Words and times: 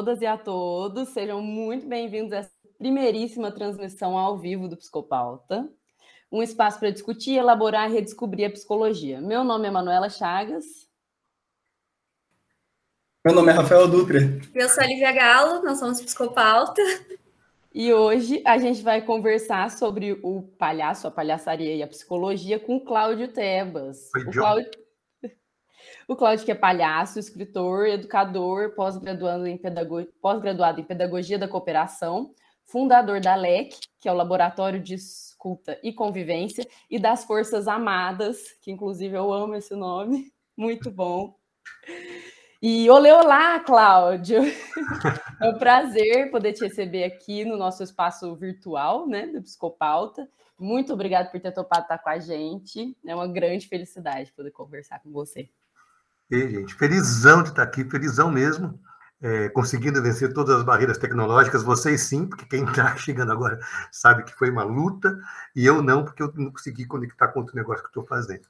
todas 0.00 0.22
e 0.22 0.26
a 0.26 0.38
todos. 0.38 1.10
Sejam 1.10 1.42
muito 1.42 1.86
bem-vindos 1.86 2.32
a 2.32 2.36
essa 2.36 2.50
primeiríssima 2.78 3.52
transmissão 3.52 4.16
ao 4.16 4.38
vivo 4.38 4.66
do 4.66 4.74
Psicopauta. 4.74 5.68
Um 6.32 6.42
espaço 6.42 6.78
para 6.78 6.90
discutir, 6.90 7.36
elaborar 7.36 7.90
e 7.90 7.92
redescobrir 7.92 8.46
a 8.46 8.50
psicologia. 8.50 9.20
Meu 9.20 9.44
nome 9.44 9.68
é 9.68 9.70
Manuela 9.70 10.08
Chagas. 10.08 10.64
Meu 13.22 13.34
nome 13.34 13.52
é 13.52 13.54
Rafael 13.54 13.86
Dutra. 13.86 14.20
Eu 14.54 14.70
sou 14.70 14.82
a 14.82 14.86
Lívia 14.86 15.12
Galo, 15.12 15.62
nós 15.62 15.78
somos 15.78 16.00
Psicopauta. 16.00 16.80
E 17.74 17.92
hoje 17.92 18.42
a 18.46 18.56
gente 18.56 18.80
vai 18.80 19.02
conversar 19.02 19.70
sobre 19.70 20.18
o 20.22 20.44
palhaço, 20.58 21.08
a 21.08 21.10
palhaçaria 21.10 21.76
e 21.76 21.82
a 21.82 21.86
psicologia 21.86 22.58
com 22.58 22.76
o 22.76 22.80
Cláudio 22.80 23.28
Tebas. 23.28 24.08
Oi, 24.16 24.22
o 24.22 24.32
Cláudio... 24.32 24.70
o 26.10 26.16
Cláudio 26.16 26.44
que 26.44 26.50
é 26.50 26.56
palhaço, 26.56 27.20
escritor, 27.20 27.86
educador, 27.86 28.74
pós-graduado 28.74 29.46
em, 29.46 29.56
pedago... 29.56 30.04
pós 30.20 30.42
em 30.76 30.82
pedagogia 30.82 31.38
da 31.38 31.46
cooperação, 31.46 32.34
fundador 32.66 33.20
da 33.20 33.36
LEC, 33.36 33.76
que 34.00 34.08
é 34.08 34.12
o 34.12 34.16
Laboratório 34.16 34.80
de 34.80 34.94
Escuta 34.94 35.78
e 35.84 35.92
Convivência, 35.92 36.66
e 36.90 36.98
das 36.98 37.24
Forças 37.24 37.68
Amadas, 37.68 38.42
que 38.60 38.72
inclusive 38.72 39.16
eu 39.16 39.32
amo 39.32 39.54
esse 39.54 39.72
nome, 39.76 40.32
muito 40.58 40.90
bom. 40.90 41.36
E 42.60 42.90
olê, 42.90 43.12
olá, 43.12 43.60
Cláudio! 43.60 44.40
É 45.40 45.48
um 45.48 45.56
prazer 45.56 46.30
poder 46.30 46.52
te 46.52 46.64
receber 46.64 47.04
aqui 47.04 47.46
no 47.46 47.56
nosso 47.56 47.82
espaço 47.82 48.36
virtual, 48.36 49.06
né, 49.06 49.28
do 49.28 49.40
Psicopauta. 49.40 50.28
Muito 50.58 50.92
obrigado 50.92 51.30
por 51.30 51.40
ter 51.40 51.50
topado 51.52 51.84
estar 51.84 51.96
com 51.96 52.10
a 52.10 52.18
gente. 52.18 52.94
É 53.06 53.14
uma 53.14 53.26
grande 53.26 53.66
felicidade 53.66 54.32
poder 54.32 54.50
conversar 54.50 55.00
com 55.00 55.10
você. 55.10 55.48
E, 56.30 56.48
gente, 56.48 56.74
felizão 56.74 57.42
de 57.42 57.50
estar 57.50 57.62
aqui, 57.62 57.84
felizão 57.84 58.30
mesmo 58.30 58.80
é, 59.22 59.50
conseguindo 59.50 60.02
vencer 60.02 60.32
todas 60.32 60.56
as 60.56 60.62
barreiras 60.62 60.96
tecnológicas, 60.96 61.62
vocês 61.62 62.00
sim, 62.02 62.26
porque 62.26 62.46
quem 62.46 62.64
está 62.64 62.94
chegando 62.96 63.30
agora 63.30 63.60
sabe 63.92 64.22
que 64.22 64.34
foi 64.34 64.50
uma 64.50 64.62
luta, 64.62 65.18
e 65.54 65.66
eu 65.66 65.82
não, 65.82 66.04
porque 66.04 66.22
eu 66.22 66.32
não 66.34 66.50
consegui 66.50 66.86
conectar 66.86 67.28
com 67.28 67.40
outro 67.40 67.54
negócio 67.54 67.82
que 67.82 67.90
estou 67.90 68.06
fazendo. 68.06 68.46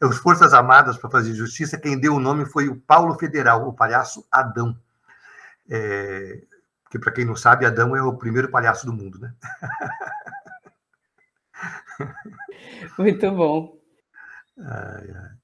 As 0.00 0.16
Forças 0.16 0.54
Armadas 0.54 0.96
para 0.96 1.10
fazer 1.10 1.34
justiça, 1.34 1.78
quem 1.78 1.98
deu 1.98 2.14
o 2.14 2.20
nome 2.20 2.46
foi 2.46 2.68
o 2.68 2.76
Paulo 2.76 3.14
Federal, 3.18 3.68
o 3.68 3.74
palhaço 3.74 4.26
Adão. 4.32 4.76
É, 5.68 6.42
que, 6.90 6.98
para 6.98 7.12
quem 7.12 7.24
não 7.24 7.36
sabe, 7.36 7.66
Adão 7.66 7.94
é 7.94 8.02
o 8.02 8.16
primeiro 8.16 8.50
palhaço 8.50 8.86
do 8.86 8.92
mundo, 8.92 9.18
né? 9.18 9.34
Muito 12.98 13.30
bom. 13.32 13.78
Ai, 14.58 15.10
ai. 15.14 15.35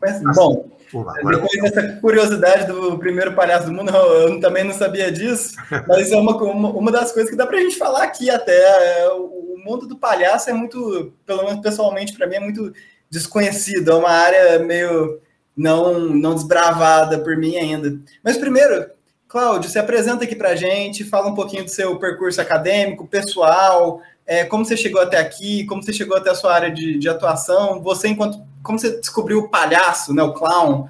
Mas, 0.00 0.20
bom. 0.36 0.68
Depois 0.92 1.62
dessa 1.62 2.00
curiosidade 2.00 2.66
do 2.66 2.98
primeiro 2.98 3.34
palhaço 3.34 3.66
do 3.66 3.72
mundo, 3.72 3.90
eu 3.90 4.38
também 4.40 4.62
não 4.62 4.72
sabia 4.72 5.10
disso, 5.10 5.54
mas 5.88 6.12
é 6.12 6.16
uma, 6.16 6.36
uma, 6.36 6.70
uma 6.70 6.92
das 6.92 7.12
coisas 7.12 7.30
que 7.30 7.36
dá 7.36 7.46
para 7.46 7.58
a 7.58 7.60
gente 7.60 7.76
falar 7.76 8.04
aqui 8.04 8.30
até. 8.30 8.54
É, 9.02 9.08
o 9.08 9.56
mundo 9.64 9.86
do 9.86 9.96
palhaço 9.96 10.48
é 10.48 10.52
muito, 10.52 11.12
pelo 11.24 11.44
menos 11.44 11.60
pessoalmente, 11.60 12.12
para 12.12 12.26
mim, 12.26 12.36
é 12.36 12.40
muito 12.40 12.72
desconhecido, 13.10 13.90
é 13.90 13.94
uma 13.94 14.10
área 14.10 14.58
meio 14.60 15.20
não, 15.56 15.98
não 15.98 16.34
desbravada 16.34 17.18
por 17.18 17.36
mim 17.36 17.56
ainda. 17.56 17.98
Mas 18.22 18.36
primeiro, 18.36 18.90
Cláudio, 19.26 19.70
se 19.70 19.78
apresenta 19.78 20.24
aqui 20.24 20.36
para 20.36 20.50
a 20.50 20.56
gente, 20.56 21.04
fala 21.04 21.28
um 21.28 21.34
pouquinho 21.34 21.64
do 21.64 21.70
seu 21.70 21.98
percurso 21.98 22.40
acadêmico, 22.40 23.08
pessoal, 23.08 24.00
é, 24.26 24.44
como 24.44 24.64
você 24.64 24.76
chegou 24.76 25.00
até 25.00 25.18
aqui, 25.18 25.64
como 25.66 25.82
você 25.82 25.92
chegou 25.92 26.16
até 26.16 26.30
a 26.30 26.34
sua 26.34 26.54
área 26.54 26.70
de, 26.70 26.98
de 26.98 27.08
atuação, 27.08 27.82
você 27.82 28.08
enquanto 28.08 28.40
como 28.66 28.78
você 28.78 28.98
descobriu 28.98 29.38
o 29.38 29.48
palhaço, 29.48 30.12
né, 30.12 30.22
o 30.22 30.34
clown, 30.34 30.88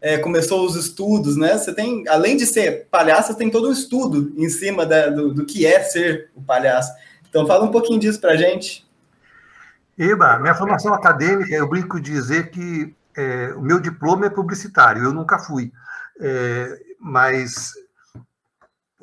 é, 0.00 0.18
começou 0.18 0.64
os 0.64 0.76
estudos, 0.76 1.36
né? 1.36 1.58
Você 1.58 1.74
tem, 1.74 2.06
além 2.08 2.36
de 2.36 2.46
ser 2.46 2.86
palhaço, 2.90 3.32
você 3.32 3.38
tem 3.38 3.50
todo 3.50 3.68
um 3.68 3.72
estudo 3.72 4.32
em 4.36 4.48
cima 4.48 4.86
da, 4.86 5.08
do, 5.08 5.34
do 5.34 5.44
que 5.44 5.66
é 5.66 5.82
ser 5.82 6.30
o 6.34 6.42
palhaço. 6.42 6.92
Então 7.28 7.46
fala 7.46 7.64
um 7.64 7.70
pouquinho 7.70 7.98
disso 7.98 8.20
para 8.20 8.36
gente. 8.36 8.86
Eba, 9.98 10.38
minha 10.38 10.54
formação 10.54 10.94
acadêmica, 10.94 11.52
eu 11.52 11.68
brinco 11.68 12.00
dizer 12.00 12.50
que 12.50 12.94
é, 13.16 13.52
o 13.56 13.62
meu 13.62 13.80
diploma 13.80 14.26
é 14.26 14.30
publicitário, 14.30 15.02
eu 15.02 15.12
nunca 15.12 15.38
fui. 15.38 15.72
É, 16.20 16.78
mas 17.00 17.72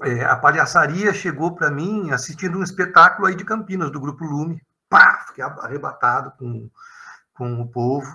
é, 0.04 0.24
a 0.24 0.36
palhaçaria 0.36 1.14
chegou 1.14 1.54
para 1.54 1.72
mim 1.72 2.12
assistindo 2.12 2.60
um 2.60 2.64
espetáculo 2.64 3.28
aí 3.28 3.36
de 3.36 3.44
Campinas, 3.44 3.92
do 3.92 4.00
Grupo 4.00 4.24
Lume. 4.24 4.62
Pá, 4.88 5.26
fiquei 5.28 5.44
arrebatado 5.44 6.32
com 6.38 6.70
com 7.34 7.62
o 7.62 7.68
povo, 7.68 8.08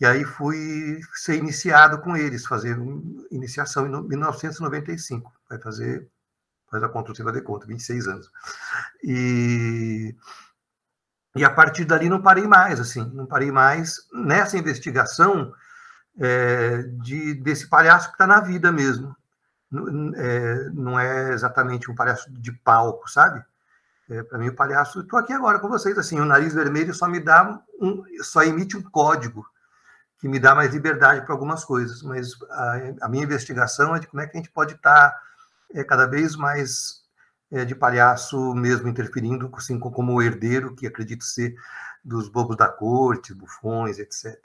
e 0.00 0.04
aí 0.04 0.24
fui 0.24 1.00
ser 1.14 1.36
iniciado 1.36 2.00
com 2.00 2.16
eles, 2.16 2.46
fazer 2.46 2.76
iniciação 3.30 3.86
em 3.86 4.08
1995, 4.08 5.32
vai 5.48 5.58
fazer, 5.58 6.06
faz 6.70 6.82
a 6.82 6.88
conta, 6.88 7.14
você 7.14 7.22
vai 7.22 7.32
de 7.32 7.40
conta, 7.40 7.66
26 7.66 8.06
anos. 8.06 8.30
E, 9.02 10.14
e 11.34 11.44
a 11.44 11.50
partir 11.50 11.86
dali 11.86 12.10
não 12.10 12.20
parei 12.20 12.46
mais, 12.46 12.78
assim, 12.78 13.04
não 13.14 13.24
parei 13.24 13.50
mais 13.50 14.06
nessa 14.12 14.58
investigação 14.58 15.54
é, 16.18 16.82
de, 16.82 17.34
desse 17.34 17.66
palhaço 17.68 18.08
que 18.08 18.14
está 18.14 18.26
na 18.26 18.40
vida 18.40 18.70
mesmo. 18.70 19.16
É, 20.16 20.70
não 20.74 20.98
é 20.98 21.32
exatamente 21.32 21.90
um 21.90 21.94
palhaço 21.94 22.30
de 22.32 22.52
palco, 22.52 23.10
sabe? 23.10 23.42
É, 24.08 24.22
para 24.22 24.38
mim, 24.38 24.48
o 24.48 24.54
palhaço, 24.54 25.00
estou 25.00 25.18
aqui 25.18 25.32
agora 25.32 25.58
com 25.58 25.68
vocês, 25.68 25.98
assim, 25.98 26.20
o 26.20 26.24
nariz 26.24 26.54
vermelho 26.54 26.94
só 26.94 27.08
me 27.08 27.18
dá 27.18 27.60
um, 27.80 28.04
só 28.22 28.42
emite 28.42 28.76
um 28.76 28.82
código 28.82 29.44
que 30.20 30.28
me 30.28 30.38
dá 30.38 30.54
mais 30.54 30.72
liberdade 30.72 31.22
para 31.22 31.34
algumas 31.34 31.64
coisas, 31.64 32.02
mas 32.02 32.30
a, 32.50 32.76
a, 33.02 33.08
minha 33.08 33.24
investigação 33.24 33.96
é 33.96 33.98
de 33.98 34.06
como 34.06 34.22
é 34.22 34.26
que 34.26 34.36
a 34.36 34.40
gente 34.40 34.50
pode 34.50 34.74
estar 34.74 35.10
tá, 35.10 35.20
é, 35.74 35.82
cada 35.82 36.06
vez 36.06 36.36
mais 36.36 37.02
é, 37.50 37.64
de 37.64 37.74
palhaço 37.74 38.54
mesmo 38.54 38.88
interferindo, 38.88 39.50
assim, 39.54 39.78
como 39.78 40.14
o 40.14 40.22
herdeiro, 40.22 40.74
que 40.74 40.86
acredito 40.86 41.24
ser 41.24 41.54
dos 42.04 42.28
bobos 42.28 42.56
da 42.56 42.68
corte, 42.68 43.34
bufões, 43.34 43.98
etc. 43.98 44.38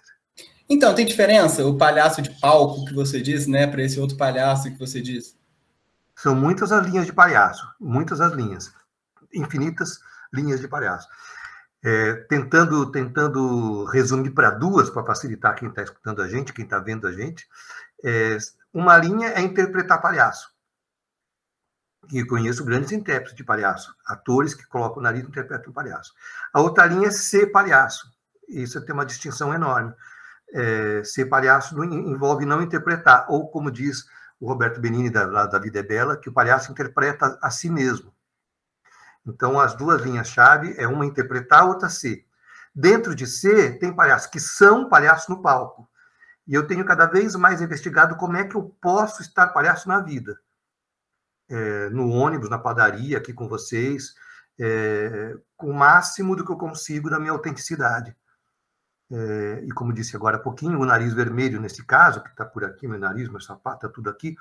Então, 0.68 0.96
tem 0.96 1.06
diferença 1.06 1.66
o 1.66 1.78
palhaço 1.78 2.22
de 2.22 2.32
palco 2.40 2.86
que 2.86 2.96
você 2.96 3.22
diz, 3.22 3.46
né, 3.46 3.68
para 3.68 3.84
esse 3.84 4.00
outro 4.00 4.18
palhaço 4.18 4.72
que 4.72 4.80
você 4.80 5.00
diz? 5.00 5.38
São 6.16 6.36
muitas 6.36 6.72
as 6.72 6.86
linhas 6.86 7.06
de 7.06 7.14
palhaço, 7.14 7.68
muitas 7.80 8.20
as 8.20 8.34
linhas 8.34 8.81
infinitas 9.34 10.00
linhas 10.34 10.60
de 10.60 10.68
palhaço. 10.68 11.08
É, 11.84 12.14
tentando, 12.30 12.92
tentando 12.92 13.86
resumir 13.86 14.32
para 14.32 14.52
duas, 14.52 14.90
para 14.90 15.04
facilitar 15.04 15.56
quem 15.56 15.70
está 15.70 15.82
escutando 15.82 16.22
a 16.22 16.28
gente, 16.28 16.54
quem 16.54 16.64
está 16.64 16.78
vendo 16.78 17.08
a 17.08 17.12
gente, 17.12 17.48
é, 18.04 18.38
uma 18.74 18.96
linha 18.98 19.30
é 19.30 19.42
interpretar 19.42 20.02
palhaço. 20.02 20.52
E 22.12 22.24
conheço 22.26 22.66
grandes 22.66 22.92
intérpretes 22.92 23.36
de 23.36 23.44
palhaço, 23.44 23.96
atores 24.06 24.54
que 24.54 24.66
colocam 24.68 25.00
o 25.00 25.02
nariz 25.02 25.24
e 25.24 25.28
interpretam 25.28 25.74
palhaço. 25.74 26.14
A 26.54 26.60
outra 26.60 26.86
linha 26.86 27.08
é 27.08 27.12
ser 27.12 27.48
palhaço. 27.48 28.12
Isso 28.48 28.84
tem 28.84 28.94
uma 28.94 29.06
distinção 29.06 29.54
enorme. 29.54 29.94
É, 30.54 31.04
ser 31.04 31.26
palhaço 31.26 31.76
não, 31.76 31.86
envolve 31.86 32.46
não 32.46 32.62
interpretar, 32.62 33.26
ou 33.30 33.50
como 33.50 33.72
diz 33.72 34.06
o 34.40 34.48
Roberto 34.48 34.82
Benini 34.82 35.10
da, 35.10 35.46
da 35.46 35.60
Vida 35.60 35.80
é 35.80 35.84
Bela, 35.84 36.18
que 36.18 36.28
o 36.28 36.34
palhaço 36.34 36.72
interpreta 36.72 37.38
a 37.42 37.50
si 37.52 37.70
mesmo. 37.70 38.12
Então, 39.26 39.60
as 39.60 39.76
duas 39.76 40.02
linhas-chave 40.02 40.74
é 40.78 40.88
uma 40.88 41.06
interpretar, 41.06 41.68
outra 41.68 41.90
ser. 41.90 42.26
Dentro 42.74 43.14
de 43.14 43.28
ser, 43.28 43.80
tem 43.80 43.96
palhaços 43.96 44.30
que 44.30 44.40
são 44.40 44.90
palhaços 44.90 45.28
no 45.28 45.42
palco. 45.42 45.88
E 46.48 46.54
eu 46.54 46.66
tenho 46.66 46.86
cada 46.86 47.06
vez 47.06 47.36
mais 47.36 47.62
investigado 47.62 48.16
como 48.16 48.38
é 48.38 48.44
que 48.44 48.56
eu 48.56 48.76
posso 48.82 49.22
estar 49.22 49.48
palhaço 49.48 49.88
na 49.88 50.00
vida. 50.00 50.40
É, 51.50 51.90
no 51.90 52.10
ônibus, 52.10 52.50
na 52.50 52.58
padaria, 52.58 53.18
aqui 53.18 53.34
com 53.34 53.48
vocês, 53.48 54.16
é, 54.60 55.36
com 55.58 55.70
o 55.70 55.74
máximo 55.74 56.36
do 56.36 56.46
que 56.46 56.52
eu 56.52 56.58
consigo 56.58 57.10
da 57.10 57.20
minha 57.20 57.32
autenticidade 57.32 58.16
é, 59.14 59.64
e 59.66 59.72
como 59.72 59.92
disse 59.92 60.16
agora 60.16 60.38
há 60.38 60.40
pouquinho, 60.40 60.80
o 60.80 60.86
nariz 60.86 61.14
vermelho, 61.14 61.60
nesse 61.60 61.84
caso, 61.84 62.24
que 62.24 62.30
está 62.30 62.46
por 62.46 62.64
aqui, 62.64 62.88
meu 62.88 62.98
nariz, 62.98 63.28
meu 63.28 63.42
sapato, 63.42 63.86
está 63.86 63.90
tudo 63.90 64.10
aqui, 64.10 64.38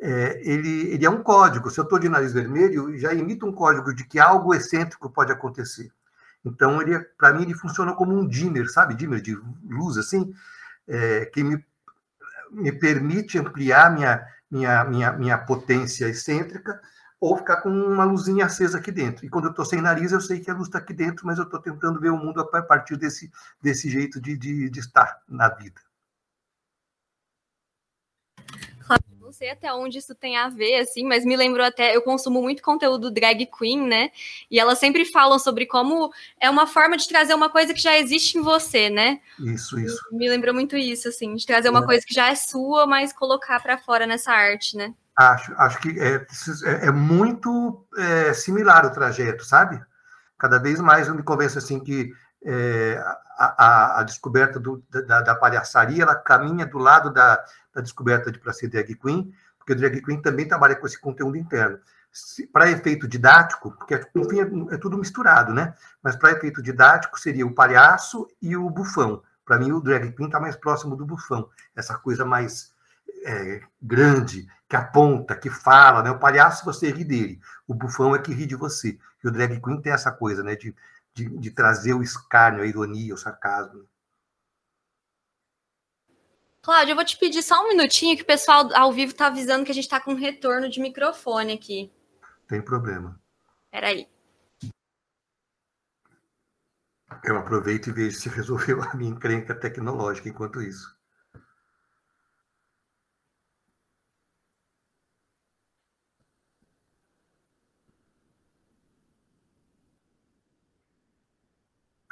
é, 0.00 0.40
ele, 0.42 0.92
ele 0.92 1.06
é 1.06 1.10
um 1.10 1.22
código. 1.22 1.70
Se 1.70 1.78
eu 1.78 1.84
estou 1.84 1.98
de 1.98 2.08
nariz 2.08 2.32
vermelho, 2.32 2.98
já 2.98 3.14
emite 3.14 3.44
um 3.44 3.52
código 3.52 3.94
de 3.94 4.04
que 4.04 4.18
algo 4.18 4.52
excêntrico 4.52 5.08
pode 5.08 5.30
acontecer. 5.30 5.92
Então, 6.44 6.82
ele, 6.82 6.98
para 7.16 7.32
mim, 7.32 7.42
ele 7.42 7.54
funciona 7.54 7.94
como 7.94 8.12
um 8.12 8.26
dimmer, 8.26 8.68
sabe? 8.68 8.94
Dimmer 8.94 9.20
de 9.20 9.38
luz, 9.68 9.96
assim, 9.96 10.32
é, 10.88 11.26
que 11.26 11.44
me, 11.44 11.64
me 12.50 12.72
permite 12.72 13.38
ampliar 13.38 13.94
minha, 13.94 14.26
minha, 14.50 14.84
minha, 14.84 15.12
minha 15.12 15.38
potência 15.38 16.08
excêntrica 16.08 16.80
ou 17.20 17.36
ficar 17.36 17.62
com 17.62 17.68
uma 17.68 18.04
luzinha 18.04 18.46
acesa 18.46 18.78
aqui 18.78 18.92
dentro. 18.92 19.26
E 19.26 19.28
quando 19.28 19.46
eu 19.46 19.50
estou 19.50 19.64
sem 19.64 19.80
nariz, 19.80 20.12
eu 20.12 20.20
sei 20.20 20.40
que 20.40 20.50
a 20.50 20.54
luz 20.54 20.68
está 20.68 20.78
aqui 20.78 20.94
dentro, 20.94 21.26
mas 21.26 21.38
eu 21.38 21.44
estou 21.44 21.60
tentando 21.60 22.00
ver 22.00 22.10
o 22.10 22.16
mundo 22.16 22.40
a 22.40 22.62
partir 22.62 22.96
desse, 22.96 23.30
desse 23.60 23.90
jeito 23.90 24.20
de, 24.20 24.36
de, 24.36 24.70
de 24.70 24.80
estar 24.80 25.20
na 25.28 25.48
vida. 25.48 25.80
não 29.28 29.32
sei 29.32 29.50
até 29.50 29.70
onde 29.74 29.98
isso 29.98 30.14
tem 30.14 30.38
a 30.38 30.48
ver, 30.48 30.80
assim, 30.80 31.04
mas 31.04 31.22
me 31.22 31.36
lembrou 31.36 31.64
até. 31.64 31.94
Eu 31.94 32.00
consumo 32.00 32.40
muito 32.40 32.62
conteúdo 32.62 33.10
drag 33.10 33.46
queen, 33.46 33.86
né? 33.86 34.10
E 34.50 34.58
elas 34.58 34.78
sempre 34.78 35.04
falam 35.04 35.38
sobre 35.38 35.66
como 35.66 36.10
é 36.40 36.48
uma 36.48 36.66
forma 36.66 36.96
de 36.96 37.06
trazer 37.06 37.34
uma 37.34 37.50
coisa 37.50 37.74
que 37.74 37.80
já 37.80 37.98
existe 37.98 38.38
em 38.38 38.40
você, 38.40 38.88
né? 38.88 39.20
Isso, 39.38 39.78
isso. 39.78 40.00
Me 40.12 40.30
lembrou 40.30 40.54
muito 40.54 40.78
isso, 40.78 41.08
assim, 41.08 41.34
de 41.34 41.44
trazer 41.44 41.68
uma 41.68 41.82
é. 41.82 41.84
coisa 41.84 42.06
que 42.06 42.14
já 42.14 42.30
é 42.30 42.34
sua, 42.34 42.86
mas 42.86 43.12
colocar 43.12 43.60
para 43.60 43.76
fora 43.76 44.06
nessa 44.06 44.32
arte, 44.32 44.74
né? 44.78 44.94
Acho, 45.18 45.52
acho 45.56 45.80
que 45.80 45.98
é, 45.98 46.14
é, 46.14 46.86
é 46.86 46.90
muito 46.92 47.84
é, 47.96 48.32
similar 48.32 48.86
o 48.86 48.92
trajeto, 48.92 49.44
sabe? 49.44 49.82
Cada 50.38 50.60
vez 50.60 50.78
mais 50.78 51.08
eu 51.08 51.14
me 51.16 51.24
convenço 51.24 51.58
assim 51.58 51.80
que 51.80 52.12
é, 52.44 53.02
a, 53.36 53.64
a, 53.66 54.00
a, 54.00 54.02
descoberta 54.04 54.60
do, 54.60 54.80
da, 54.88 55.20
da, 55.22 55.34
palhaçaria 55.34 56.04
ela 56.04 56.14
caminha 56.14 56.64
do 56.64 56.78
lado 56.78 57.12
da, 57.12 57.44
da 57.74 57.80
descoberta 57.80 58.30
de 58.30 58.38
para 58.38 58.52
ser 58.52 58.68
drag 58.68 58.94
queen, 58.94 59.34
porque 59.58 59.72
o 59.72 59.76
drag 59.76 60.00
queen 60.02 60.22
também 60.22 60.46
trabalha 60.46 60.76
com 60.76 60.86
esse 60.86 61.00
conteúdo 61.00 61.36
interno. 61.36 61.80
Para 62.52 62.70
efeito 62.70 63.08
didático, 63.08 63.72
porque 63.72 64.00
enfim, 64.14 64.68
é, 64.70 64.74
é 64.76 64.78
tudo 64.78 64.96
misturado, 64.96 65.52
né? 65.52 65.74
Mas 66.00 66.14
para 66.14 66.30
efeito 66.30 66.62
didático 66.62 67.18
seria 67.18 67.44
o 67.44 67.52
palhaço 67.52 68.28
e 68.40 68.56
o 68.56 68.70
bufão. 68.70 69.20
Para 69.44 69.58
mim, 69.58 69.72
o 69.72 69.80
drag 69.80 70.12
queen 70.12 70.28
está 70.28 70.38
mais 70.38 70.54
próximo 70.54 70.94
do 70.94 71.04
bufão, 71.04 71.50
essa 71.74 71.98
coisa 71.98 72.24
mais 72.24 72.72
é, 73.28 73.60
grande, 73.80 74.48
que 74.66 74.74
aponta, 74.74 75.36
que 75.36 75.50
fala, 75.50 76.02
né? 76.02 76.10
O 76.10 76.18
palhaço 76.18 76.64
você 76.64 76.90
ri 76.90 77.04
dele, 77.04 77.40
o 77.66 77.74
bufão 77.74 78.16
é 78.16 78.18
que 78.18 78.32
ri 78.32 78.46
de 78.46 78.56
você. 78.56 78.98
E 79.22 79.28
o 79.28 79.30
drag 79.30 79.60
queen 79.60 79.82
tem 79.82 79.92
essa 79.92 80.10
coisa, 80.10 80.42
né? 80.42 80.56
De, 80.56 80.74
de, 81.12 81.28
de 81.38 81.50
trazer 81.50 81.92
o 81.92 82.02
escárnio, 82.02 82.62
a 82.62 82.66
ironia, 82.66 83.14
o 83.14 83.18
sarcasmo. 83.18 83.86
Cláudia, 86.62 86.92
eu 86.92 86.96
vou 86.96 87.04
te 87.04 87.18
pedir 87.18 87.42
só 87.42 87.62
um 87.64 87.68
minutinho 87.68 88.16
que 88.16 88.22
o 88.22 88.26
pessoal 88.26 88.68
ao 88.74 88.92
vivo 88.92 89.12
está 89.12 89.26
avisando 89.26 89.64
que 89.64 89.70
a 89.70 89.74
gente 89.74 89.84
está 89.84 90.00
com 90.00 90.12
um 90.12 90.16
retorno 90.16 90.68
de 90.68 90.80
microfone 90.80 91.52
aqui. 91.52 91.92
Tem 92.46 92.60
problema. 92.60 93.20
Peraí. 93.70 94.08
Eu 97.24 97.36
aproveito 97.36 97.88
e 97.88 97.92
vejo 97.92 98.18
se 98.18 98.28
resolveu 98.28 98.82
a 98.84 98.94
minha 98.94 99.10
encrenca 99.10 99.54
tecnológica 99.54 100.28
enquanto 100.28 100.62
isso. 100.62 100.97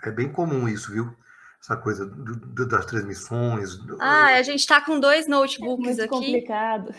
É 0.06 0.10
bem 0.12 0.30
comum 0.30 0.68
isso, 0.68 0.92
viu? 0.92 1.12
Essa 1.60 1.76
coisa 1.76 2.06
do, 2.06 2.36
do, 2.36 2.68
das 2.68 2.86
transmissões. 2.86 3.76
Do... 3.76 4.00
Ah, 4.00 4.36
a 4.36 4.42
gente 4.42 4.60
está 4.60 4.80
com 4.80 5.00
dois 5.00 5.26
notebooks 5.26 5.98
é 5.98 6.04
aqui. 6.04 6.08
complicado. 6.08 6.94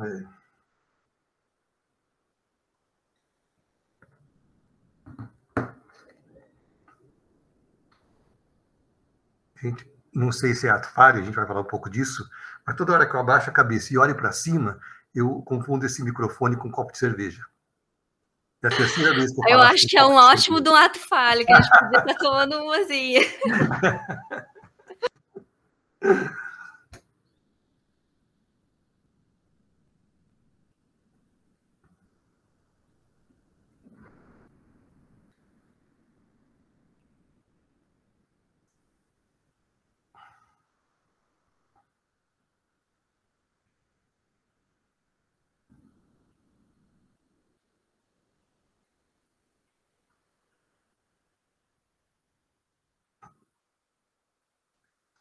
É. 0.00 0.36
Gente, 9.60 9.86
não 10.14 10.32
sei 10.32 10.54
se 10.54 10.66
é 10.66 10.70
ato 10.70 10.88
falho, 10.88 11.20
a 11.20 11.22
gente 11.22 11.34
vai 11.34 11.46
falar 11.46 11.60
um 11.60 11.64
pouco 11.64 11.90
disso, 11.90 12.26
mas 12.66 12.74
toda 12.74 12.94
hora 12.94 13.06
que 13.06 13.14
eu 13.14 13.20
abaixo 13.20 13.50
a 13.50 13.52
cabeça 13.52 13.92
e 13.92 13.98
olho 13.98 14.16
para 14.16 14.32
cima, 14.32 14.80
eu 15.14 15.42
confundo 15.42 15.84
esse 15.84 16.02
microfone 16.02 16.56
com 16.56 16.68
um 16.68 16.70
copo 16.70 16.92
de 16.92 16.98
cerveja. 16.98 17.44
É 18.62 18.68
a 18.68 18.70
terceira 18.70 19.14
vez 19.14 19.32
que 19.32 19.40
eu, 19.40 19.54
eu 19.54 19.60
acho 19.60 19.86
que 19.86 19.98
é 19.98 20.04
um 20.04 20.14
ótimo 20.14 20.60
de 20.60 20.70
um 20.70 20.74
ato 20.74 20.98
falho, 20.98 21.44
que 21.44 21.52
a 21.52 21.60
gente 21.60 21.78
podia 21.78 21.98
estar 21.98 22.14
tomando 22.14 22.62
umazinha. 22.62 23.20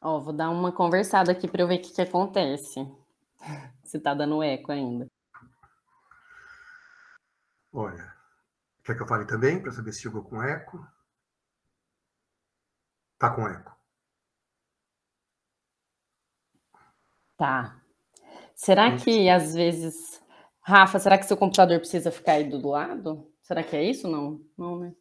Ó, 0.08 0.20
vou 0.20 0.32
dar 0.32 0.52
uma 0.52 0.72
conversada 0.72 1.32
aqui 1.32 1.48
para 1.48 1.64
eu 1.64 1.68
ver 1.68 1.80
o 1.80 1.82
que, 1.82 1.92
que 1.92 2.00
acontece. 2.00 2.76
Se 3.84 4.00
tá 4.00 4.14
dando 4.14 4.44
eco 4.44 4.72
ainda. 4.72 5.08
Olha, 7.74 8.16
quer 8.84 8.96
que 8.96 9.02
eu 9.02 9.08
fale 9.08 9.26
também 9.26 9.60
para 9.60 9.72
saber 9.72 9.92
se 9.94 10.04
chegou 10.04 10.24
com 10.24 10.44
eco? 10.44 10.88
Tá 13.18 13.32
com 13.34 13.48
eco. 13.48 13.76
Tá. 17.36 17.82
Será 18.54 18.96
que 18.96 19.28
às 19.28 19.56
vezes. 19.56 20.22
Rafa, 20.62 21.00
será 21.00 21.18
que 21.18 21.26
seu 21.26 21.36
computador 21.36 21.80
precisa 21.80 22.12
ficar 22.12 22.34
aí 22.34 22.48
do 22.48 22.68
lado? 22.68 23.28
Será 23.42 23.64
que 23.64 23.76
é 23.76 23.84
isso? 23.84 24.08
Não, 24.08 24.40
não, 24.56 24.80
né? 24.80 24.96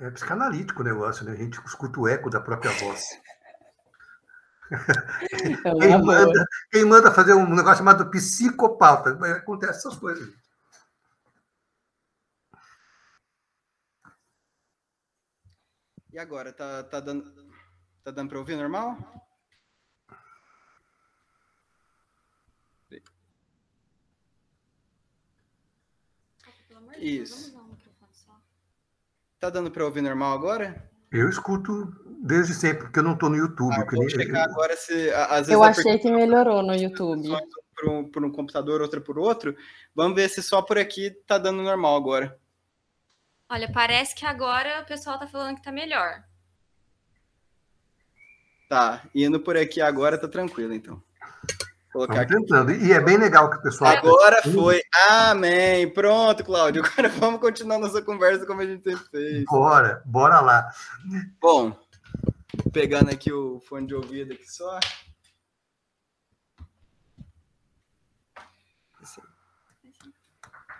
É 0.00 0.10
psicanalítico 0.10 0.80
o 0.80 0.84
negócio, 0.84 1.26
né? 1.26 1.32
A 1.32 1.36
gente 1.36 1.60
escuta 1.66 2.00
o 2.00 2.08
eco 2.08 2.30
da 2.30 2.40
própria 2.40 2.72
voz. 2.72 3.04
É 5.20 5.80
quem, 5.80 6.00
manda, 6.00 6.46
quem 6.70 6.84
manda 6.84 7.10
fazer 7.10 7.34
um 7.34 7.52
negócio 7.52 7.78
chamado 7.78 8.08
psicopauta? 8.08 9.10
Acontece 9.34 9.80
essas 9.80 9.96
coisas. 9.96 10.32
E 16.12 16.18
agora, 16.20 16.52
tá, 16.52 16.84
tá 16.84 17.00
dando, 17.00 17.52
tá 18.04 18.12
dando 18.12 18.28
para 18.28 18.38
ouvir 18.38 18.54
normal? 18.54 18.96
Isso. 26.96 27.59
Tá 29.40 29.48
dando 29.48 29.70
para 29.70 29.86
ouvir 29.86 30.02
normal 30.02 30.34
agora? 30.34 30.90
Eu 31.10 31.26
escuto 31.30 31.90
desde 32.22 32.52
sempre, 32.52 32.84
porque 32.84 32.98
eu 32.98 33.02
não 33.02 33.14
estou 33.14 33.30
no 33.30 33.36
YouTube. 33.36 33.72
Ah, 33.72 33.86
vou 33.90 34.08
checar 34.10 34.44
agora 34.44 34.76
se. 34.76 35.10
Às 35.12 35.46
vezes 35.46 35.52
eu 35.52 35.64
achei 35.64 35.98
que 35.98 36.10
melhorou 36.10 36.62
no 36.62 36.74
YouTube. 36.74 37.26
Por 37.74 37.88
um, 37.88 38.10
por 38.10 38.22
um 38.22 38.30
computador, 38.30 38.82
outra 38.82 39.00
por 39.00 39.18
outro. 39.18 39.56
Vamos 39.94 40.14
ver 40.14 40.28
se 40.28 40.42
só 40.42 40.60
por 40.60 40.76
aqui 40.76 41.10
tá 41.26 41.38
dando 41.38 41.62
normal 41.62 41.96
agora. 41.96 42.38
Olha, 43.48 43.72
parece 43.72 44.14
que 44.14 44.26
agora 44.26 44.82
o 44.82 44.86
pessoal 44.86 45.18
tá 45.18 45.26
falando 45.26 45.56
que 45.56 45.62
tá 45.62 45.72
melhor. 45.72 46.22
Tá, 48.68 49.08
indo 49.14 49.40
por 49.40 49.56
aqui 49.56 49.80
agora 49.80 50.18
tá 50.18 50.28
tranquilo, 50.28 50.74
então. 50.74 51.02
Colocar 51.92 52.24
tentando. 52.24 52.70
E 52.70 52.92
é 52.92 53.00
bem 53.00 53.16
legal 53.16 53.50
que 53.50 53.56
o 53.56 53.62
pessoal. 53.62 53.96
Agora 53.96 54.40
foi. 54.42 54.80
Amém. 55.08 55.92
Pronto, 55.92 56.44
Cláudio. 56.44 56.84
Agora 56.84 57.08
vamos 57.18 57.40
continuar 57.40 57.78
nossa 57.78 58.00
conversa 58.00 58.46
como 58.46 58.60
a 58.60 58.66
gente 58.66 58.84
sempre 58.84 59.04
fez. 59.10 59.44
Bora, 59.44 60.00
bora 60.06 60.40
lá. 60.40 60.70
Bom, 61.40 61.76
pegando 62.72 63.10
aqui 63.10 63.32
o 63.32 63.60
fone 63.60 63.88
de 63.88 63.94
ouvido 63.94 64.32
aqui 64.32 64.48
só. 64.48 64.78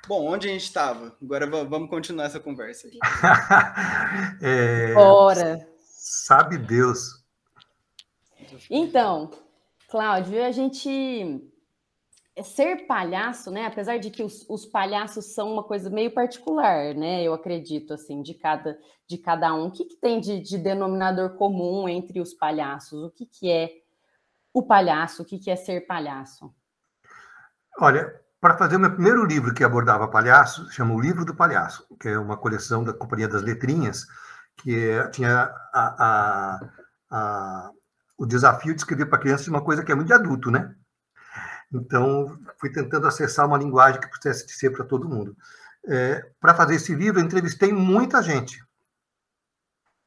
Bom, 0.07 0.27
onde 0.27 0.49
a 0.49 0.53
gente 0.53 0.65
estava? 0.65 1.17
Agora 1.23 1.47
vamos 1.47 1.89
continuar 1.91 2.27
essa 2.27 2.41
conversa 2.41 2.89
aqui. 2.89 2.99
é... 4.43 4.95
Bora. 4.95 5.69
Sabe 5.87 6.59
Deus. 6.59 7.25
Então, 8.69 9.31
Cláudio, 9.91 10.45
a 10.45 10.53
gente 10.53 11.51
é, 12.37 12.43
ser 12.45 12.87
palhaço, 12.87 13.51
né? 13.51 13.67
Apesar 13.67 13.99
de 13.99 14.09
que 14.09 14.23
os, 14.23 14.49
os, 14.49 14.65
palhaços 14.65 15.35
são 15.35 15.53
uma 15.53 15.65
coisa 15.65 15.91
meio 15.91 16.13
particular, 16.13 16.95
né? 16.95 17.25
Eu 17.25 17.35
acredito 17.35 17.93
assim 17.93 18.23
de 18.23 18.35
cada 18.35 18.79
de 19.07 19.19
cada 19.19 19.53
um. 19.53 19.67
O 19.67 19.71
que, 19.73 19.85
que 19.85 19.97
tem 19.97 20.21
de, 20.21 20.41
de, 20.41 20.57
denominador 20.57 21.31
comum 21.31 21.89
entre 21.89 22.21
os 22.21 22.33
palhaços? 22.33 23.03
O 23.03 23.11
que, 23.11 23.27
que 23.27 23.51
é 23.51 23.73
o 24.55 24.63
palhaço? 24.63 25.23
O 25.23 25.25
que, 25.25 25.41
que 25.41 25.51
é 25.51 25.57
ser 25.57 25.81
palhaço? 25.81 26.55
Olha, 27.81 28.15
para 28.41 28.57
fazer 28.57 28.77
o 28.77 28.81
meu 28.81 28.93
primeiro 28.93 29.25
livro 29.25 29.53
que 29.53 29.65
abordava 29.65 30.07
palhaço, 30.07 30.71
chama 30.71 30.95
O 30.95 31.01
Livro 31.01 31.25
do 31.25 31.35
Palhaço, 31.35 31.85
que 32.01 32.09
é 32.09 32.19
uma 32.19 32.37
coleção 32.37 32.85
da 32.85 32.93
Companhia 32.93 33.27
das 33.27 33.43
Letrinhas, 33.43 34.07
que 34.57 34.91
é, 34.91 35.09
tinha 35.09 35.53
a, 35.73 36.05
a, 36.05 36.61
a 37.11 37.71
o 38.21 38.27
desafio 38.27 38.75
de 38.75 38.83
escrever 38.83 39.07
para 39.07 39.19
crianças 39.19 39.49
uma 39.49 39.63
coisa 39.63 39.83
que 39.83 39.91
é 39.91 39.95
muito 39.95 40.09
de 40.09 40.13
adulto, 40.13 40.51
né? 40.51 40.75
Então, 41.73 42.39
fui 42.59 42.69
tentando 42.69 43.07
acessar 43.07 43.47
uma 43.47 43.57
linguagem 43.57 43.99
que 43.99 44.11
pudesse 44.11 44.47
ser 44.47 44.69
para 44.69 44.85
todo 44.85 45.09
mundo. 45.09 45.35
É, 45.89 46.31
para 46.39 46.53
fazer 46.53 46.75
esse 46.75 46.95
livro, 46.95 47.19
entrevistei 47.19 47.73
muita 47.73 48.23
gente. 48.23 48.63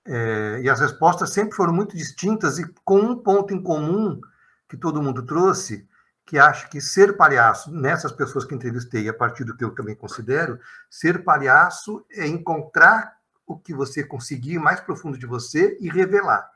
É, 0.05 0.60
e 0.62 0.70
as 0.70 0.79
respostas 0.79 1.32
sempre 1.32 1.55
foram 1.55 1.74
muito 1.74 1.98
distintas 1.98 2.60
e 2.60 2.72
com 2.86 3.00
um 3.00 3.17
ponto 3.17 3.51
em 3.51 3.63
comum 3.63 4.22
que 4.70 4.77
todo 4.77 5.01
mundo 5.01 5.25
trouxe, 5.25 5.89
que 6.24 6.38
acha 6.38 6.67
que 6.67 6.79
ser 6.79 7.17
palhaço, 7.17 7.72
nessas 7.72 8.12
pessoas 8.12 8.46
que 8.46 8.53
entrevistei, 8.53 9.10
a 9.10 9.13
partir 9.13 9.43
do 9.43 9.58
que 9.58 9.63
eu 9.63 9.74
também 9.74 9.96
considero, 9.96 10.60
ser 10.88 11.24
palhaço 11.24 12.05
é 12.12 12.27
encontrar 12.27 13.17
o 13.48 13.58
que 13.58 13.74
você 13.74 14.03
conseguir 14.03 14.60
mais 14.60 14.79
profundo 14.79 15.17
de 15.17 15.25
você 15.25 15.79
e 15.82 15.89
revelar. 15.89 16.52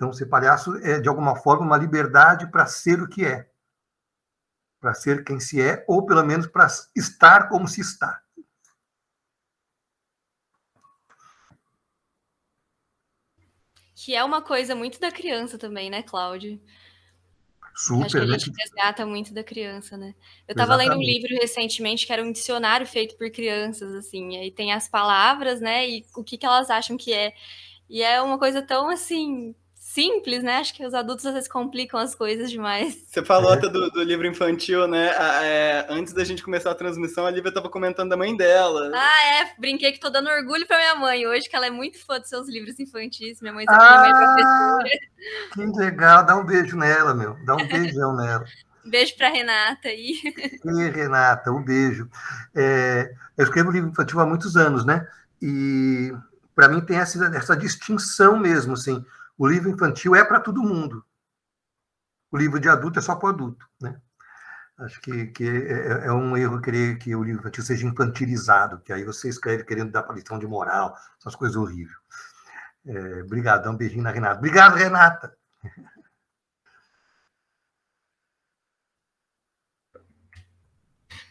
Então, 0.00 0.14
ser 0.14 0.24
palhaço 0.24 0.74
é, 0.78 0.98
de 0.98 1.10
alguma 1.10 1.36
forma, 1.36 1.66
uma 1.66 1.76
liberdade 1.76 2.50
para 2.50 2.64
ser 2.64 3.02
o 3.02 3.06
que 3.06 3.22
é. 3.22 3.46
Para 4.80 4.94
ser 4.94 5.22
quem 5.22 5.38
se 5.38 5.60
é, 5.60 5.84
ou 5.86 6.06
pelo 6.06 6.24
menos 6.24 6.46
para 6.46 6.66
estar 6.96 7.50
como 7.50 7.68
se 7.68 7.82
está. 7.82 8.22
Que 13.94 14.16
é 14.16 14.24
uma 14.24 14.40
coisa 14.40 14.74
muito 14.74 14.98
da 14.98 15.12
criança 15.12 15.58
também, 15.58 15.90
né, 15.90 16.02
Cláudio? 16.02 16.58
Super, 17.74 18.06
Acho 18.06 18.16
que 18.16 18.22
a 18.22 18.24
né? 18.24 18.38
gente 18.38 18.52
resgata 18.58 19.04
muito 19.04 19.34
da 19.34 19.44
criança, 19.44 19.98
né? 19.98 20.14
Eu 20.48 20.52
estava 20.52 20.76
lendo 20.76 20.96
um 20.96 21.02
livro 21.02 21.28
recentemente 21.38 22.06
que 22.06 22.12
era 22.14 22.24
um 22.24 22.32
dicionário 22.32 22.86
feito 22.86 23.18
por 23.18 23.30
crianças, 23.30 23.94
assim, 23.94 24.38
aí 24.38 24.50
tem 24.50 24.72
as 24.72 24.88
palavras, 24.88 25.60
né, 25.60 25.86
e 25.86 26.06
o 26.16 26.24
que, 26.24 26.38
que 26.38 26.46
elas 26.46 26.70
acham 26.70 26.96
que 26.96 27.12
é. 27.12 27.34
E 27.86 28.02
é 28.02 28.22
uma 28.22 28.38
coisa 28.38 28.62
tão, 28.62 28.88
assim, 28.88 29.54
simples, 29.92 30.42
né? 30.42 30.56
Acho 30.56 30.72
que 30.72 30.86
os 30.86 30.94
adultos 30.94 31.26
às 31.26 31.34
vezes 31.34 31.48
complicam 31.48 31.98
as 31.98 32.14
coisas 32.14 32.50
demais. 32.50 33.02
Você 33.06 33.24
falou 33.24 33.52
é. 33.52 33.56
até 33.56 33.68
do, 33.68 33.90
do, 33.90 34.02
livro 34.02 34.26
infantil, 34.26 34.86
né? 34.86 35.10
É, 35.42 35.86
antes 35.88 36.12
da 36.12 36.22
gente 36.22 36.44
começar 36.44 36.70
a 36.70 36.74
transmissão, 36.74 37.26
a 37.26 37.30
Lívia 37.30 37.48
estava 37.48 37.68
comentando 37.68 38.10
da 38.10 38.16
mãe 38.16 38.36
dela. 38.36 38.92
Ah, 38.94 39.40
é. 39.40 39.52
Brinquei 39.58 39.92
que 39.92 40.00
tô 40.00 40.08
dando 40.08 40.30
orgulho 40.30 40.66
para 40.66 40.78
minha 40.78 40.94
mãe 40.94 41.26
hoje, 41.26 41.48
que 41.48 41.56
ela 41.56 41.66
é 41.66 41.70
muito 41.70 41.98
fã 42.04 42.20
dos 42.20 42.28
seus 42.28 42.48
livros 42.48 42.78
infantis. 42.78 43.40
Minha 43.40 43.52
mãe 43.52 43.66
sempre 43.66 43.84
ah, 43.84 44.06
é 44.06 44.24
professora. 44.24 44.88
Que 45.54 45.78
legal. 45.78 46.24
Dá 46.24 46.36
um 46.36 46.44
beijo 46.44 46.76
nela, 46.76 47.12
meu. 47.12 47.36
Dá 47.44 47.56
um 47.56 47.66
beijão 47.66 48.14
nela. 48.14 48.44
Beijo 48.84 49.16
para 49.16 49.28
Renata 49.28 49.88
aí. 49.88 50.20
E 50.64 50.90
Renata, 50.90 51.50
um 51.50 51.62
beijo. 51.62 52.08
É, 52.54 53.12
eu 53.36 53.44
escrevo 53.44 53.72
livro 53.72 53.90
infantil 53.90 54.20
há 54.20 54.26
muitos 54.26 54.56
anos, 54.56 54.84
né? 54.84 55.06
E 55.42 56.12
para 56.54 56.68
mim 56.68 56.80
tem 56.80 56.98
essa, 56.98 57.24
essa 57.36 57.56
distinção 57.56 58.38
mesmo, 58.38 58.74
assim 58.74 59.04
o 59.40 59.48
livro 59.48 59.70
infantil 59.70 60.14
é 60.14 60.22
para 60.22 60.38
todo 60.38 60.62
mundo. 60.62 61.02
O 62.30 62.36
livro 62.36 62.60
de 62.60 62.68
adulto 62.68 62.98
é 62.98 63.02
só 63.02 63.16
para 63.16 63.28
o 63.28 63.30
adulto, 63.30 63.66
né? 63.80 63.98
Acho 64.76 65.00
que, 65.00 65.28
que 65.28 65.48
é, 65.48 66.02
é, 66.02 66.06
é, 66.08 66.12
um 66.12 66.36
erro 66.36 66.60
querer 66.60 66.98
que 66.98 67.16
o 67.16 67.22
livro 67.22 67.40
infantil 67.40 67.64
seja 67.64 67.86
infantilizado, 67.86 68.80
que 68.80 68.92
aí 68.92 69.02
você 69.02 69.30
escreve 69.30 69.64
querendo 69.64 69.92
dar 69.92 70.06
lição 70.12 70.38
de 70.38 70.46
moral, 70.46 70.94
essas 71.18 71.34
coisas 71.34 71.56
horríveis. 71.56 71.96
É, 72.86 73.22
obrigado, 73.22 73.62
dá 73.64 73.70
um 73.70 73.76
beijinho 73.78 74.02
na 74.02 74.10
Renata. 74.10 74.36
Obrigado, 74.36 74.76
Renata! 74.76 75.34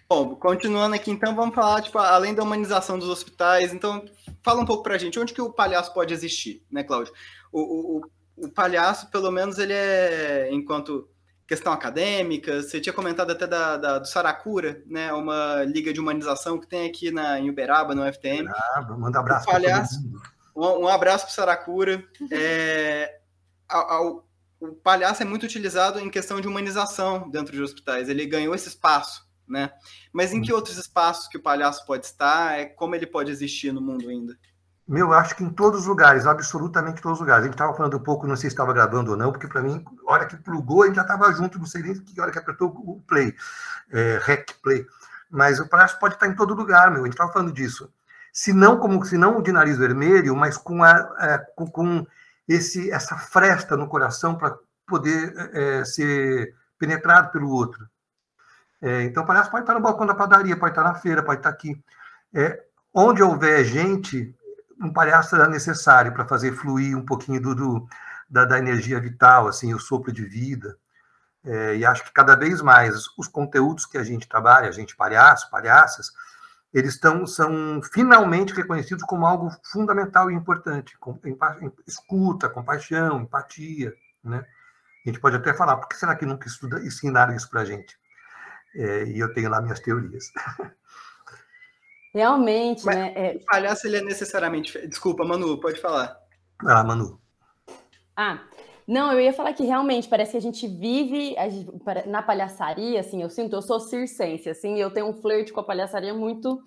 Bom, 0.10 0.36
continuando 0.36 0.96
aqui, 0.96 1.12
então, 1.12 1.36
vamos 1.36 1.54
falar, 1.54 1.84
tipo, 1.84 2.00
além 2.00 2.34
da 2.34 2.42
humanização 2.42 2.98
dos 2.98 3.08
hospitais, 3.08 3.72
então, 3.72 4.04
fala 4.42 4.62
um 4.62 4.66
pouco 4.66 4.82
para 4.82 4.98
gente, 4.98 5.20
onde 5.20 5.32
que 5.32 5.42
o 5.42 5.54
palhaço 5.54 5.94
pode 5.94 6.12
existir, 6.12 6.66
né, 6.72 6.84
Cláudio? 6.84 7.14
O, 7.52 7.98
o, 7.98 8.02
o 8.38 8.52
palhaço, 8.52 9.10
pelo 9.10 9.32
menos, 9.32 9.58
ele 9.58 9.74
é, 9.74 10.50
enquanto 10.52 11.10
questão 11.48 11.74
acadêmica, 11.74 12.62
você 12.62 12.80
tinha 12.80 12.94
comentado 12.94 13.32
até 13.32 13.48
da, 13.48 13.76
da, 13.76 14.00
do 14.00 14.08
Saracura, 14.08 14.84
né, 14.86 15.12
uma 15.12 15.64
liga 15.64 15.92
de 15.92 16.00
humanização 16.00 16.60
que 16.60 16.68
tem 16.68 16.88
aqui 16.88 17.10
na, 17.10 17.40
em 17.40 17.50
Uberaba, 17.50 17.96
no 17.96 18.06
FTM. 18.14 18.48
Uberaba, 18.48 18.98
manda 18.98 19.18
um 19.18 19.22
abraço 19.22 19.46
para 19.46 19.54
palhaço, 19.54 20.00
um, 20.56 20.66
um, 20.84 20.88
abraço 20.88 21.26
para 21.26 21.32
o 21.32 21.36
Saracura. 21.36 22.04
É, 22.32 23.20
o 24.60 24.74
palhaço 24.84 25.24
é 25.24 25.26
muito 25.26 25.44
utilizado 25.44 26.00
em 26.00 26.10
questão 26.12 26.40
de 26.40 26.48
humanização 26.48 27.28
dentro 27.32 27.52
de 27.52 27.64
hospitais, 27.64 28.10
ele 28.10 28.28
ganhou 28.28 28.54
esse 28.54 28.68
espaço 28.68 29.28
né? 29.50 29.72
Mas 30.14 30.32
em 30.32 30.42
que 30.42 30.54
outros 30.54 30.78
espaços 30.78 31.28
que 31.28 31.38
o 31.38 31.42
palhaço 31.42 31.86
pode 31.86 32.06
estar? 32.06 32.60
É 32.60 32.66
como 32.66 32.96
ele 32.96 33.08
pode 33.08 33.32
existir 33.32 33.74
no 33.74 33.82
mundo 33.82 34.08
ainda? 34.08 34.38
Meu, 34.90 35.14
acho 35.14 35.36
que 35.36 35.44
em 35.44 35.52
todos 35.52 35.82
os 35.82 35.86
lugares, 35.86 36.26
absolutamente 36.26 37.00
todos 37.00 37.20
os 37.20 37.22
lugares. 37.22 37.44
A 37.44 37.46
gente 37.46 37.54
estava 37.54 37.76
falando 37.76 37.96
um 37.96 38.00
pouco, 38.00 38.26
não 38.26 38.36
sei 38.36 38.50
se 38.50 38.56
estava 38.56 38.74
gravando 38.74 39.12
ou 39.12 39.18
não, 39.18 39.32
porque 39.32 39.48
para 39.48 39.62
mim, 39.62 39.86
a 40.08 40.12
hora 40.12 40.26
que 40.26 40.36
plugou, 40.36 40.82
a 40.82 40.88
gente 40.88 40.96
já 40.96 41.04
estava 41.04 41.32
junto, 41.32 41.60
não 41.60 41.68
sei 41.68 41.84
nem 41.84 41.94
que 41.94 42.20
hora 42.20 42.32
que 42.32 42.40
apertou 42.40 42.70
o 42.70 43.00
play, 43.08 43.36
é, 43.92 44.20
rec 44.24 44.52
play. 44.64 44.88
Mas 45.30 45.60
o 45.60 45.70
palhaço 45.70 46.00
pode 46.00 46.16
estar 46.16 46.26
em 46.26 46.36
todo 46.36 46.56
lugar, 46.56 46.90
meu. 46.90 47.04
A 47.04 47.06
gente 47.06 47.14
estava 47.14 47.32
falando 47.32 47.52
disso. 47.52 47.94
Se 48.34 48.52
não 48.52 48.80
como 48.80 49.06
se 49.06 49.16
não 49.16 49.44
de 49.44 49.52
nariz 49.52 49.78
vermelho, 49.78 50.36
mas 50.36 50.58
com, 50.58 50.84
a, 50.84 50.92
a 50.92 51.38
com, 51.56 51.68
com, 51.68 52.08
esse 52.48 52.90
essa 52.90 53.16
fresta 53.16 53.78
no 53.78 53.88
coração 53.88 54.36
para 54.36 54.58
poder 54.88 55.36
é, 55.54 55.86
ser 55.86 56.56
penetrado 56.80 57.32
pelo 57.32 57.52
outro. 57.52 57.88
É, 58.82 59.04
então, 59.04 59.22
o 59.22 59.28
palhaço 59.28 59.52
pode 59.52 59.66
estar 59.66 59.76
no 59.76 59.82
balcão 59.82 60.08
da 60.08 60.16
padaria, 60.16 60.58
pode 60.58 60.72
estar 60.72 60.84
na 60.84 60.96
feira, 60.96 61.22
pode 61.22 61.42
estar 61.42 61.50
aqui. 61.52 61.80
É, 62.34 62.64
onde 62.92 63.22
houver 63.22 63.64
gente, 63.64 64.36
um 64.80 64.92
palhaço 64.92 65.32
será 65.32 65.48
necessário 65.48 66.14
para 66.14 66.28
fazer 66.28 66.54
fluir 66.54 66.98
um 66.98 67.06
pouquinho 67.06 67.42
do, 67.42 67.56
do 67.56 67.88
da, 68.30 68.46
da, 68.46 68.60
energia 68.60 69.00
vital, 69.00 69.48
assim, 69.48 69.74
o 69.74 69.80
sopro 69.80 70.12
de 70.12 70.26
vida. 70.26 70.78
É, 71.44 71.78
e 71.78 71.86
acho 71.86 72.04
que 72.04 72.12
cada 72.12 72.36
vez 72.36 72.62
mais 72.62 73.08
os 73.18 73.28
conteúdos 73.28 73.86
que 73.86 73.98
a 73.98 74.04
gente 74.04 74.28
trabalha, 74.28 74.68
a 74.68 74.72
gente 74.72 74.96
palhaço, 74.96 75.50
palhaças, 75.50 76.12
eles 76.74 76.94
estão 76.94 77.26
são 77.26 77.82
finalmente 77.94 78.54
reconhecidos 78.54 79.04
como 79.04 79.26
algo 79.26 79.50
fundamental 79.72 80.30
e 80.30 80.36
importante, 80.36 80.98
com, 81.00 81.20
em, 81.26 81.38
em, 81.62 81.72
escuta, 81.88 82.50
compaixão, 82.50 83.22
empatia, 83.22 83.94
né? 84.24 84.46
A 85.06 85.10
gente 85.10 85.20
pode 85.20 85.36
até 85.38 85.54
falar, 85.54 85.78
por 85.78 85.88
que 85.88 85.96
será 85.96 86.16
que 86.16 86.26
nunca 86.26 86.48
estuda, 86.48 86.80
ensinaram 86.82 87.36
isso 87.36 87.50
para 87.50 87.62
a 87.62 87.66
gente? 87.66 87.98
é, 88.76 89.04
e 89.06 89.20
eu 89.20 89.34
tenho 89.34 89.50
lá 89.50 89.62
minhas 89.62 89.80
teorias. 89.80 90.32
Realmente, 92.14 92.86
Mas 92.86 92.96
né? 92.96 93.14
É... 93.16 93.36
O 93.36 93.46
palhaço 93.46 93.88
ele 93.88 93.98
é 93.98 94.02
necessariamente. 94.02 94.88
Desculpa, 94.88 95.24
Manu, 95.24 95.60
pode 95.60 95.80
falar. 95.80 96.18
Ah, 96.66 96.84
Manu. 96.84 97.20
Ah, 98.16 98.42
não, 98.88 99.14
eu 99.14 99.22
ia 99.22 99.32
falar 99.32 99.54
que 99.54 99.64
realmente 99.64 100.10
parece 100.10 100.32
que 100.32 100.38
a 100.38 100.42
gente 100.42 100.68
vive 100.68 101.38
a 101.38 101.48
gente, 101.48 101.70
na 102.08 102.24
palhaçaria, 102.24 103.00
assim, 103.00 103.22
eu 103.22 103.30
sinto, 103.30 103.56
eu 103.56 103.62
sou 103.62 103.80
circense, 103.80 104.50
assim, 104.50 104.80
eu 104.80 104.92
tenho 104.92 105.08
um 105.08 105.14
flerte 105.14 105.54
com 105.54 105.60
a 105.60 105.64
palhaçaria 105.64 106.14
muito, 106.14 106.60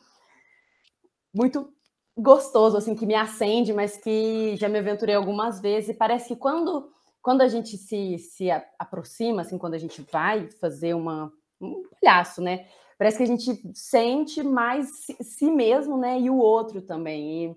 muito 1.34 1.68
gostoso, 2.16 2.76
assim, 2.76 2.94
que 2.94 3.04
me 3.04 3.14
acende, 3.14 3.72
mas 3.72 3.96
que 3.96 4.54
já 4.56 4.68
me 4.68 4.78
aventurei 4.78 5.16
algumas 5.16 5.60
vezes, 5.60 5.90
e 5.90 5.94
parece 5.94 6.28
que 6.28 6.36
quando, 6.36 6.90
quando 7.20 7.42
a 7.42 7.48
gente 7.48 7.76
se, 7.76 8.16
se 8.18 8.48
aproxima, 8.78 9.42
assim, 9.42 9.58
quando 9.58 9.74
a 9.74 9.78
gente 9.78 10.00
vai 10.10 10.48
fazer 10.52 10.94
uma 10.94 11.32
um 11.60 11.82
palhaço, 12.00 12.42
né? 12.42 12.66
Parece 13.02 13.16
que 13.16 13.24
a 13.24 13.26
gente 13.26 13.60
sente 13.74 14.44
mais 14.44 14.88
si 15.20 15.50
mesmo, 15.50 15.98
né? 15.98 16.20
E 16.20 16.30
o 16.30 16.36
outro 16.36 16.80
também. 16.80 17.56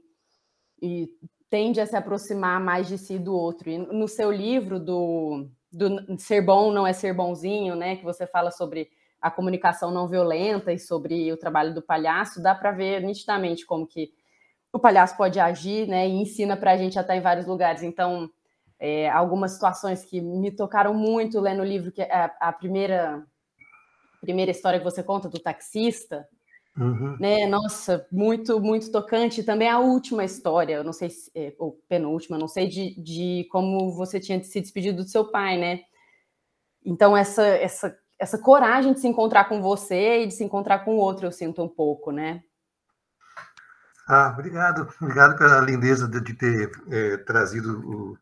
E, 0.81 1.03
e 1.03 1.09
tende 1.51 1.79
a 1.79 1.85
se 1.85 1.95
aproximar 1.95 2.59
mais 2.59 2.87
de 2.87 2.97
si 2.97 3.19
do 3.19 3.35
outro. 3.35 3.69
E 3.69 3.77
no 3.77 4.07
seu 4.07 4.31
livro 4.31 4.79
do, 4.79 5.47
do 5.71 6.17
Ser 6.17 6.41
Bom 6.41 6.71
Não 6.71 6.87
É 6.87 6.93
Ser 6.93 7.13
Bonzinho, 7.13 7.75
né? 7.75 7.95
Que 7.95 8.03
você 8.03 8.25
fala 8.25 8.49
sobre 8.49 8.89
a 9.21 9.29
comunicação 9.29 9.91
não 9.91 10.07
violenta 10.07 10.73
e 10.73 10.79
sobre 10.79 11.31
o 11.31 11.37
trabalho 11.37 11.75
do 11.75 11.81
palhaço, 11.83 12.41
dá 12.41 12.55
para 12.55 12.71
ver 12.71 13.03
nitidamente 13.03 13.67
como 13.67 13.85
que 13.85 14.11
o 14.73 14.79
palhaço 14.79 15.15
pode 15.15 15.39
agir, 15.39 15.87
né? 15.87 16.09
E 16.09 16.13
ensina 16.13 16.57
para 16.57 16.71
a 16.71 16.77
gente 16.77 16.97
até 16.97 17.15
em 17.17 17.21
vários 17.21 17.45
lugares. 17.45 17.83
Então, 17.83 18.31
é, 18.79 19.11
algumas 19.11 19.51
situações 19.51 20.03
que 20.03 20.19
me 20.19 20.49
tocaram 20.49 20.95
muito 20.95 21.39
lendo 21.39 21.61
o 21.61 21.65
livro, 21.65 21.91
que 21.91 22.01
é 22.01 22.11
a, 22.11 22.35
a 22.39 22.51
primeira 22.51 23.23
primeira 24.25 24.51
história 24.51 24.79
que 24.79 24.85
você 24.85 25.01
conta 25.01 25.29
do 25.29 25.39
taxista, 25.39 26.27
uhum. 26.77 27.15
né? 27.19 27.45
Nossa, 27.45 28.05
muito, 28.11 28.59
muito 28.59 28.91
tocante. 28.91 29.43
Também 29.43 29.69
a 29.69 29.79
última 29.79 30.25
história, 30.25 30.75
eu 30.75 30.83
não 30.83 30.91
sei 30.91 31.09
se, 31.09 31.31
é, 31.35 31.53
ou 31.57 31.79
penúltima, 31.87 32.37
não 32.37 32.47
sei 32.47 32.67
de, 32.67 32.99
de 33.01 33.47
como 33.51 33.93
você 33.93 34.19
tinha 34.19 34.43
se 34.43 34.59
despedido 34.59 35.03
do 35.03 35.09
seu 35.09 35.25
pai, 35.25 35.57
né? 35.57 35.81
Então 36.83 37.15
essa, 37.15 37.45
essa, 37.45 37.97
essa 38.19 38.37
coragem 38.37 38.93
de 38.93 38.99
se 38.99 39.07
encontrar 39.07 39.45
com 39.45 39.61
você 39.61 40.23
e 40.23 40.27
de 40.27 40.33
se 40.33 40.43
encontrar 40.43 40.79
com 40.79 40.95
o 40.95 40.99
outro, 40.99 41.27
eu 41.27 41.31
sinto 41.31 41.63
um 41.63 41.69
pouco, 41.69 42.11
né? 42.11 42.43
Ah, 44.07 44.29
obrigado, 44.33 44.87
obrigado 45.01 45.37
pela 45.37 45.59
lindeza 45.61 46.07
de, 46.07 46.21
de 46.21 46.33
ter 46.35 46.71
é, 46.91 47.17
trazido 47.17 47.79
o, 47.79 48.17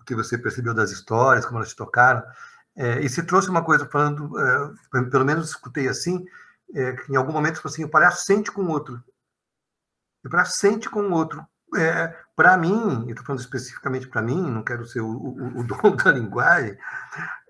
o 0.00 0.04
que 0.04 0.14
você 0.14 0.38
percebeu 0.38 0.72
das 0.72 0.90
histórias, 0.90 1.44
como 1.44 1.58
elas 1.58 1.70
te 1.70 1.76
tocaram. 1.76 2.22
É, 2.78 3.00
e 3.00 3.08
se 3.08 3.24
trouxe 3.24 3.50
uma 3.50 3.64
coisa 3.64 3.84
falando, 3.86 4.38
é, 4.38 5.02
pelo 5.10 5.24
menos 5.24 5.48
escutei 5.48 5.88
assim, 5.88 6.24
é, 6.72 6.92
que 6.92 7.12
em 7.12 7.16
algum 7.16 7.32
momento 7.32 7.60
assim, 7.64 7.82
o 7.82 7.88
palhaço 7.88 8.24
sente 8.24 8.52
com 8.52 8.62
o 8.62 8.70
outro. 8.70 9.02
O 10.24 10.30
palhaço 10.30 10.58
sente 10.58 10.88
com 10.88 11.00
o 11.00 11.12
outro. 11.12 11.44
É, 11.76 12.16
para 12.36 12.56
mim, 12.56 13.02
eu 13.02 13.10
estou 13.10 13.26
falando 13.26 13.40
especificamente 13.40 14.06
para 14.06 14.22
mim, 14.22 14.40
não 14.48 14.62
quero 14.62 14.86
ser 14.86 15.00
o, 15.00 15.10
o, 15.10 15.58
o 15.58 15.64
dono 15.66 15.96
da 15.96 16.12
linguagem, 16.12 16.78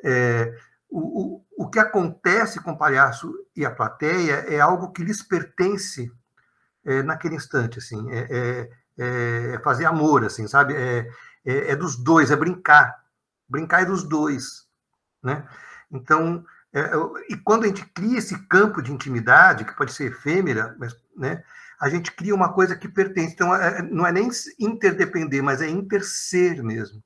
é, 0.03 0.59
o, 0.89 1.43
o, 1.59 1.65
o 1.65 1.71
que 1.71 1.79
acontece 1.79 2.59
com 2.63 2.73
o 2.73 2.79
palhaço 2.79 3.31
e 3.55 3.67
a 3.67 3.71
plateia 3.71 4.47
é 4.49 4.59
algo 4.59 4.93
que 4.93 5.05
lhes 5.05 5.23
pertence 5.23 6.11
é, 6.87 7.03
naquele 7.03 7.35
instante, 7.35 7.79
assim, 7.79 8.03
é, 8.11 9.61
fazer 9.63 9.85
amor, 9.85 10.25
assim, 10.25 10.49
sabe? 10.49 10.75
É 11.45 11.77
dos 11.77 12.03
dois, 12.03 12.31
é 12.31 12.37
brincar. 12.37 12.97
Brincar 13.47 13.83
é 13.83 13.85
dos 13.85 14.03
dois. 14.03 14.68
Né? 15.23 15.47
Então, 15.91 16.45
É, 16.71 16.93
e 17.31 17.37
quando 17.37 17.65
a 17.65 17.67
gente 17.67 17.83
cria 17.95 18.19
esse 18.19 18.37
campo 18.47 18.83
de 18.83 18.93
intimidade, 18.93 19.65
que 19.65 19.75
pode 19.75 19.91
ser 19.93 20.13
efêmera, 20.13 20.77
mas, 20.79 20.95
né, 21.17 21.43
a 21.81 21.89
gente 21.89 22.13
cria 22.13 22.35
uma 22.35 22.53
coisa 22.53 22.77
que 22.77 22.87
pertence. 22.87 23.33
Então, 23.33 23.55
é, 23.55 23.81
não 23.83 24.07
é 24.07 24.13
nem 24.13 24.29
interdepender, 24.59 25.41
mas 25.43 25.63
é 25.63 25.69
interser 25.69 26.63
mesmo. 26.63 27.03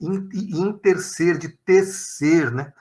Interser, 0.00 1.36
de 1.36 1.48
tecer, 1.48 2.52
né? 2.52 2.72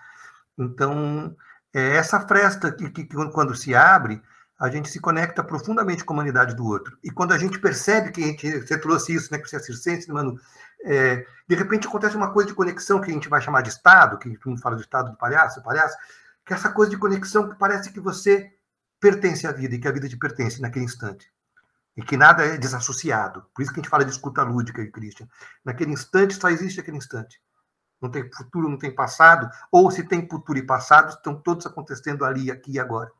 Então, 0.57 1.35
é 1.73 1.97
essa 1.97 2.19
fresta 2.27 2.71
que, 2.71 2.89
que, 2.91 3.05
que, 3.05 3.15
quando 3.31 3.55
se 3.55 3.73
abre, 3.73 4.21
a 4.59 4.69
gente 4.69 4.89
se 4.89 4.99
conecta 4.99 5.43
profundamente 5.43 6.03
com 6.03 6.13
a 6.13 6.17
humanidade 6.17 6.55
do 6.55 6.65
outro. 6.65 6.97
E 7.03 7.09
quando 7.09 7.33
a 7.33 7.37
gente 7.37 7.59
percebe 7.59 8.11
que 8.11 8.23
a 8.23 8.27
gente, 8.27 8.61
você 8.61 8.77
trouxe 8.77 9.13
isso, 9.15 9.31
né, 9.31 9.39
que 9.39 9.49
você 9.49 9.57
é 9.57 9.59
circense, 9.59 10.11
mano, 10.11 10.37
é, 10.85 11.25
de 11.47 11.55
repente 11.55 11.87
acontece 11.87 12.15
uma 12.15 12.31
coisa 12.31 12.47
de 12.47 12.55
conexão 12.55 13.01
que 13.01 13.09
a 13.09 13.13
gente 13.13 13.27
vai 13.27 13.41
chamar 13.41 13.61
de 13.61 13.69
estado, 13.69 14.17
que 14.17 14.29
todo 14.37 14.51
mundo 14.51 14.61
fala 14.61 14.75
de 14.75 14.83
estado 14.83 15.11
do 15.11 15.17
palhaço, 15.17 15.63
palhaço, 15.63 15.97
que 16.45 16.53
é 16.53 16.55
essa 16.55 16.71
coisa 16.71 16.91
de 16.91 16.97
conexão 16.97 17.49
que 17.49 17.55
parece 17.57 17.91
que 17.91 17.99
você 17.99 18.53
pertence 18.99 19.47
à 19.47 19.51
vida 19.51 19.75
e 19.75 19.79
que 19.79 19.87
a 19.87 19.91
vida 19.91 20.07
te 20.07 20.15
pertence 20.15 20.61
naquele 20.61 20.85
instante. 20.85 21.31
E 21.97 22.03
que 22.03 22.15
nada 22.15 22.43
é 22.45 22.57
desassociado. 22.57 23.45
Por 23.53 23.61
isso 23.61 23.73
que 23.73 23.79
a 23.79 23.81
gente 23.81 23.89
fala 23.89 24.05
de 24.05 24.11
escuta 24.11 24.43
lúdica, 24.43 24.85
Christian. 24.91 25.27
Naquele 25.63 25.91
instante 25.91 26.35
só 26.35 26.49
existe 26.49 26.79
aquele 26.79 26.97
instante. 26.97 27.41
Não 28.01 28.11
tem 28.11 28.29
futuro, 28.31 28.69
não 28.69 28.77
tem 28.77 28.93
passado, 28.93 29.49
ou 29.71 29.89
se 29.89 30.03
tem 30.03 30.27
futuro 30.27 30.59
e 30.59 30.65
passado, 30.65 31.09
estão 31.09 31.41
todos 31.41 31.65
acontecendo 31.65 32.25
ali, 32.25 32.51
aqui 32.51 32.73
e 32.73 32.79
agora. 32.79 33.11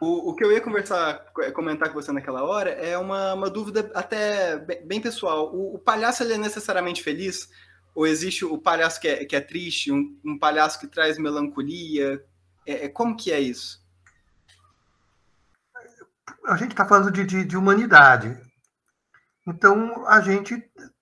O, 0.00 0.30
o 0.30 0.34
que 0.36 0.44
eu 0.44 0.52
ia 0.52 0.60
conversar, 0.60 1.24
comentar 1.52 1.88
com 1.88 2.00
você 2.00 2.12
naquela 2.12 2.44
hora 2.44 2.70
é 2.70 2.96
uma, 2.96 3.34
uma 3.34 3.50
dúvida 3.50 3.90
até 3.94 4.56
bem 4.84 5.00
pessoal. 5.00 5.52
O, 5.52 5.74
o 5.74 5.78
palhaço 5.78 6.22
ele 6.22 6.34
é 6.34 6.38
necessariamente 6.38 7.02
feliz? 7.02 7.48
Ou 7.94 8.06
existe 8.06 8.44
o 8.44 8.56
palhaço 8.58 9.00
que 9.00 9.08
é, 9.08 9.24
que 9.24 9.34
é 9.34 9.40
triste, 9.40 9.90
um, 9.90 10.16
um 10.24 10.38
palhaço 10.38 10.78
que 10.78 10.86
traz 10.86 11.18
melancolia? 11.18 12.24
É, 12.64 12.84
é 12.84 12.88
como 12.88 13.16
que 13.16 13.32
é 13.32 13.40
isso? 13.40 13.82
A 16.46 16.56
gente 16.56 16.70
está 16.70 16.86
falando 16.86 17.10
de, 17.10 17.24
de, 17.24 17.44
de, 17.44 17.56
humanidade. 17.56 18.40
Então, 19.44 20.06
a 20.06 20.20
gente, 20.20 20.54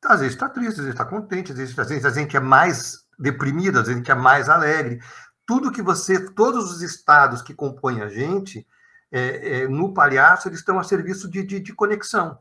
às 0.05 0.21
vezes, 0.21 0.35
está 0.35 0.49
triste, 0.49 0.71
às 0.71 0.77
vezes 0.77 0.93
está 0.93 1.05
contente, 1.05 1.53
às 1.53 1.59
vezes, 1.59 1.79
às 1.79 1.89
vezes 1.89 2.05
a 2.07 2.11
gente 2.11 2.35
é 2.35 2.41
mais 2.41 3.05
deprimido, 3.19 3.79
às 3.79 3.89
vezes 3.89 3.97
a 3.97 3.99
gente 3.99 4.11
é 4.11 4.15
mais 4.15 4.49
alegre. 4.49 5.01
Tudo 5.45 5.71
que 5.71 5.83
você, 5.83 6.31
todos 6.33 6.73
os 6.73 6.81
estados 6.81 7.43
que 7.43 7.53
compõem 7.53 8.01
a 8.01 8.09
gente, 8.09 8.67
é, 9.11 9.61
é, 9.61 9.69
no 9.69 9.93
palhaço, 9.93 10.49
eles 10.49 10.59
estão 10.59 10.79
a 10.79 10.85
serviço 10.85 11.31
de, 11.31 11.43
de, 11.43 11.61
de 11.61 11.73
conexão. 11.73 12.39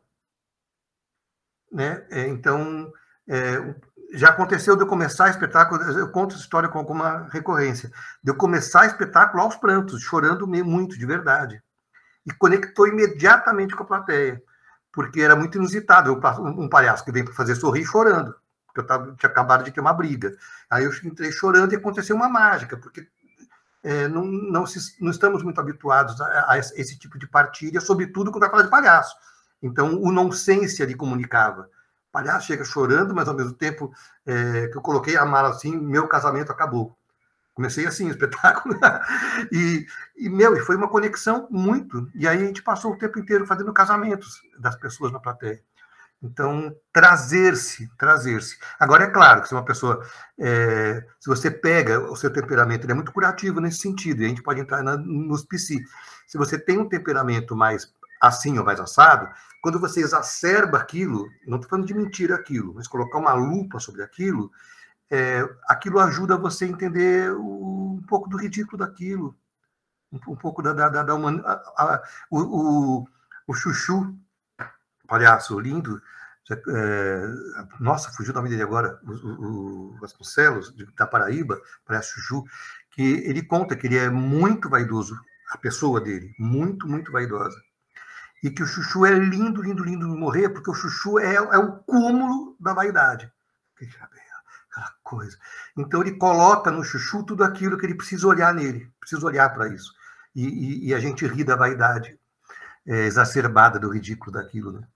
Né? 1.72 2.06
É, 2.10 2.28
então, 2.28 2.92
é, 3.28 3.76
já 4.14 4.30
aconteceu 4.30 4.76
de 4.76 4.84
eu 4.84 4.88
começar 4.88 5.30
espetáculo, 5.30 5.82
eu 5.84 6.10
conto 6.10 6.36
essa 6.36 6.44
história 6.44 6.70
com 6.70 6.80
alguma 6.80 7.28
recorrência, 7.30 7.92
de 8.24 8.32
eu 8.32 8.36
começar 8.36 8.86
espetáculo 8.86 9.44
aos 9.44 9.56
prantos, 9.56 10.02
chorando 10.02 10.48
muito, 10.48 10.98
de 10.98 11.06
verdade. 11.06 11.62
E 12.26 12.34
conectou 12.34 12.88
imediatamente 12.88 13.76
com 13.76 13.84
a 13.84 13.88
plateia, 13.88 14.42
porque 14.92 15.22
era 15.22 15.36
muito 15.36 15.58
inusitado 15.58 16.20
um 16.58 16.70
palhaço 16.70 17.04
que 17.04 17.12
vem 17.12 17.26
para 17.26 17.34
fazer 17.34 17.56
sorrir 17.56 17.86
chorando, 17.86 18.34
porque 18.66 18.80
eu 18.80 18.88
tava, 18.88 19.16
tinha 19.16 19.30
acabado 19.30 19.64
de 19.64 19.72
ter 19.72 19.82
uma 19.82 19.94
briga. 19.94 20.36
Aí 20.70 20.86
eu 20.86 20.92
entrei 21.04 21.32
chorando 21.32 21.74
e 21.74 21.76
aconteceu 21.76 22.16
uma 22.16 22.30
mágica, 22.30 22.78
porque 22.78 23.08
é, 23.86 24.08
não, 24.08 24.26
não, 24.26 24.66
se, 24.66 25.02
não, 25.02 25.12
estamos 25.12 25.44
muito 25.44 25.60
habituados 25.62 26.20
a, 26.20 26.52
a, 26.52 26.58
esse 26.58 26.98
tipo 26.98 27.18
de 27.18 27.28
partilha, 27.28 27.80
sobretudo 27.80 28.32
quando 28.32 28.42
vai 28.42 28.50
falar 28.50 28.64
de 28.64 28.70
palhaço. 28.70 29.16
Então, 29.62 30.02
o 30.02 30.12
nonsense 30.12 30.84
ali 30.84 30.96
comunicava 30.96 31.70
palhaço 32.16 32.48
chega 32.48 32.64
chorando, 32.64 33.14
mas 33.14 33.28
ao 33.28 33.36
mesmo 33.36 33.52
tempo 33.52 33.94
é, 34.26 34.68
que 34.68 34.78
eu 34.78 34.82
coloquei 34.82 35.18
a 35.18 35.26
mala 35.26 35.50
assim, 35.50 35.76
meu 35.76 36.08
casamento 36.08 36.50
acabou. 36.50 36.98
Comecei 37.54 37.86
assim, 37.86 38.08
o 38.08 38.12
espetáculo. 38.12 38.74
e, 39.52 39.86
e, 40.16 40.30
meu, 40.30 40.58
foi 40.66 40.78
uma 40.78 40.88
conexão 40.88 41.46
muito. 41.52 42.10
E 42.16 42.26
aí 42.26 42.42
a 42.42 42.46
gente 42.46 42.64
passou 42.64 42.94
o 42.94 42.98
tempo 42.98 43.20
inteiro 43.20 43.46
fazendo 43.46 43.74
casamentos 43.74 44.42
das 44.58 44.78
pessoas 44.78 45.12
na 45.12 45.20
plateia. 45.20 45.62
Então, 46.24 46.76
trazer-se, 46.92 47.90
trazer-se. 47.98 48.58
Agora, 48.80 49.04
é 49.04 49.10
claro 49.10 49.42
que 49.42 49.48
se 49.48 49.54
uma 49.54 49.66
pessoa, 49.66 50.04
é, 50.40 51.06
se 51.20 51.30
você 51.30 51.52
pega 51.52 52.00
o 52.00 52.16
seu 52.16 52.32
temperamento, 52.32 52.86
ele 52.86 52.94
é 52.94 52.96
muito 52.96 53.12
curativo 53.12 53.60
nesse 53.60 53.80
sentido, 53.80 54.22
e 54.22 54.26
a 54.26 54.30
gente 54.30 54.42
pode 54.42 54.60
entrar 54.60 54.82
na, 54.82 54.98
nos 54.98 55.46
psi. 55.46 55.84
Se 56.26 56.38
você 56.38 56.58
tem 56.58 56.80
um 56.80 56.90
temperamento 56.90 57.56
mais 57.56 57.94
assim 58.20 58.58
ou 58.58 58.66
mais 58.66 58.80
assado, 58.80 59.30
quando 59.62 59.80
você 59.80 60.00
exacerba 60.00 60.78
aquilo, 60.78 61.28
não 61.46 61.58
estou 61.58 61.70
falando 61.70 61.88
de 61.88 61.94
mentir 61.94 62.32
aquilo, 62.32 62.74
mas 62.74 62.88
colocar 62.88 63.20
uma 63.20 63.34
lupa 63.34 63.80
sobre 63.80 64.02
aquilo, 64.04 64.52
é, 65.10 65.48
aquilo 65.68 66.00
ajuda 66.00 66.38
você 66.38 66.66
a 66.66 66.68
entender 66.68 67.32
o, 67.32 67.96
um 67.96 68.04
pouco 68.08 68.30
do 68.30 68.38
ridículo 68.38 68.78
daquilo, 68.78 69.36
um, 70.12 70.20
um 70.34 70.36
pouco 70.36 70.62
da, 70.62 70.74
da, 70.74 70.90
da, 70.90 71.04
da 71.04 71.16
o, 71.16 72.40
o, 72.40 73.08
o 73.48 73.54
chuchu, 73.54 74.16
palhaço 75.06 75.60
lindo, 75.60 76.02
é, 76.52 77.22
nossa, 77.80 78.12
fugiu 78.12 78.32
o 78.32 78.36
nome 78.36 78.50
dele 78.50 78.64
agora, 78.64 79.00
o, 79.04 79.94
o, 79.94 79.98
Vasconcelos, 80.00 80.74
da 80.96 81.08
Paraíba, 81.08 81.60
parece 81.86 82.12
Chuchu, 82.14 82.44
que 82.92 83.02
ele 83.02 83.42
conta 83.42 83.76
que 83.76 83.88
ele 83.88 83.98
é 83.98 84.10
muito 84.10 84.70
vaidoso, 84.70 85.20
a 85.52 85.58
pessoa 85.58 86.02
dele, 86.02 86.34
muito, 86.38 86.88
muito 86.88 87.12
vaidosa 87.12 87.60
e 88.46 88.52
que 88.52 88.62
o 88.62 88.68
chuchu 88.68 89.08
é 89.08 89.12
lindo, 89.12 89.60
lindo, 89.60 89.84
lindo 89.84 90.08
de 90.08 90.16
morrer, 90.16 90.50
porque 90.50 90.70
o 90.70 90.74
chuchu 90.76 91.18
é, 91.18 91.34
é 91.34 91.58
o 91.58 91.78
cúmulo 91.80 92.56
da 92.60 92.76
vaidade. 92.76 93.32
Aquela 93.76 94.94
coisa. 95.02 95.36
Então 95.76 96.02
ele 96.02 96.12
coloca 96.12 96.70
no 96.70 96.84
chuchu 96.84 97.24
tudo 97.24 97.44
aquilo 97.44 97.76
que 97.76 97.88
ele 97.88 97.96
precisa 97.96 98.28
olhar 98.28 98.54
nele, 98.54 98.92
precisa 99.00 99.26
olhar 99.26 99.50
para 99.50 99.68
isso. 99.70 99.92
E, 100.36 100.46
e, 100.46 100.90
e, 100.90 100.94
a 100.94 101.00
gente 101.00 101.26
ri 101.26 101.44
da 101.44 101.56
vaidade 101.56 102.20
é, 102.86 103.06
exacerbada 103.06 103.80
do 103.80 103.90
ridículo 103.90 104.34
daquilo, 104.34 104.74
né? 104.74 104.88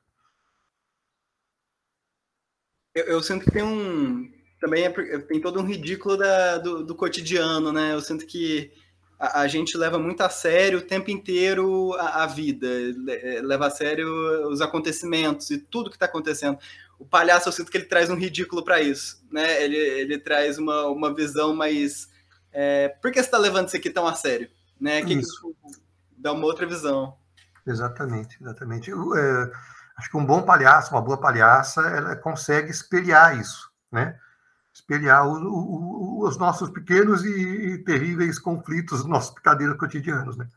Eu, 2.94 3.06
eu, 3.06 3.24
sinto 3.24 3.46
que 3.46 3.52
tem 3.52 3.64
um 3.64 4.32
também 4.60 4.86
é, 4.86 5.20
tem 5.20 5.40
todo 5.40 5.60
um 5.60 5.66
ridículo 5.66 6.18
da, 6.18 6.58
do, 6.58 6.84
do 6.84 6.96
cotidiano, 6.96 7.72
né? 7.72 7.94
Eu 7.94 8.02
sinto 8.02 8.26
que 8.26 8.72
a, 9.20 9.42
a, 9.42 9.48
gente 9.48 9.78
leva 9.78 10.00
muito 10.00 10.22
a 10.22 10.30
sério 10.30 10.80
o 10.80 10.82
tempo 10.82 11.12
inteiro 11.12 11.94
a, 11.96 12.24
a, 12.24 12.26
vida, 12.26 12.68
é, 13.10 13.42
leva 13.42 13.68
a 13.68 13.70
sério 13.70 14.08
os 14.50 14.62
acontecimentos 14.62 15.50
e 15.52 15.58
tudo 15.58 15.90
que 15.90 15.96
está 15.96 16.06
acontecendo. 16.06 16.58
O 16.98 17.06
palhaço, 17.06 17.48
eu 17.48 17.54
sinto 17.54 17.72
que 17.72 17.78
ele 17.78 17.86
traz 17.86 18.10
um 18.10 18.16
ridículo 18.16 18.64
para 18.64 18.82
isso, 18.82 19.24
né? 19.32 19.64
Ele, 19.64 19.78
ele 19.78 20.18
traz 20.18 20.58
uma, 20.58 20.88
uma 20.88 21.14
visão 21.14 21.56
mais. 21.56 22.10
É, 22.52 22.90
por 23.02 23.12
que 23.12 23.20
você 23.20 23.28
está 23.28 23.38
levando 23.38 23.68
isso 23.68 23.78
aqui 23.78 23.90
tão 23.90 24.08
a 24.08 24.16
sério? 24.16 24.50
Né? 24.80 25.04
Que 25.04 25.14
isso. 25.14 25.56
Que 25.64 25.80
dá 26.18 26.34
uma 26.34 26.46
outra 26.46 26.66
visão. 26.66 27.16
Exatamente, 27.66 28.38
exatamente. 28.42 28.90
Eu, 28.90 29.16
é, 29.16 29.52
acho 30.00 30.10
que 30.10 30.18
um 30.18 30.26
bom 30.26 30.42
palhaço, 30.42 30.96
uma 30.96 31.02
boa 31.02 31.20
palhaça, 31.20 31.82
ela 31.82 32.16
consegue 32.16 32.72
espelhar 32.72 33.38
isso, 33.38 33.70
né? 33.92 34.18
espelhar 34.80 35.28
o, 35.28 35.34
o, 35.34 36.28
os 36.28 36.38
nossos 36.38 36.70
pequenos 36.70 37.24
e, 37.24 37.30
e, 37.30 37.78
terríveis 37.84 38.40
conflitos, 38.40 39.06
nossos 39.06 39.34
picadeiros 39.34 39.78
cotidianos, 39.78 40.38
né? 40.38 40.48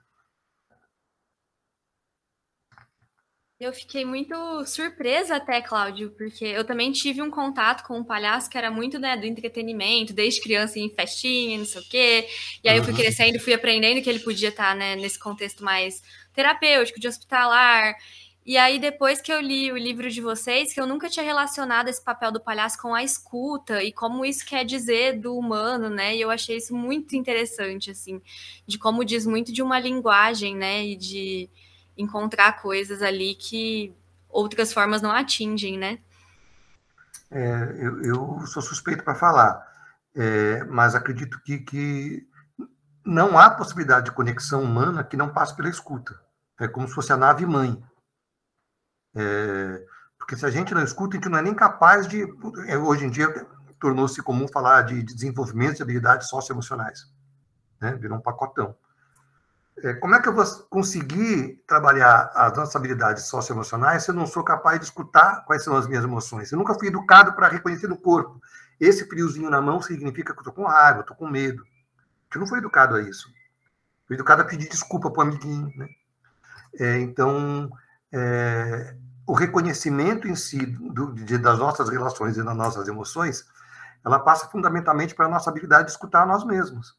Eu 3.59 3.73
fiquei 3.73 4.05
muito 4.05 4.35
surpresa 4.67 5.37
até, 5.37 5.63
Cláudio, 5.63 6.11
porque 6.19 6.45
eu 6.45 6.65
também 6.65 6.91
tive 6.91 7.23
um 7.23 7.31
contato 7.31 7.85
com 7.87 7.97
um 7.97 8.03
palhaço 8.03 8.51
que 8.51 8.59
era 8.59 8.73
muito 8.73 8.99
né, 8.99 9.17
do 9.17 9.25
entretenimento, 9.25 10.13
desde 10.13 10.43
criança 10.43 10.81
em 10.81 10.91
festinha, 10.91 11.59
não 11.59 11.65
sei 11.65 11.81
o 11.81 11.89
quê. 11.89 12.29
E 12.65 12.69
aí 12.69 12.77
eu 12.77 12.83
fui 12.83 12.93
uhum. 12.93 12.99
crescendo, 12.99 13.39
fui 13.39 13.55
aprendendo 13.55 14.03
que 14.03 14.11
ele 14.11 14.19
podia 14.19 14.49
estar 14.49 14.75
né, 14.75 14.97
nesse 14.97 15.17
contexto 15.17 15.63
mais 15.63 16.03
terapêutico, 16.35 16.99
de 16.99 17.07
hospitalar. 17.07 17.95
E 18.45 18.59
aí, 18.59 18.81
depois 18.81 19.21
que 19.21 19.33
eu 19.33 19.41
li 19.41 19.71
o 19.71 19.77
livro 19.77 20.11
de 20.11 20.21
vocês, 20.21 20.73
que 20.73 20.81
eu 20.81 20.87
nunca 20.87 21.09
tinha 21.09 21.25
relacionado 21.25 21.87
esse 21.89 22.03
papel 22.03 22.33
do 22.33 22.41
palhaço 22.41 22.77
com 22.81 22.93
a 22.93 23.03
escuta 23.03 23.83
e 23.85 23.93
como 23.93 24.25
isso 24.25 24.45
quer 24.45 24.65
dizer 24.65 25.21
do 25.21 25.37
humano, 25.37 25.89
né? 25.89 26.17
E 26.17 26.21
eu 26.21 26.31
achei 26.31 26.57
isso 26.57 26.75
muito 26.75 27.15
interessante, 27.15 27.93
assim, 27.93 28.21
de 28.67 28.79
como 28.79 29.05
diz 29.05 29.25
muito 29.27 29.53
de 29.53 29.63
uma 29.63 29.79
linguagem, 29.79 30.57
né? 30.57 30.85
E 30.85 30.97
de 30.97 31.49
encontrar 31.97 32.61
coisas 32.61 33.01
ali 33.01 33.37
que 33.37 33.95
outras 34.29 34.73
formas 34.73 35.01
não 35.01 35.13
atingem, 35.13 35.79
né? 35.79 36.01
É, 37.31 37.77
eu, 37.79 38.03
eu, 38.03 38.47
sou 38.47 38.61
suspeito 38.61 39.05
para 39.05 39.15
falar, 39.15 39.67
é, 40.17 40.65
mas 40.65 40.95
acredito 40.97 41.41
que, 41.45 41.59
que 41.59 42.27
não 43.05 43.39
há 43.39 43.51
possibilidade 43.51 44.07
de 44.07 44.13
conexão 44.13 44.63
humana 44.63 45.05
que 45.05 45.17
não 45.17 45.33
passe 45.33 45.55
pela 45.55 45.69
escuta. 45.69 46.21
É 46.61 46.67
como 46.67 46.89
se 46.89 46.95
fosse 46.95 47.13
a 47.13 47.17
nave 47.17 47.47
mãe. 47.47 47.83
É, 49.15 49.85
porque 50.19 50.37
se 50.37 50.47
a 50.47 50.51
gente 50.51 50.75
não 50.75 50.83
escuta, 50.83 51.17
a 51.17 51.21
gente 51.21 51.29
não 51.29 51.39
é 51.39 51.43
nem 51.43 51.55
capaz 51.55 52.07
de. 52.07 52.23
É, 52.67 52.77
hoje 52.79 53.05
em 53.05 53.11
dia 53.11 53.29
tornou-se 53.79 54.23
comum 54.23 54.47
falar 54.47 54.83
de, 54.83 55.03
de 55.03 55.15
desenvolvimento 55.15 55.77
de 55.77 55.83
habilidades 55.83 56.29
socioemocionais. 56.29 57.11
Né? 57.81 57.97
Virou 58.01 58.19
um 58.19 58.23
pacotão. 58.23 58.75
É, 59.79 59.95
como 59.95 60.15
é 60.15 60.21
que 60.21 60.29
eu 60.29 60.35
vou 60.35 60.45
conseguir 60.71 61.63
trabalhar 61.67 62.31
as 62.35 62.57
nossas 62.57 62.77
habilidades 62.77 63.25
socioemocionais 63.25 64.05
se 64.05 64.11
eu 64.11 64.15
não 64.15 64.27
sou 64.27 64.45
capaz 64.45 64.79
de 64.79 64.85
escutar 64.85 65.45
quais 65.47 65.65
são 65.65 65.75
as 65.77 65.89
minhas 65.89 66.05
emoções? 66.05 66.53
Eu 66.53 66.59
nunca 66.59 66.75
fui 66.75 66.89
educado 66.89 67.33
para 67.33 67.49
reconhecer 67.49 67.89
no 67.89 67.97
corpo 67.97 68.41
esse 68.83 69.07
friozinho 69.07 69.49
na 69.49 69.61
mão 69.61 69.81
significa 69.81 70.33
que 70.33 70.41
eu 70.41 70.43
estou 70.43 70.53
com 70.53 70.65
raiva, 70.65 71.03
estou 71.03 71.17
com 71.17 71.29
medo. 71.29 71.65
Eu 72.35 72.41
não 72.41 72.49
fui 72.49 72.59
educado 72.59 72.97
a 72.97 73.01
isso. 73.01 73.33
Fui 74.09 74.17
educado 74.17 74.43
a 74.43 74.45
pedir 74.45 74.69
desculpa 74.69 75.09
para 75.09 75.21
o 75.21 75.23
amiguinho. 75.23 75.73
Né? 75.77 75.89
É, 76.81 76.99
então, 76.99 77.71
é, 78.13 78.95
o 79.27 79.33
reconhecimento 79.33 80.29
em 80.29 80.35
si 80.35 80.67
do, 80.67 81.13
de, 81.13 81.39
das 81.39 81.59
nossas 81.59 81.89
relações 81.89 82.37
e 82.37 82.45
das 82.45 82.57
nossas 82.57 82.87
emoções, 82.89 83.47
ela 84.05 84.19
passa 84.19 84.49
fundamentalmente 84.49 85.15
para 85.15 85.27
a 85.27 85.29
nossa 85.29 85.49
habilidade 85.49 85.87
de 85.87 85.93
escutar 85.93 86.27
nós 86.27 86.45
mesmos. 86.45 86.97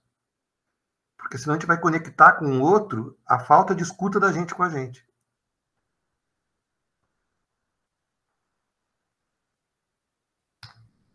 Porque 1.17 1.37
senão 1.37 1.55
a 1.55 1.57
gente 1.57 1.67
vai 1.67 1.79
conectar 1.79 2.33
com 2.33 2.45
o 2.45 2.61
outro 2.61 3.17
a 3.25 3.39
falta 3.39 3.75
de 3.75 3.83
escuta 3.83 4.19
da 4.19 4.31
gente 4.31 4.55
com 4.55 4.63
a 4.63 4.69
gente. 4.69 5.05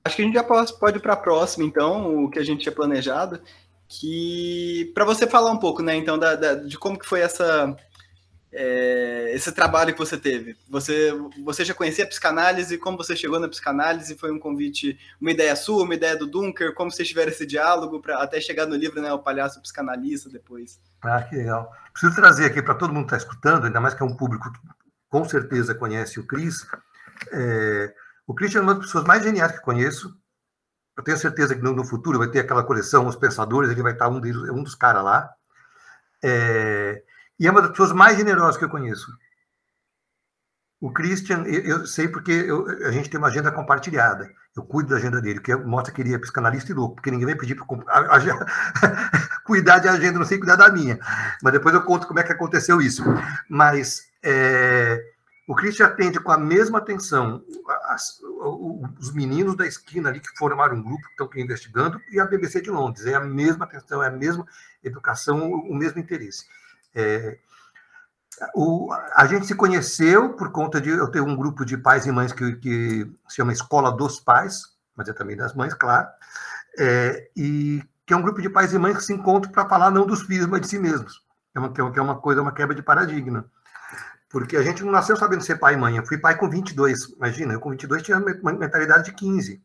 Acho 0.05 0.17
que 0.17 0.23
a 0.23 0.25
gente 0.25 0.35
já 0.35 0.45
pode 0.45 0.99
ir 0.99 1.01
para 1.01 1.13
a 1.13 1.17
próxima, 1.17 1.67
então, 1.67 2.25
o 2.25 2.31
que 2.31 2.39
a 2.39 2.45
gente 2.45 2.63
tinha 2.63 2.75
planejado, 2.75 3.43
que 3.87 4.91
para 4.95 5.05
você 5.05 5.27
falar 5.27 5.51
um 5.51 5.59
pouco, 5.59 5.83
né, 5.83 5.95
então, 5.97 6.19
da, 6.19 6.35
da, 6.35 6.55
de 6.55 6.79
como 6.79 6.99
que 6.99 7.07
foi 7.07 7.21
essa 7.21 7.77
é, 8.53 9.33
esse 9.35 9.53
trabalho 9.53 9.93
que 9.93 9.99
você 9.99 10.17
teve. 10.17 10.57
Você 10.69 11.13
você 11.45 11.65
já 11.65 11.75
conhecia 11.75 12.05
a 12.05 12.09
psicanálise, 12.09 12.79
como 12.79 12.97
você 12.97 13.15
chegou 13.15 13.39
na 13.39 13.49
psicanálise? 13.49 14.17
Foi 14.17 14.33
um 14.33 14.39
convite, 14.39 14.99
uma 15.21 15.31
ideia 15.31 15.55
sua, 15.55 15.85
uma 15.85 15.95
ideia 15.95 16.17
do 16.17 16.27
Dunker? 16.27 16.75
Como 16.75 16.91
vocês 16.91 17.09
tiveram 17.09 17.31
esse 17.31 17.47
diálogo 17.47 18.01
para 18.01 18.23
até 18.23 18.41
chegar 18.41 18.67
no 18.67 18.75
livro, 18.75 19.01
né, 19.03 19.13
o 19.13 19.19
palhaço 19.19 19.61
psicanalista 19.61 20.31
depois? 20.31 20.81
Ah, 21.03 21.23
que 21.23 21.37
legal. 21.37 21.71
Preciso 21.93 22.15
trazer 22.15 22.47
aqui 22.47 22.63
para 22.63 22.75
todo 22.75 22.93
mundo 22.93 23.07
que 23.07 23.15
está 23.15 23.29
escutando, 23.29 23.67
ainda 23.67 23.81
mais 23.81 23.95
que 23.95 24.03
é 24.03 24.07
um 24.07 24.17
público 24.17 24.51
que 24.51 24.59
com 25.09 25.25
certeza 25.25 25.75
conhece 25.75 26.19
o 26.19 26.27
Cris. 26.27 26.67
É, 27.33 27.95
o 28.27 28.35
Christian 28.35 28.61
é 28.61 28.63
uma 28.63 28.75
das 28.75 28.87
pessoas 28.87 29.05
mais 29.05 29.23
geniais 29.23 29.53
que 29.53 29.61
conheço. 29.61 30.15
Eu 30.97 31.05
tenho 31.05 31.17
certeza 31.17 31.55
que 31.55 31.63
no, 31.63 31.73
no 31.73 31.85
futuro 31.85 32.19
vai 32.19 32.29
ter 32.29 32.41
aquela 32.41 32.65
coleção 32.65 33.07
Os 33.07 33.15
Pensadores, 33.15 33.71
ele 33.71 33.83
vai 33.83 33.93
estar 33.93 34.09
um, 34.09 34.21
deles, 34.21 34.37
um 34.51 34.63
dos 34.63 34.75
caras 34.75 35.05
lá. 35.05 35.31
É, 36.23 37.03
e 37.39 37.47
é 37.47 37.51
uma 37.51 37.63
das 37.63 37.71
pessoas 37.71 37.93
mais 37.93 38.17
generosas 38.17 38.57
que 38.57 38.65
eu 38.65 38.69
conheço. 38.69 39.07
O 40.81 40.93
Christian, 40.93 41.43
eu, 41.45 41.61
eu 41.63 41.87
sei 41.87 42.07
porque 42.09 42.31
eu, 42.31 42.67
a 42.87 42.93
gente 42.93 43.11
tem 43.11 43.19
uma 43.19 43.29
agenda 43.29 43.51
compartilhada. 43.51 44.31
Eu 44.57 44.63
cuido 44.65 44.91
da 44.91 44.97
agenda 44.97 45.21
dele, 45.21 45.41
que 45.41 45.55
mostra 45.55 45.93
que 45.93 46.01
ele 46.01 46.15
é 46.15 46.19
psicanalista 46.19 46.71
e 46.71 46.75
louco, 46.75 46.97
porque 46.97 47.11
ninguém 47.11 47.27
vai 47.27 47.35
pedir 47.35 47.57
para 47.57 47.67
cuidar 49.45 49.79
de 49.79 49.89
agenda, 49.89 50.19
não 50.19 50.27
sei 50.27 50.39
cuidar 50.39 50.57
da 50.57 50.71
minha. 50.71 50.99
Mas 51.43 51.53
depois 51.53 51.75
eu 51.75 51.83
conto 51.83 52.07
como 52.07 52.21
é 52.21 52.23
que 52.23 52.33
aconteceu 52.33 52.81
isso. 52.81 53.03
Mas 53.49 54.09
é, 54.23 55.05
o 55.49 55.55
Christian 55.55 55.87
atende 55.87 56.21
com 56.21 56.31
a 56.31 56.39
mesma 56.39 56.79
atenção 56.79 57.43
as, 57.87 58.21
os 58.99 59.13
meninos 59.13 59.57
da 59.57 59.67
esquina 59.67 60.11
ali 60.11 60.21
que 60.21 60.37
formaram 60.37 60.77
um 60.77 60.83
grupo, 60.83 61.03
que 61.03 61.23
estão 61.23 61.31
investigando, 61.37 62.01
e 62.13 62.21
a 62.21 62.27
BBC 62.27 62.61
de 62.61 62.71
Londres. 62.71 63.07
É 63.07 63.15
a 63.15 63.21
mesma 63.21 63.65
atenção, 63.65 64.03
é 64.03 64.09
a 64.09 64.13
mesma 64.13 64.47
educação, 64.85 65.51
o 65.51 65.75
mesmo 65.75 65.99
interesse. 65.99 66.45
É, 67.01 67.39
o, 68.57 68.93
a 69.15 69.25
gente 69.27 69.47
se 69.47 69.55
conheceu 69.55 70.35
por 70.35 70.51
conta 70.51 70.81
de 70.81 70.91
eu 70.91 71.09
ter 71.09 71.21
um 71.21 71.37
grupo 71.37 71.65
de 71.65 71.77
pais 71.77 72.07
e 72.07 72.13
mães 72.13 72.33
que, 72.33 72.57
que 72.57 73.11
se 73.29 73.37
chama 73.37 73.53
Escola 73.53 73.93
dos 73.93 74.19
Pais, 74.19 74.77
mas 74.97 75.09
é 75.09 75.13
também 75.13 75.37
das 75.37 75.55
mães, 75.55 75.75
claro, 75.75 76.09
é, 76.77 77.31
e 77.37 77.83
que 78.05 78.13
é 78.13 78.17
um 78.17 78.23
grupo 78.23 78.43
de 78.43 78.51
pais 78.51 78.73
e 78.73 78.79
mães 78.79 78.97
que 78.97 79.05
se 79.05 79.13
encontram 79.13 79.53
para 79.53 79.69
falar 79.69 79.91
não 79.91 80.07
dos 80.07 80.23
filhos, 80.23 80.47
mas 80.47 80.63
de 80.63 80.69
si 80.69 80.79
mesmos. 80.79 81.23
É 81.55 81.59
uma, 81.61 81.73
que 81.73 81.81
é 81.81 82.03
uma 82.03 82.17
coisa, 82.17 82.43
uma 82.43 82.53
quebra 82.53 82.75
de 82.75 82.83
paradigma. 82.83 83.45
Porque 84.29 84.57
a 84.57 84.63
gente 84.63 84.83
não 84.83 84.93
nasceu 84.93 85.17
sabendo 85.17 85.43
ser 85.43 85.57
pai 85.57 85.75
e 85.75 85.77
mãe. 85.77 85.97
Eu 85.97 86.07
fui 86.07 86.19
pai 86.19 86.37
com 86.37 86.49
22, 86.49 87.11
imagina, 87.17 87.53
eu 87.53 87.61
com 87.61 87.71
22 87.71 88.03
tinha 88.03 88.19
uma 88.19 88.53
mentalidade 88.53 89.05
de 89.05 89.13
15. 89.13 89.63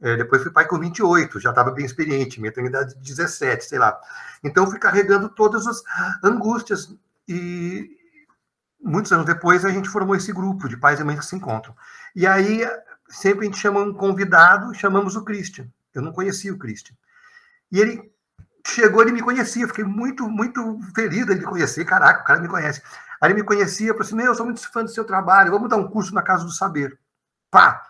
É, 0.00 0.16
depois 0.16 0.42
fui 0.42 0.52
pai 0.52 0.66
com 0.66 0.78
28, 0.78 1.40
já 1.40 1.50
estava 1.50 1.72
bem 1.72 1.84
experiente, 1.84 2.40
mentalidade 2.40 2.94
de 2.94 3.00
17, 3.00 3.64
sei 3.64 3.78
lá. 3.78 3.98
Então 4.44 4.66
fui 4.66 4.78
carregando 4.78 5.28
todas 5.28 5.66
as 5.66 5.82
angústias. 6.22 6.94
E 7.26 7.96
muitos 8.80 9.12
anos 9.12 9.26
depois 9.26 9.64
a 9.64 9.70
gente 9.70 9.88
formou 9.88 10.14
esse 10.14 10.32
grupo 10.32 10.68
de 10.68 10.76
pais 10.76 11.00
e 11.00 11.04
mães 11.04 11.18
que 11.18 11.26
se 11.26 11.36
encontram. 11.36 11.74
E 12.14 12.26
aí 12.26 12.64
sempre 13.08 13.40
a 13.40 13.44
gente 13.44 13.58
chama 13.58 13.80
um 13.80 13.92
convidado, 13.92 14.72
chamamos 14.74 15.16
o 15.16 15.24
Christian. 15.24 15.66
Eu 15.94 16.02
não 16.02 16.12
conhecia 16.12 16.52
o 16.52 16.58
Christian. 16.58 16.94
E 17.72 17.80
ele 17.80 18.12
chegou, 18.66 19.02
ele 19.02 19.12
me 19.12 19.22
conhecia, 19.22 19.66
fiquei 19.66 19.84
muito, 19.84 20.28
muito 20.28 20.78
feliz 20.94 21.26
de 21.26 21.42
conhecer. 21.42 21.84
Caraca, 21.84 22.22
o 22.22 22.24
cara 22.24 22.40
me 22.40 22.48
conhece. 22.48 22.82
Aí 23.20 23.30
ele 23.30 23.40
me 23.40 23.46
conhecia, 23.46 23.88
falou 23.88 24.02
assim: 24.02 24.14
Meu, 24.14 24.26
eu 24.26 24.34
sou 24.34 24.46
muito 24.46 24.66
fã 24.70 24.84
do 24.84 24.90
seu 24.90 25.04
trabalho, 25.04 25.50
vamos 25.50 25.68
dar 25.68 25.76
um 25.76 25.88
curso 25.88 26.14
na 26.14 26.22
Casa 26.22 26.44
do 26.44 26.52
Saber. 26.52 26.98
Pá! 27.50 27.87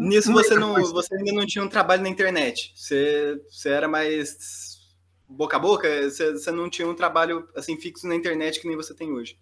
Nisso 0.00 0.32
você, 0.32 0.54
não, 0.54 0.74
você 0.92 1.14
ainda 1.14 1.32
não 1.32 1.46
tinha 1.46 1.62
um 1.62 1.68
trabalho 1.68 2.02
na 2.02 2.08
internet. 2.08 2.72
Você, 2.74 3.40
você 3.50 3.68
era 3.68 3.86
mais 3.86 4.78
boca 5.28 5.56
a 5.56 5.60
boca, 5.60 5.88
você, 6.10 6.32
você 6.32 6.50
não 6.50 6.68
tinha 6.70 6.88
um 6.88 6.94
trabalho 6.94 7.48
assim 7.54 7.78
fixo 7.78 8.08
na 8.08 8.14
internet 8.14 8.60
que 8.60 8.66
nem 8.66 8.76
você 8.76 8.94
tem 8.94 9.12
hoje. 9.12 9.38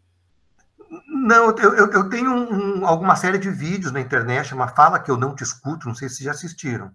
Não, 1.07 1.51
eu, 1.51 1.75
eu, 1.75 1.93
eu 1.93 2.09
tenho 2.09 2.31
um, 2.31 2.87
alguma 2.87 3.15
série 3.15 3.39
de 3.39 3.51
vídeos 3.51 3.93
na 3.93 4.01
internet, 4.01 4.53
uma 4.53 4.69
fala 4.69 4.99
que 4.99 5.11
eu 5.11 5.17
não 5.17 5.35
te 5.35 5.45
escuto, 5.45 5.87
não 5.87 5.95
sei 5.95 6.09
se 6.09 6.25
já 6.25 6.33
assistiram 6.33 6.93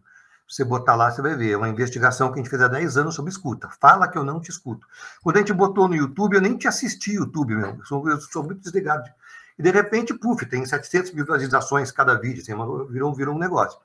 você 0.47 0.63
botar 0.63 0.95
lá, 0.95 1.09
você 1.09 1.21
vai 1.21 1.35
ver. 1.35 1.51
É 1.51 1.57
uma 1.57 1.69
investigação 1.69 2.31
que 2.31 2.39
a 2.39 2.43
gente 2.43 2.49
fez 2.49 2.61
há 2.61 2.67
10 2.67 2.97
anos 2.97 3.15
sobre 3.15 3.31
escuta. 3.31 3.69
Fala 3.81 4.07
que 4.07 4.17
eu 4.17 4.23
não 4.23 4.39
te 4.39 4.49
escuto. 4.49 4.87
Quando 5.21 5.37
a 5.37 5.39
gente 5.39 5.53
botou 5.53 5.87
no 5.87 5.95
YouTube, 5.95 6.35
eu 6.35 6.41
nem 6.41 6.57
te 6.57 6.67
assisti 6.67 7.13
YouTube, 7.13 7.55
meu. 7.55 7.75
Eu 7.77 7.85
sou, 7.85 8.09
eu 8.09 8.19
sou 8.21 8.43
muito 8.43 8.61
desligado. 8.61 9.09
E 9.57 9.63
de 9.63 9.71
repente, 9.71 10.13
puf, 10.13 10.45
tem 10.45 10.65
700 10.65 11.13
mil 11.13 11.23
visualizações 11.23 11.91
cada 11.91 12.15
vídeo. 12.15 12.41
Assim, 12.41 12.53
virou, 12.91 13.13
virou 13.13 13.35
um 13.35 13.39
negócio. 13.39 13.79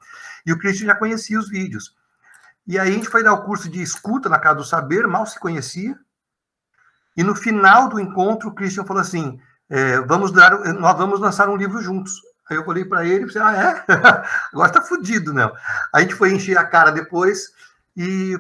E 0.47 0.53
o 0.53 0.59
Christian 0.59 0.87
já 0.87 0.95
conhecia 0.95 1.39
os 1.39 1.49
vídeos. 1.49 1.95
E 2.67 2.79
aí 2.79 2.91
a 2.91 2.93
gente 2.93 3.09
foi 3.09 3.23
dar 3.23 3.33
o 3.33 3.45
curso 3.45 3.69
de 3.69 3.81
escuta 3.81 4.29
na 4.29 4.39
Casa 4.39 4.57
do 4.57 4.65
Saber, 4.65 5.07
mal 5.07 5.27
se 5.27 5.39
conhecia. 5.39 5.99
E 7.17 7.23
no 7.23 7.35
final 7.35 7.89
do 7.89 7.99
encontro, 7.99 8.49
o 8.49 8.55
Christian 8.55 8.85
falou 8.85 9.01
assim: 9.01 9.41
é, 9.71 10.01
vamos 10.01 10.33
dar, 10.33 10.59
nós 10.75 10.97
vamos 10.97 11.19
lançar 11.19 11.49
um 11.49 11.57
livro 11.57 11.83
juntos. 11.83 12.13
Aí 12.49 12.57
eu 12.57 12.67
olhei 12.67 12.85
para 12.85 13.05
ele 13.05 13.27
ah, 13.39 13.57
é? 13.57 13.85
Agora 14.53 14.73
tá 14.73 14.81
fudido, 14.83 15.35
né? 15.35 15.51
A 15.93 16.01
gente 16.01 16.15
foi 16.15 16.33
encher 16.33 16.57
a 16.57 16.65
cara 16.65 16.91
depois 16.91 17.53
e 17.97 18.39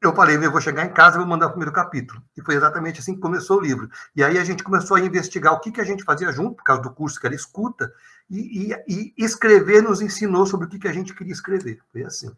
eu 0.00 0.14
falei, 0.14 0.36
eu 0.36 0.52
vou 0.52 0.60
chegar 0.60 0.84
em 0.84 0.92
casa 0.92 1.16
e 1.16 1.18
vou 1.18 1.26
mandar 1.26 1.46
o 1.46 1.50
primeiro 1.50 1.72
capítulo. 1.72 2.22
E 2.36 2.42
foi 2.42 2.54
exatamente 2.54 3.00
assim 3.00 3.14
que 3.14 3.20
começou 3.20 3.58
o 3.58 3.60
livro. 3.60 3.90
E 4.14 4.22
aí 4.22 4.38
a 4.38 4.44
gente 4.44 4.62
começou 4.62 4.96
a 4.96 5.00
investigar 5.00 5.52
o 5.52 5.60
que, 5.60 5.72
que 5.72 5.80
a 5.80 5.84
gente 5.84 6.04
fazia 6.04 6.30
junto, 6.30 6.56
por 6.56 6.62
causa 6.62 6.82
do 6.82 6.90
curso 6.90 7.18
que 7.18 7.26
era 7.26 7.34
escuta, 7.34 7.92
e, 8.30 8.72
e, 8.72 9.14
e 9.16 9.24
escrever 9.24 9.82
nos 9.82 10.00
ensinou 10.00 10.46
sobre 10.46 10.66
o 10.66 10.68
que, 10.68 10.78
que 10.78 10.88
a 10.88 10.92
gente 10.92 11.14
queria 11.14 11.32
escrever. 11.32 11.80
Foi 11.92 12.04
assim. 12.04 12.30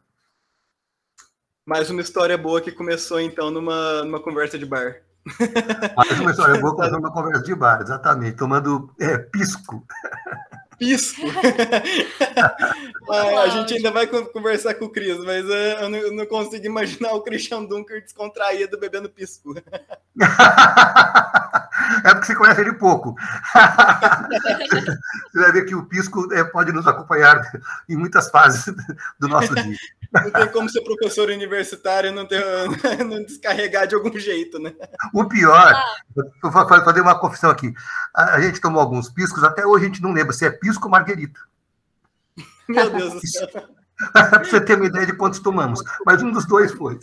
Mais 1.67 1.91
uma 1.91 2.01
história 2.01 2.39
boa 2.39 2.61
que 2.61 2.73
começou, 2.73 3.21
então, 3.21 3.51
numa, 3.51 4.03
numa 4.05 4.21
conversa 4.21 4.59
de 4.59 4.65
bar. 4.65 5.03
Mais 5.97 6.19
uma 6.19 6.31
história 6.31 6.59
boa 6.59 6.75
começou 6.77 6.99
numa 6.99 7.13
conversa 7.13 7.43
de 7.43 7.55
bar, 7.55 7.83
exatamente, 7.83 8.39
tomando 8.39 8.91
é, 8.99 9.19
pisco 9.19 9.87
pisco. 10.81 11.21
ah, 13.11 13.43
a 13.43 13.49
gente 13.51 13.75
ainda 13.75 13.91
vai 13.91 14.07
conversar 14.07 14.73
com 14.75 14.87
o 14.87 14.91
Cris, 14.91 15.19
mas 15.19 15.45
uh, 15.45 15.53
eu, 15.83 15.89
não, 15.91 15.99
eu, 15.99 16.13
não, 16.13 16.25
consigo 16.25 16.65
imaginar 16.65 17.13
o 17.13 17.21
Christian 17.21 17.67
Dunker 17.67 18.03
descontraído 18.03 18.81
bebendo 18.81 19.11
pisco. 19.11 19.55
é 22.05 22.15
porque 22.15 22.27
você 22.27 22.35
conhece 22.35 22.61
ele 22.61 22.73
pouco. 22.75 23.15
você 25.33 25.41
vai 25.41 25.53
ver 25.53 25.65
que 25.65 25.75
o 25.75 25.85
pisco 25.87 26.33
é, 26.33 26.45
pode 26.45 26.73
nos 26.73 26.87
acompanhar 26.87 27.41
em 27.89 27.97
muitas 27.97 28.31
fases 28.31 28.73
do 29.19 29.29
nosso 29.29 29.55
dia. 29.55 29.77
Não 30.13 30.31
tem 30.31 30.49
como 30.49 30.69
ser 30.69 30.83
professor 30.83 31.29
universitário 31.29 32.11
e 32.11 32.13
não, 32.13 32.27
ter, 32.27 32.43
não 33.07 33.23
descarregar 33.23 33.87
de 33.87 33.95
algum 33.95 34.19
jeito, 34.19 34.59
né? 34.59 34.75
O 35.15 35.25
pior, 35.29 35.73
vou 36.43 36.51
fazer 36.51 37.01
uma 37.01 37.17
confissão 37.17 37.49
aqui. 37.49 37.73
A 38.13 38.41
gente 38.41 38.61
tomou 38.61 38.81
alguns 38.81 39.09
piscos, 39.09 39.45
até 39.45 39.65
hoje 39.65 39.85
a 39.85 39.87
gente 39.87 40.03
não 40.03 40.13
lembra 40.13 40.33
se 40.33 40.45
é 40.45 40.51
pisco 40.51 40.87
ou 40.87 40.91
marguerita. 40.91 41.39
Meu 42.69 42.91
Deus 42.91 43.15
do 43.15 43.25
céu. 43.25 43.49
Para 44.13 44.43
você 44.43 44.61
ter 44.61 44.75
uma 44.75 44.87
ideia 44.87 45.07
de 45.07 45.13
quantos 45.13 45.39
tomamos. 45.39 45.81
Mas 46.05 46.21
um 46.25 46.33
dos 46.33 46.45
dois 46.45 46.73
foi. 46.73 46.99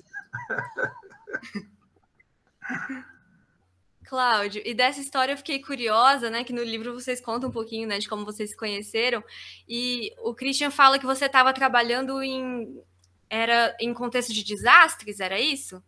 Cláudio, 4.07 4.61
e 4.65 4.73
dessa 4.73 5.01
história 5.01 5.33
eu 5.33 5.37
fiquei 5.37 5.61
curiosa, 5.61 6.29
né? 6.29 6.43
Que 6.43 6.53
no 6.53 6.63
livro 6.63 6.93
vocês 6.93 7.19
contam 7.19 7.49
um 7.49 7.51
pouquinho, 7.51 7.87
né, 7.87 7.99
de 7.99 8.07
como 8.07 8.25
vocês 8.25 8.51
se 8.51 8.57
conheceram. 8.57 9.23
E 9.67 10.13
o 10.23 10.33
Christian 10.33 10.71
fala 10.71 10.97
que 10.97 11.05
você 11.05 11.25
estava 11.25 11.53
trabalhando 11.53 12.21
em 12.23 12.81
era 13.29 13.75
em 13.79 13.93
contexto 13.93 14.33
de 14.33 14.43
desastres, 14.43 15.19
era 15.19 15.37
isso? 15.37 15.83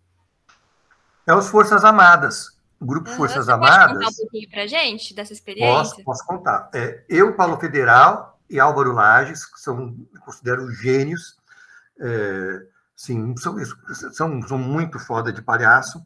É 1.25 1.33
os 1.33 1.47
Forças 1.47 1.85
Amadas. 1.85 2.59
O 2.79 2.85
Grupo 2.85 3.09
uhum. 3.09 3.15
Forças 3.15 3.45
Você 3.45 3.51
Amadas. 3.51 3.93
Pode 3.93 3.93
contar 3.93 4.09
um 4.09 4.15
pouquinho 4.15 4.49
para 4.49 4.67
gente 4.67 5.13
dessa 5.13 5.33
experiência? 5.33 5.73
Posso, 5.73 6.03
posso 6.03 6.25
contar. 6.25 6.69
É, 6.73 7.03
eu, 7.07 7.33
Paulo 7.35 7.57
Federal 7.57 8.37
e 8.49 8.59
Álvaro 8.59 8.91
Lages, 8.91 9.45
que 9.45 9.59
são, 9.59 9.95
considero 10.25 10.69
gênios, 10.71 11.37
é, 12.01 12.65
sim, 12.95 13.35
são, 13.37 13.55
são, 14.11 14.41
são 14.41 14.57
muito 14.57 14.99
foda 14.99 15.31
de 15.31 15.41
palhaço. 15.41 16.05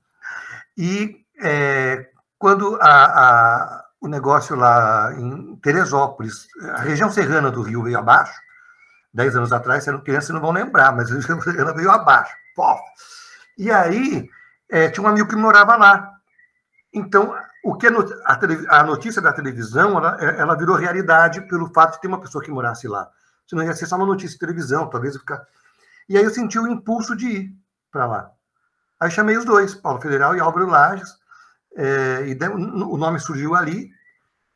E 0.77 1.22
é, 1.43 2.09
quando 2.39 2.77
a, 2.81 3.05
a, 3.05 3.85
o 4.01 4.07
negócio 4.07 4.55
lá 4.55 5.13
em 5.13 5.55
Teresópolis, 5.57 6.47
a 6.75 6.81
região 6.81 7.11
serrana 7.11 7.51
do 7.51 7.61
Rio 7.61 7.83
veio 7.83 7.99
abaixo, 7.99 8.33
Dez 9.13 9.35
anos 9.35 9.53
atrás, 9.53 9.83
sendo 9.83 10.01
criança, 10.01 10.33
não 10.33 10.41
vão 10.41 10.51
lembrar, 10.51 10.91
mas 10.91 11.07
ela 11.55 11.73
veio 11.73 11.91
abaixo. 11.91 12.35
Pô. 12.55 12.75
E 13.57 13.71
aí, 13.71 14.27
é, 14.71 14.89
tinha 14.89 15.05
um 15.05 15.07
amigo 15.07 15.29
que 15.29 15.35
morava 15.35 15.75
lá. 15.75 16.11
Então, 16.91 17.35
o 17.63 17.75
que 17.75 17.87
a, 17.87 18.83
notícia 18.83 19.21
da 19.21 19.31
televisão, 19.31 19.97
ela, 19.97 20.17
ela 20.19 20.57
virou 20.57 20.75
realidade 20.75 21.41
pelo 21.41 21.71
fato 21.71 21.93
de 21.93 22.01
ter 22.01 22.07
uma 22.07 22.19
pessoa 22.19 22.43
que 22.43 22.49
morasse 22.49 22.87
lá. 22.87 23.07
Senão 23.47 23.63
ia 23.63 23.75
ser 23.75 23.85
só 23.85 23.97
uma 23.97 24.05
notícia 24.05 24.33
de 24.33 24.39
televisão, 24.39 24.89
talvez 24.89 25.15
ficar... 25.15 25.45
E 26.09 26.17
aí 26.17 26.23
eu 26.23 26.31
senti 26.31 26.57
o 26.57 26.67
impulso 26.67 27.15
de 27.15 27.27
ir 27.27 27.55
para 27.91 28.07
lá. 28.07 28.31
Aí 28.99 29.11
chamei 29.11 29.37
os 29.37 29.45
dois, 29.45 29.75
Paulo 29.75 30.01
Federal 30.01 30.35
e 30.35 30.39
Álvaro 30.39 30.67
Lages, 30.67 31.15
é, 31.75 32.27
e 32.27 32.37
o 32.47 32.97
nome 32.97 33.19
surgiu 33.19 33.55
ali, 33.55 33.91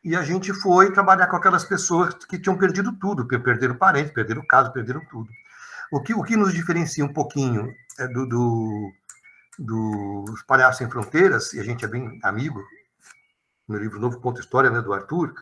e 0.03 0.15
a 0.15 0.21
gente 0.21 0.53
foi 0.53 0.91
trabalhar 0.93 1.27
com 1.27 1.35
aquelas 1.35 1.65
pessoas 1.65 2.13
que 2.13 2.39
tinham 2.39 2.57
perdido 2.57 2.93
tudo, 2.97 3.27
perderam 3.27 3.75
parentes, 3.75 4.13
perderam 4.13 4.45
casa, 4.45 4.71
perderam 4.71 5.01
tudo. 5.09 5.29
O 5.91 6.01
que, 6.01 6.13
o 6.13 6.23
que 6.23 6.37
nos 6.37 6.53
diferencia 6.53 7.03
um 7.03 7.11
pouquinho 7.13 7.73
é 7.99 8.07
do, 8.07 8.25
do, 8.25 8.93
dos 9.59 10.43
Palhaços 10.43 10.77
Sem 10.77 10.89
Fronteiras, 10.89 11.53
e 11.53 11.59
a 11.59 11.63
gente 11.63 11.83
é 11.83 11.87
bem 11.87 12.19
amigo, 12.23 12.63
no 13.67 13.77
livro 13.77 13.99
Novo 13.99 14.21
Conta 14.21 14.39
História, 14.39 14.69
né, 14.69 14.81
do 14.81 14.93
Arthur, 14.93 15.33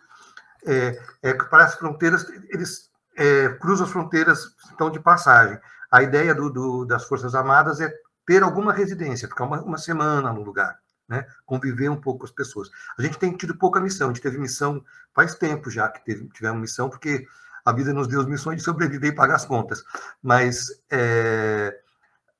é, 0.66 1.00
é 1.22 1.34
que 1.34 1.46
para 1.46 1.66
as 1.66 1.76
fronteiras, 1.76 2.26
eles 2.50 2.90
é, 3.16 3.50
cruzam 3.50 3.86
as 3.86 3.92
fronteiras, 3.92 4.56
estão 4.68 4.90
de 4.90 5.00
passagem. 5.00 5.60
A 5.92 6.02
ideia 6.02 6.34
do, 6.34 6.50
do, 6.50 6.86
das 6.86 7.06
Forças 7.06 7.36
Armadas 7.36 7.80
é 7.82 7.94
ter 8.26 8.42
alguma 8.42 8.74
residência, 8.74 9.28
ficar 9.28 9.44
uma, 9.44 9.62
uma 9.62 9.78
semana 9.78 10.34
no 10.34 10.42
lugar 10.42 10.76
né? 11.08 11.26
conviver 11.46 11.90
um 11.90 12.00
pouco 12.00 12.20
com 12.20 12.26
as 12.26 12.32
pessoas. 12.32 12.70
A 12.98 13.02
gente 13.02 13.18
tem 13.18 13.36
tido 13.36 13.58
pouca 13.58 13.80
missão, 13.80 14.10
a 14.10 14.14
gente 14.14 14.22
teve 14.22 14.38
missão 14.38 14.84
faz 15.14 15.36
tempo 15.36 15.70
já 15.70 15.88
que 15.88 16.04
teve, 16.04 16.28
tivemos 16.30 16.62
missão, 16.62 16.90
porque 16.90 17.26
a 17.64 17.72
vida 17.72 17.94
nos 17.94 18.08
deu 18.08 18.22
as 18.22 18.28
missões 18.28 18.58
de 18.58 18.64
sobreviver 18.64 19.12
e 19.12 19.16
pagar 19.16 19.36
as 19.36 19.46
contas. 19.46 19.84
Mas 20.22 20.68
é, 20.92 21.80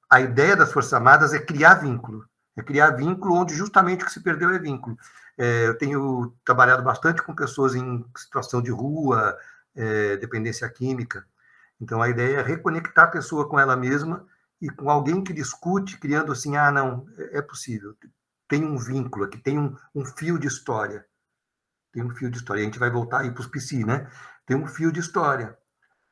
a 0.10 0.22
ideia 0.22 0.56
das 0.56 0.72
Forças 0.72 0.94
Armadas 0.94 1.34
é 1.34 1.40
criar 1.40 1.76
vínculo, 1.76 2.28
é 2.56 2.62
criar 2.62 2.92
vínculo 2.92 3.36
onde 3.36 3.56
justamente 3.56 4.04
o 4.04 4.06
que 4.06 4.14
se 4.14 4.22
perdeu 4.22 4.50
é 4.50 4.60
vínculo. 4.60 4.98
É, 5.38 5.68
eu 5.68 5.78
tenho 5.78 6.34
trabalhado 6.46 6.84
bastante 6.84 7.22
com 7.22 7.36
pessoas 7.36 7.76
em 7.76 8.06
situação 8.16 8.62
de 8.62 8.72
rua, 8.72 9.38
é, 9.76 10.16
dependência 10.18 10.70
química. 10.70 11.26
Então, 11.80 12.02
a 12.02 12.10
ideia 12.10 12.38
é 12.38 12.42
reconectar 12.42 13.06
a 13.06 13.12
pessoa 13.12 13.50
com 13.50 13.60
ela 13.60 13.76
mesma 13.76 14.26
e 14.62 14.70
com 14.70 14.90
alguém 14.90 15.24
que 15.24 15.34
discute, 15.34 15.98
criando 15.98 16.32
assim, 16.32 16.56
ah, 16.56 16.72
não, 16.72 17.06
é, 17.18 17.40
é 17.40 17.42
possível, 17.42 17.96
tem 18.48 18.64
um 18.64 18.78
vínculo 18.78 19.26
aqui, 19.26 19.38
tem 19.38 19.60
um, 19.60 19.76
um 19.94 20.06
fio 20.06 20.40
de 20.40 20.48
história. 20.48 21.06
Tem 21.92 22.04
um 22.04 22.14
fio 22.14 22.30
de 22.30 22.38
história. 22.38 22.62
A 22.62 22.66
gente 22.66 22.80
vai 22.80 22.90
voltar 22.90 23.22
aí 23.22 23.32
para 23.32 23.42
os 23.42 23.48
PC, 23.48 23.86
né? 23.86 24.10
Tem 24.46 24.56
um 24.56 24.68
fio 24.68 24.92
de 24.92 25.00
história. 25.00 25.58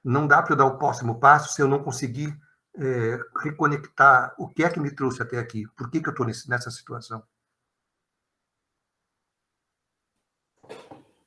Não 0.03 0.27
dá 0.27 0.41
para 0.41 0.53
eu 0.53 0.57
dar 0.57 0.65
o 0.65 0.77
próximo 0.77 1.19
passo 1.19 1.53
se 1.53 1.61
eu 1.61 1.67
não 1.67 1.83
conseguir 1.83 2.37
é, 2.75 3.19
reconectar 3.41 4.33
o 4.37 4.47
que 4.47 4.63
é 4.63 4.69
que 4.69 4.79
me 4.79 4.91
trouxe 4.91 5.21
até 5.21 5.37
aqui. 5.37 5.67
Por 5.75 5.89
que, 5.89 6.01
que 6.01 6.07
eu 6.07 6.11
estou 6.11 6.25
nessa 6.25 6.71
situação? 6.71 7.23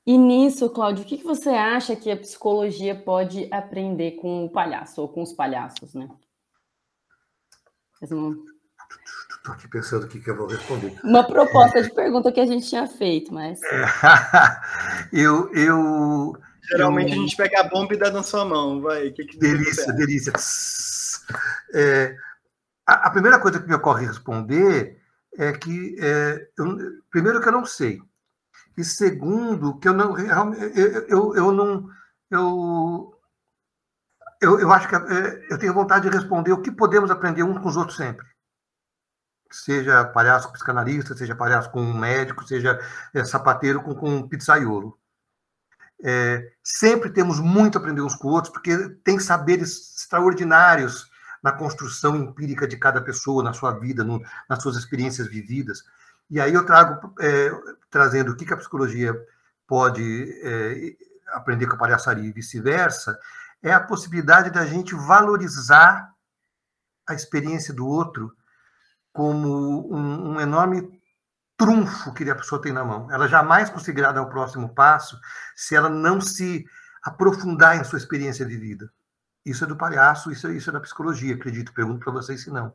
E 0.06 0.16
nisso, 0.16 0.70
Cláudio, 0.70 1.04
o 1.04 1.06
que, 1.06 1.18
que 1.18 1.24
você 1.24 1.50
acha 1.50 1.96
que 1.96 2.10
a 2.10 2.16
psicologia 2.16 2.94
pode 2.94 3.52
aprender 3.52 4.12
com 4.12 4.44
o 4.44 4.50
palhaço, 4.50 5.02
ou 5.02 5.08
com 5.08 5.20
os 5.20 5.32
palhaços, 5.32 5.94
né? 5.94 6.08
Estou 9.46 9.54
aqui 9.54 9.68
pensando 9.68 10.06
o 10.06 10.08
que, 10.08 10.18
que 10.18 10.28
eu 10.28 10.36
vou 10.36 10.48
responder. 10.48 10.98
Uma 11.04 11.24
proposta 11.24 11.80
de 11.80 11.94
pergunta 11.94 12.32
que 12.32 12.40
a 12.40 12.46
gente 12.46 12.68
tinha 12.68 12.84
feito, 12.88 13.32
mas. 13.32 13.60
É, 13.62 13.86
eu, 15.22 15.54
eu. 15.54 16.36
Geralmente 16.68 17.12
eu... 17.12 17.18
a 17.20 17.22
gente 17.22 17.36
pega 17.36 17.60
a 17.60 17.68
bomba 17.68 17.94
e 17.94 17.96
dá 17.96 18.10
na 18.10 18.24
sua 18.24 18.44
mão, 18.44 18.80
vai. 18.80 19.12
Que 19.12 19.24
que 19.24 19.38
delícia, 19.38 19.92
delícia. 19.92 20.32
É, 21.72 22.16
a, 22.84 23.06
a, 23.06 23.10
primeira 23.10 23.38
coisa 23.38 23.60
que 23.60 23.68
me 23.68 23.74
ocorre 23.76 24.04
responder 24.04 25.00
é 25.38 25.52
que, 25.52 25.96
é, 26.00 26.48
eu, 26.58 26.76
primeiro, 27.08 27.40
que 27.40 27.46
eu 27.46 27.52
não 27.52 27.64
sei. 27.64 28.02
E 28.76 28.82
segundo, 28.82 29.78
que 29.78 29.86
eu 29.86 29.92
não. 29.92 30.18
Eu, 30.18 31.06
eu, 31.08 31.36
eu 31.36 31.52
não. 31.52 31.88
Eu, 32.32 33.14
eu, 34.42 34.58
eu 34.58 34.72
acho 34.72 34.88
que 34.88 34.96
é, 34.96 35.46
eu 35.50 35.56
tenho 35.56 35.72
vontade 35.72 36.10
de 36.10 36.16
responder 36.16 36.50
o 36.50 36.60
que 36.60 36.72
podemos 36.72 37.12
aprender 37.12 37.44
uns 37.44 37.58
com 37.58 37.68
os 37.68 37.76
outros 37.76 37.96
sempre 37.96 38.26
seja 39.50 40.04
palhaço 40.04 40.48
com 40.48 40.52
psicanalista, 40.52 41.16
seja 41.16 41.34
palhaço 41.34 41.70
com 41.70 41.82
médico, 41.92 42.46
seja 42.46 42.80
é, 43.14 43.24
sapateiro 43.24 43.82
com, 43.82 43.94
com 43.94 44.28
pizzaiolo. 44.28 44.98
É, 46.02 46.52
sempre 46.62 47.10
temos 47.10 47.40
muito 47.40 47.78
a 47.78 47.80
aprender 47.80 48.02
uns 48.02 48.14
com 48.14 48.28
outros, 48.28 48.52
porque 48.52 48.76
tem 49.02 49.18
saberes 49.18 49.96
extraordinários 49.96 51.10
na 51.42 51.52
construção 51.52 52.16
empírica 52.16 52.66
de 52.66 52.76
cada 52.76 53.00
pessoa, 53.00 53.42
na 53.42 53.52
sua 53.52 53.72
vida, 53.72 54.04
no, 54.04 54.22
nas 54.48 54.62
suas 54.62 54.76
experiências 54.76 55.26
vividas. 55.28 55.84
E 56.28 56.40
aí 56.40 56.52
eu 56.52 56.66
trago, 56.66 57.14
é, 57.20 57.50
trazendo 57.88 58.32
o 58.32 58.36
que, 58.36 58.44
que 58.44 58.52
a 58.52 58.56
psicologia 58.56 59.14
pode 59.66 60.40
é, 60.42 60.96
aprender 61.28 61.66
com 61.66 61.74
a 61.74 61.78
palhaçaria 61.78 62.28
e 62.28 62.32
vice-versa, 62.32 63.18
é 63.62 63.72
a 63.72 63.80
possibilidade 63.80 64.50
da 64.50 64.66
gente 64.66 64.94
valorizar 64.94 66.12
a 67.06 67.14
experiência 67.14 67.72
do 67.72 67.86
outro 67.86 68.32
como 69.16 69.90
um, 69.90 70.34
um 70.34 70.40
enorme 70.40 70.86
trunfo 71.56 72.12
que 72.12 72.28
a 72.30 72.34
pessoa 72.34 72.60
tem 72.60 72.70
na 72.70 72.84
mão. 72.84 73.10
Ela 73.10 73.26
jamais 73.26 73.70
conseguirá 73.70 74.12
dar 74.12 74.20
o 74.20 74.28
próximo 74.28 74.74
passo 74.74 75.18
se 75.56 75.74
ela 75.74 75.88
não 75.88 76.20
se 76.20 76.66
aprofundar 77.02 77.76
em 77.76 77.84
sua 77.84 77.98
experiência 77.98 78.44
de 78.44 78.56
vida. 78.58 78.92
Isso 79.44 79.64
é 79.64 79.66
do 79.66 79.76
palhaço, 79.76 80.30
isso, 80.30 80.46
é, 80.48 80.52
isso 80.52 80.68
é 80.68 80.72
da 80.72 80.80
psicologia, 80.80 81.34
acredito. 81.34 81.72
Pergunto 81.72 82.00
para 82.00 82.12
vocês 82.12 82.42
se 82.42 82.50
não. 82.50 82.74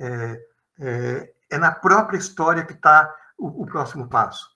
É, 0.00 0.40
é, 0.80 1.34
é, 1.50 1.58
na 1.58 1.70
própria 1.70 2.16
história 2.16 2.64
que 2.64 2.72
está 2.72 3.14
o, 3.36 3.62
o, 3.62 3.66
próximo 3.66 4.08
passo. 4.08 4.48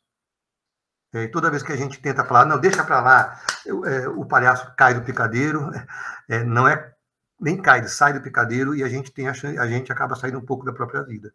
É, 1.12 1.24
e 1.24 1.28
toda 1.28 1.50
vez 1.50 1.62
que 1.62 1.72
a 1.72 1.76
gente 1.76 2.00
tenta 2.00 2.24
falar, 2.24 2.46
não, 2.46 2.58
deixa 2.58 2.82
para 2.82 3.00
lá, 3.00 3.40
é, 3.66 4.08
o 4.08 4.24
palhaço 4.24 4.72
cai 4.76 4.94
do 4.94 5.02
picadeiro, 5.02 5.70
é, 6.30 6.44
não 6.44 6.66
é 6.66 6.94
nem 7.40 7.56
cai, 7.56 7.78
ele 7.78 7.88
sai 7.88 8.12
do 8.12 8.20
picadeiro 8.20 8.74
e 8.74 8.82
a 8.82 8.88
gente 8.88 9.12
tem 9.12 9.28
a, 9.28 9.32
a 9.32 9.66
gente 9.66 9.92
acaba 9.92 10.16
saindo 10.16 10.38
um 10.38 10.44
pouco 10.44 10.64
da 10.64 10.72
própria 10.72 11.02
vida. 11.02 11.32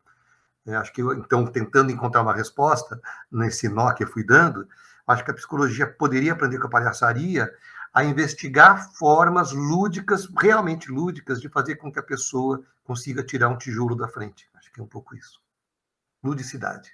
É, 0.65 0.75
acho 0.75 0.93
que 0.93 1.01
eu, 1.01 1.13
então, 1.13 1.45
tentando 1.45 1.91
encontrar 1.91 2.21
uma 2.21 2.33
resposta 2.33 2.99
nesse 3.31 3.67
nó 3.67 3.91
que 3.93 4.03
eu 4.03 4.07
fui 4.07 4.23
dando, 4.23 4.67
acho 5.07 5.23
que 5.23 5.31
a 5.31 5.33
psicologia 5.33 5.87
poderia 5.87 6.33
aprender 6.33 6.59
com 6.59 6.67
a 6.67 6.69
palhaçaria 6.69 7.51
a 7.93 8.03
investigar 8.03 8.91
formas 8.93 9.51
lúdicas, 9.51 10.27
realmente 10.39 10.89
lúdicas, 10.89 11.39
de 11.39 11.49
fazer 11.49 11.75
com 11.75 11.91
que 11.91 11.99
a 11.99 12.03
pessoa 12.03 12.63
consiga 12.83 13.23
tirar 13.23 13.49
um 13.49 13.57
tijolo 13.57 13.95
da 13.95 14.07
frente. 14.07 14.49
Acho 14.55 14.71
que 14.71 14.79
é 14.79 14.83
um 14.83 14.87
pouco 14.87 15.15
isso. 15.15 15.39
Ludicidade. 16.23 16.91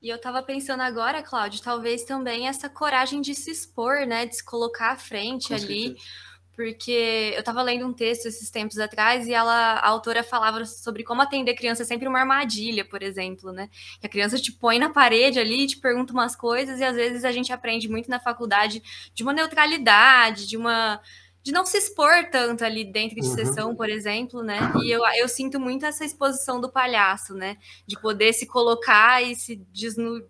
E 0.00 0.08
eu 0.08 0.16
estava 0.16 0.42
pensando 0.42 0.80
agora, 0.80 1.22
Cláudio, 1.22 1.62
talvez 1.62 2.04
também 2.04 2.48
essa 2.48 2.68
coragem 2.68 3.20
de 3.20 3.34
se 3.34 3.50
expor, 3.50 4.06
né, 4.06 4.26
de 4.26 4.36
se 4.36 4.44
colocar 4.44 4.92
à 4.92 4.96
frente 4.96 5.48
com 5.48 5.54
ali. 5.54 5.96
Certeza 5.96 6.31
porque 6.54 7.32
eu 7.34 7.40
estava 7.40 7.62
lendo 7.62 7.86
um 7.86 7.92
texto 7.92 8.26
esses 8.26 8.50
tempos 8.50 8.78
atrás 8.78 9.26
e 9.26 9.32
ela, 9.32 9.74
a 9.74 9.88
autora 9.88 10.22
falava 10.22 10.64
sobre 10.64 11.02
como 11.02 11.22
atender 11.22 11.54
criança 11.54 11.82
é 11.82 11.86
sempre 11.86 12.06
uma 12.06 12.20
armadilha, 12.20 12.84
por 12.84 13.02
exemplo, 13.02 13.52
né? 13.52 13.70
Que 14.00 14.06
a 14.06 14.10
criança 14.10 14.38
te 14.38 14.52
põe 14.52 14.78
na 14.78 14.90
parede 14.90 15.38
ali, 15.38 15.66
te 15.66 15.78
pergunta 15.78 16.12
umas 16.12 16.36
coisas 16.36 16.78
e 16.78 16.84
às 16.84 16.94
vezes 16.94 17.24
a 17.24 17.32
gente 17.32 17.52
aprende 17.52 17.88
muito 17.88 18.10
na 18.10 18.20
faculdade 18.20 18.82
de 19.14 19.22
uma 19.22 19.32
neutralidade, 19.32 20.46
de 20.46 20.56
uma 20.56 21.00
de 21.42 21.50
não 21.50 21.66
se 21.66 21.76
expor 21.76 22.30
tanto 22.30 22.64
ali 22.64 22.84
dentro 22.84 23.20
de 23.20 23.26
uhum. 23.26 23.34
sessão, 23.34 23.74
por 23.74 23.88
exemplo, 23.88 24.44
né? 24.44 24.72
E 24.80 24.90
eu, 24.92 25.02
eu 25.16 25.28
sinto 25.28 25.58
muito 25.58 25.84
essa 25.84 26.04
exposição 26.04 26.60
do 26.60 26.70
palhaço, 26.70 27.34
né? 27.34 27.56
De 27.84 27.98
poder 27.98 28.32
se 28.32 28.46
colocar 28.46 29.20
e 29.22 29.34
se 29.34 29.56
desnu 29.72 30.24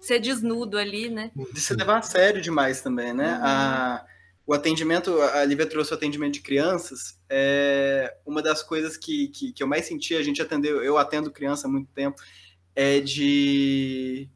ser 0.00 0.18
desnudo 0.18 0.76
ali, 0.76 1.08
né? 1.08 1.30
De 1.52 1.60
se 1.60 1.72
levar 1.74 1.98
a 1.98 2.02
sério 2.02 2.42
demais 2.42 2.82
também, 2.82 3.12
né? 3.12 3.36
Uhum. 3.36 3.44
A 3.44 4.04
o 4.46 4.52
atendimento, 4.52 5.20
a 5.20 5.44
Lívia 5.44 5.66
trouxe 5.66 5.92
o 5.92 5.94
atendimento 5.94 6.34
de 6.34 6.40
crianças, 6.40 7.18
é 7.28 8.16
uma 8.26 8.42
das 8.42 8.62
coisas 8.62 8.96
que, 8.96 9.28
que, 9.28 9.52
que, 9.52 9.62
eu 9.62 9.68
mais 9.68 9.86
senti, 9.86 10.16
a 10.16 10.22
gente 10.22 10.42
atendeu, 10.42 10.82
eu 10.82 10.98
atendo 10.98 11.30
criança 11.30 11.68
há 11.68 11.70
muito 11.70 11.88
tempo, 11.92 12.20
é 12.74 12.98
de 12.98 14.28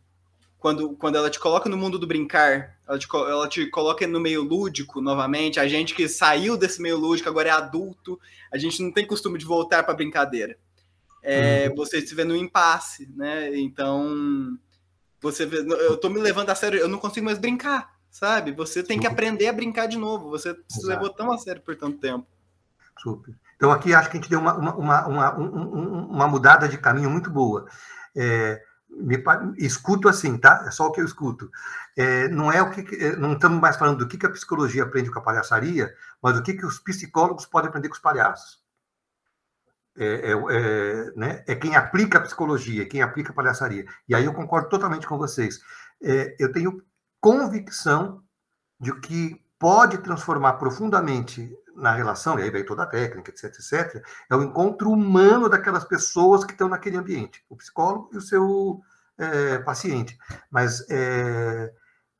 quando, 0.58 0.90
quando 0.96 1.16
ela 1.16 1.28
te 1.28 1.40
coloca 1.40 1.68
no 1.68 1.76
mundo 1.76 1.98
do 1.98 2.06
brincar, 2.06 2.78
ela 2.86 2.98
te, 2.98 3.08
ela 3.12 3.48
te 3.48 3.66
coloca 3.66 4.06
no 4.06 4.20
meio 4.20 4.42
lúdico 4.42 5.00
novamente, 5.00 5.58
a 5.58 5.66
gente 5.66 5.92
que 5.92 6.08
saiu 6.08 6.56
desse 6.56 6.80
meio 6.80 6.96
lúdico, 6.96 7.28
agora 7.28 7.48
é 7.48 7.52
adulto, 7.52 8.18
a 8.52 8.58
gente 8.58 8.80
não 8.82 8.92
tem 8.92 9.06
costume 9.06 9.38
de 9.38 9.44
voltar 9.44 9.82
para 9.82 9.94
brincadeira. 9.94 10.56
É, 11.20 11.68
uhum. 11.68 11.74
Você 11.74 12.00
se 12.00 12.14
vê 12.14 12.22
no 12.22 12.36
impasse, 12.36 13.10
né? 13.16 13.58
Então, 13.58 14.56
você 15.20 15.44
vê, 15.44 15.58
eu 15.58 15.96
tô 15.96 16.08
me 16.08 16.20
levando 16.20 16.50
a 16.50 16.54
sério, 16.54 16.78
eu 16.78 16.86
não 16.86 17.00
consigo 17.00 17.26
mais 17.26 17.38
brincar 17.38 17.95
sabe? 18.16 18.52
Você 18.52 18.82
tem 18.82 18.96
Super. 18.96 19.08
que 19.08 19.12
aprender 19.12 19.48
a 19.48 19.52
brincar 19.52 19.86
de 19.86 19.98
novo. 19.98 20.30
Você 20.30 20.56
se 20.68 20.86
levou 20.86 21.10
tão 21.10 21.30
a 21.30 21.36
sério 21.36 21.60
por 21.60 21.76
tanto 21.76 21.98
tempo. 21.98 22.26
Super. 22.98 23.34
Então, 23.56 23.70
aqui 23.70 23.94
acho 23.94 24.10
que 24.10 24.16
a 24.16 24.20
gente 24.20 24.30
deu 24.30 24.40
uma, 24.40 24.54
uma, 24.56 25.06
uma, 25.06 25.06
uma, 25.06 25.34
uma 25.34 26.28
mudada 26.28 26.66
de 26.66 26.78
caminho 26.78 27.10
muito 27.10 27.30
boa. 27.30 27.66
É, 28.16 28.62
me, 28.88 29.22
escuto 29.58 30.08
assim, 30.08 30.38
tá? 30.38 30.64
É 30.66 30.70
só 30.70 30.86
o 30.86 30.92
que 30.92 31.00
eu 31.00 31.04
escuto. 31.04 31.50
É, 31.94 32.28
não 32.28 32.50
é 32.50 32.62
o 32.62 32.70
que 32.70 32.96
é, 32.96 33.16
não 33.16 33.34
estamos 33.34 33.60
mais 33.60 33.76
falando 33.76 33.98
do 33.98 34.08
que, 34.08 34.16
que 34.16 34.26
a 34.26 34.32
psicologia 34.32 34.84
aprende 34.84 35.10
com 35.10 35.18
a 35.18 35.22
palhaçaria, 35.22 35.94
mas 36.22 36.34
do 36.34 36.42
que, 36.42 36.54
que 36.54 36.64
os 36.64 36.78
psicólogos 36.78 37.44
podem 37.44 37.68
aprender 37.68 37.88
com 37.88 37.94
os 37.94 38.00
palhaços. 38.00 38.64
É, 39.98 40.06
é, 40.06 40.32
é, 40.32 41.12
né? 41.16 41.44
é 41.46 41.54
quem 41.54 41.76
aplica 41.76 42.16
a 42.16 42.22
psicologia, 42.22 42.86
quem 42.86 43.02
aplica 43.02 43.30
a 43.30 43.34
palhaçaria. 43.34 43.84
E 44.08 44.14
aí 44.14 44.24
eu 44.24 44.32
concordo 44.32 44.70
totalmente 44.70 45.06
com 45.06 45.18
vocês. 45.18 45.60
É, 46.02 46.34
eu 46.38 46.50
tenho 46.50 46.82
convicção 47.26 48.22
de 48.78 48.92
que 49.00 49.44
pode 49.58 49.98
transformar 49.98 50.52
profundamente 50.52 51.52
na 51.74 51.92
relação, 51.92 52.38
e 52.38 52.42
aí 52.42 52.50
vem 52.50 52.64
toda 52.64 52.84
a 52.84 52.86
técnica, 52.86 53.32
etc, 53.32 53.46
etc, 53.46 54.06
é 54.30 54.36
o 54.36 54.44
encontro 54.44 54.92
humano 54.92 55.48
daquelas 55.48 55.84
pessoas 55.84 56.44
que 56.44 56.52
estão 56.52 56.68
naquele 56.68 56.96
ambiente, 56.96 57.44
o 57.50 57.56
psicólogo 57.56 58.10
e 58.12 58.16
o 58.16 58.20
seu 58.20 58.80
é, 59.18 59.58
paciente. 59.58 60.16
Mas 60.48 60.88
é, 60.88 61.72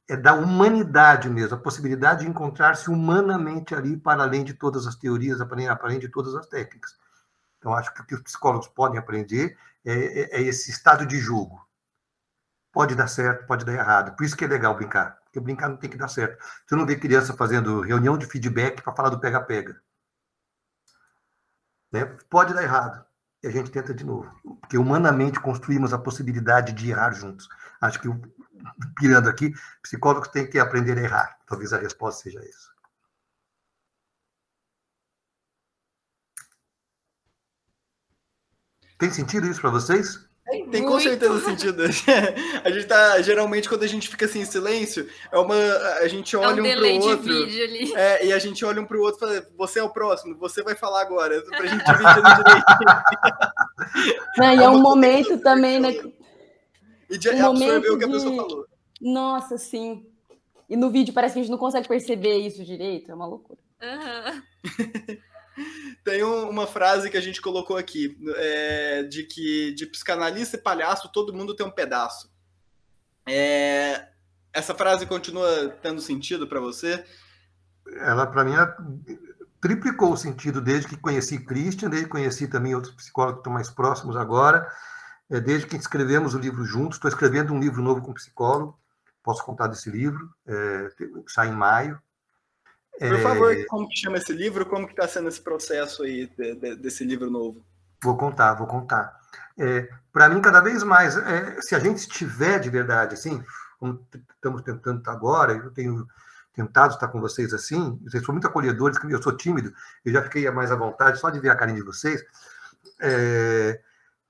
é, 0.09 0.17
da 0.17 0.35
humanidade 0.35 1.31
mesmo, 1.31 1.55
a 1.55 1.61
possibilidade 1.61 2.25
de 2.25 2.29
encontrar-se 2.29 2.91
humanamente 2.91 3.77
ali, 3.77 3.97
para 3.97 4.25
além 4.25 4.43
de 4.43 4.55
todas 4.55 4.89
as 4.89 4.97
teorias, 4.97 5.39
para 5.39 5.79
além 5.85 6.01
de 6.01 6.09
todas 6.09 6.35
as 6.35 6.49
técnicas. 6.49 6.97
Então, 7.59 7.73
acho 7.75 7.95
que 7.95 8.01
o 8.01 8.05
que 8.07 8.15
os 8.17 8.23
psicólogos 8.23 8.67
podem 8.67 8.99
aprender 8.99 9.57
é, 9.85 9.93
é, 9.93 10.41
é 10.41 10.43
esse 10.43 10.69
estado 10.69 11.07
de 11.07 11.17
jogo. 11.17 11.65
Pode 12.77 12.95
dar 12.95 13.09
certo, 13.09 13.47
pode 13.47 13.65
dar 13.65 13.73
errado. 13.73 14.15
Por 14.15 14.25
isso 14.25 14.37
que 14.37 14.45
é 14.45 14.49
legal 14.49 14.75
brincar 14.75 15.19
porque 15.37 15.41
brincar 15.41 15.69
não 15.69 15.77
tem 15.77 15.91
que 15.91 15.97
dar 15.97 16.09
certo. 16.09 16.43
Você 16.67 16.75
não 16.75 16.87
vê 16.87 16.97
criança 16.97 17.35
fazendo 17.35 17.83
reunião 17.83 18.17
de 18.17 18.27
feedback 18.27 18.83
para 18.83 18.95
falar 18.95 19.11
do 19.11 19.21
pega-pega. 19.21 19.81
Né? 21.93 22.05
Pode 22.31 22.55
dar 22.55 22.63
errado. 22.63 23.05
E 23.43 23.47
a 23.47 23.51
gente 23.51 23.71
tenta 23.71 23.93
de 23.95 24.05
novo. 24.05 24.31
Porque 24.61 24.79
humanamente 24.79 25.39
construímos 25.41 25.93
a 25.93 25.99
possibilidade 25.99 26.73
de 26.73 26.91
errar 26.91 27.13
juntos. 27.13 27.49
Acho 27.81 28.01
que, 28.01 28.09
pirando 28.97 29.29
aqui, 29.29 29.53
psicólogos 29.83 30.29
têm 30.29 30.49
que 30.49 30.59
aprender 30.59 30.99
a 30.99 31.03
errar. 31.03 31.39
Talvez 31.47 31.73
a 31.73 31.79
resposta 31.79 32.23
seja 32.23 32.41
essa. 32.41 32.75
Tem 38.99 39.11
sentido 39.11 39.47
isso 39.47 39.61
para 39.61 39.71
vocês? 39.71 40.27
Tem, 40.49 40.71
tem 40.71 40.85
com 40.85 41.01
certeza 41.01 41.41
sentido. 41.41 41.83
a 42.65 42.71
gente 42.71 42.87
tá, 42.87 43.21
geralmente, 43.21 43.69
quando 43.69 43.83
a 43.83 43.89
gente 43.89 44.09
fica 44.09 44.27
assim 44.27 44.41
em 44.41 44.45
silêncio, 44.45 45.09
é 45.33 45.39
uma. 45.39 45.57
A 46.01 46.07
gente 46.07 46.37
olha 46.37 46.61
é 46.61 46.63
um, 46.63 46.97
um 46.99 47.01
pro 47.01 47.11
outro. 47.11 47.99
É, 47.99 48.27
e 48.27 48.33
a 48.33 48.39
gente 48.39 48.65
olha 48.65 48.81
um 48.81 48.87
pro 48.87 49.03
outro 49.03 49.17
e 49.17 49.21
fala, 49.21 49.49
você 49.57 49.81
é 49.81 49.83
o 49.83 49.91
próximo, 49.91 50.37
você 50.39 50.63
vai 50.63 50.77
falar 50.77 51.03
agora, 51.03 51.43
pra 51.43 51.67
gente 51.67 51.83
dividir 51.85 52.23
no 52.23 52.45
direito. 52.45 52.67
Não, 54.39 54.55
e 54.55 54.59
é, 54.63 54.65
é 54.65 54.69
um 54.69 54.81
momento 54.81 55.39
também, 55.39 55.81
né? 55.81 55.97
E 57.11 57.19
de 57.19 57.29
um 57.29 57.51
absorver 57.51 57.91
o 57.91 57.99
que 57.99 58.05
a 58.05 58.09
pessoa 58.09 58.31
de... 58.31 58.37
falou. 58.37 58.67
Nossa, 59.01 59.59
sim. 59.59 60.07
E 60.69 60.77
no 60.77 60.91
vídeo 60.91 61.13
parece 61.13 61.35
que 61.35 61.41
a 61.41 61.43
gente 61.43 61.51
não 61.51 61.59
consegue 61.59 61.89
perceber 61.89 62.39
isso 62.39 62.65
direito, 62.65 63.11
é 63.11 63.15
uma 63.15 63.27
loucura. 63.27 63.59
Uhum. 63.83 64.43
Tem 66.05 66.23
uma 66.23 66.67
frase 66.67 67.11
que 67.11 67.17
a 67.17 67.21
gente 67.21 67.41
colocou 67.41 67.77
aqui, 67.77 68.17
é, 68.37 69.03
de 69.05 69.25
que 69.25 69.73
de 69.75 69.87
psicanalista 69.87 70.57
e 70.57 70.61
palhaço 70.61 71.11
todo 71.13 71.35
mundo 71.35 71.55
tem 71.55 71.67
um 71.67 71.71
pedaço. 71.71 72.31
É, 73.29 74.09
essa 74.53 74.75
frase 74.75 75.05
continua 75.07 75.69
tendo 75.83 76.01
sentido 76.01 76.47
para 76.47 76.61
você? 76.61 77.05
Ela, 77.99 78.27
para 78.27 78.45
mim, 78.45 78.53
triplicou 79.61 80.13
o 80.13 80.17
sentido 80.17 80.61
desde 80.61 80.89
que 80.89 80.97
conheci 80.97 81.39
Christian, 81.39 81.91
desde 81.91 82.07
que 82.07 82.13
conheci 82.13 82.47
também 82.47 82.75
outros 82.75 82.95
psicólogos 82.95 83.37
que 83.37 83.41
estão 83.41 83.53
mais 83.53 83.71
próximos 83.71 84.17
agora, 84.17 84.71
é, 85.29 85.41
desde 85.41 85.67
que 85.67 85.77
escrevemos 85.77 86.35
o 86.35 86.39
livro 86.39 86.65
juntos. 86.65 86.97
Estou 86.97 87.09
escrevendo 87.09 87.53
um 87.53 87.61
livro 87.61 87.83
novo 87.83 88.01
com 88.01 88.15
psicólogo, 88.15 88.79
posso 89.23 89.45
contar 89.45 89.67
desse 89.67 89.91
livro, 89.91 90.31
é, 90.47 90.89
sai 91.27 91.49
em 91.49 91.53
maio. 91.53 92.01
Por 92.99 93.21
favor, 93.21 93.53
é... 93.53 93.65
como 93.65 93.89
que 93.89 93.97
chama 93.99 94.17
esse 94.17 94.33
livro? 94.33 94.67
Como 94.67 94.87
que 94.87 94.93
está 94.93 95.07
sendo 95.07 95.29
esse 95.29 95.41
processo 95.41 96.03
aí 96.03 96.27
de, 96.39 96.55
de, 96.55 96.77
desse 96.77 97.05
livro 97.05 97.31
novo? 97.31 97.65
Vou 98.03 98.17
contar, 98.17 98.55
vou 98.55 98.67
contar. 98.67 99.15
É, 99.59 99.89
Para 100.13 100.29
mim, 100.29 100.41
cada 100.41 100.61
vez 100.61 100.83
mais, 100.83 101.17
é, 101.17 101.61
se 101.61 101.75
a 101.75 101.79
gente 101.79 101.99
estiver 101.99 102.59
de 102.59 102.71
verdade, 102.71 103.15
assim, 103.15 103.43
como 103.79 104.07
estamos 104.35 104.63
tentando 104.63 105.03
agora, 105.11 105.53
eu 105.53 105.71
tenho 105.71 106.07
tentado 106.55 106.95
estar 106.95 107.09
com 107.09 107.21
vocês 107.21 107.53
assim, 107.53 108.01
vocês 108.05 108.25
são 108.25 108.33
muito 108.33 108.47
acolhedores, 108.47 108.99
eu 109.05 109.23
sou 109.23 109.37
tímido, 109.37 109.73
eu 110.05 110.13
já 110.13 110.23
fiquei 110.23 110.51
mais 110.51 110.73
à 110.73 110.77
vontade 110.77 111.19
só 111.19 111.29
de 111.29 111.39
ver 111.39 111.51
a 111.51 111.57
carinha 111.57 111.79
de 111.79 111.85
vocês. 111.85 112.25
É, 112.99 113.81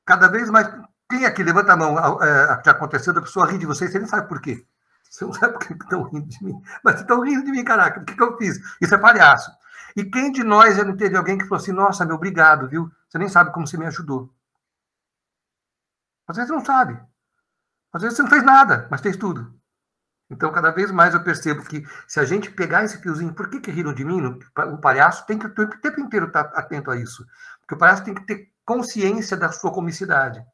cada 0.04 0.28
vez 0.28 0.50
mais, 0.50 0.68
quem 1.08 1.24
aqui 1.24 1.42
levanta 1.44 1.72
a 1.72 1.76
mão, 1.76 1.96
é, 2.22 2.62
que 2.62 2.68
aconteceu, 2.68 3.16
a 3.16 3.22
pessoa 3.22 3.46
ri 3.46 3.58
de 3.58 3.66
vocês, 3.66 3.92
você 3.92 3.98
nem 3.98 4.08
sabe 4.08 4.28
por 4.28 4.40
quê. 4.40 4.64
Você 5.10 5.24
não 5.24 5.32
sabe 5.32 5.54
por 5.54 5.66
que 5.66 5.72
estão 5.72 6.02
rindo 6.02 6.28
de 6.28 6.44
mim. 6.44 6.60
Mas 6.84 7.00
estão 7.00 7.20
rindo 7.22 7.44
de 7.44 7.50
mim, 7.50 7.64
caraca. 7.64 8.00
O 8.00 8.04
que, 8.04 8.14
que 8.14 8.22
eu 8.22 8.36
fiz? 8.36 8.58
Isso 8.80 8.94
é 8.94 8.98
palhaço. 8.98 9.50
E 9.96 10.04
quem 10.04 10.30
de 10.30 10.44
nós 10.44 10.76
já 10.76 10.84
não 10.84 10.96
teve 10.96 11.16
alguém 11.16 11.38
que 11.38 11.44
falou 11.44 11.62
assim, 11.62 11.72
nossa, 11.72 12.04
meu, 12.04 12.16
obrigado, 12.16 12.68
viu? 12.68 12.90
Você 13.08 13.18
nem 13.18 13.28
sabe 13.28 13.52
como 13.52 13.66
você 13.66 13.78
me 13.78 13.86
ajudou. 13.86 14.30
Às 16.28 16.36
vezes 16.36 16.50
você 16.50 16.56
não 16.56 16.64
sabe. 16.64 17.00
Às 17.92 18.02
vezes 18.02 18.16
você 18.16 18.22
não 18.22 18.30
fez 18.30 18.42
nada, 18.42 18.86
mas 18.90 19.00
fez 19.00 19.16
tudo. 19.16 19.54
Então, 20.28 20.52
cada 20.52 20.70
vez 20.70 20.90
mais 20.90 21.14
eu 21.14 21.22
percebo 21.22 21.64
que 21.64 21.86
se 22.06 22.20
a 22.20 22.24
gente 22.24 22.50
pegar 22.50 22.84
esse 22.84 23.00
fiozinho, 23.00 23.32
por 23.32 23.48
que, 23.48 23.60
que 23.60 23.70
riram 23.70 23.94
de 23.94 24.04
mim? 24.04 24.38
O 24.72 24.78
palhaço 24.78 25.24
tem 25.24 25.38
que 25.38 25.46
o 25.46 25.80
tempo 25.80 26.00
inteiro 26.00 26.26
estar 26.26 26.46
atento 26.54 26.90
a 26.90 26.96
isso. 26.96 27.24
Porque 27.60 27.74
o 27.74 27.78
palhaço 27.78 28.04
tem 28.04 28.14
que 28.14 28.26
ter 28.26 28.52
consciência 28.64 29.36
da 29.36 29.52
sua 29.52 29.72
comicidade 29.72 30.44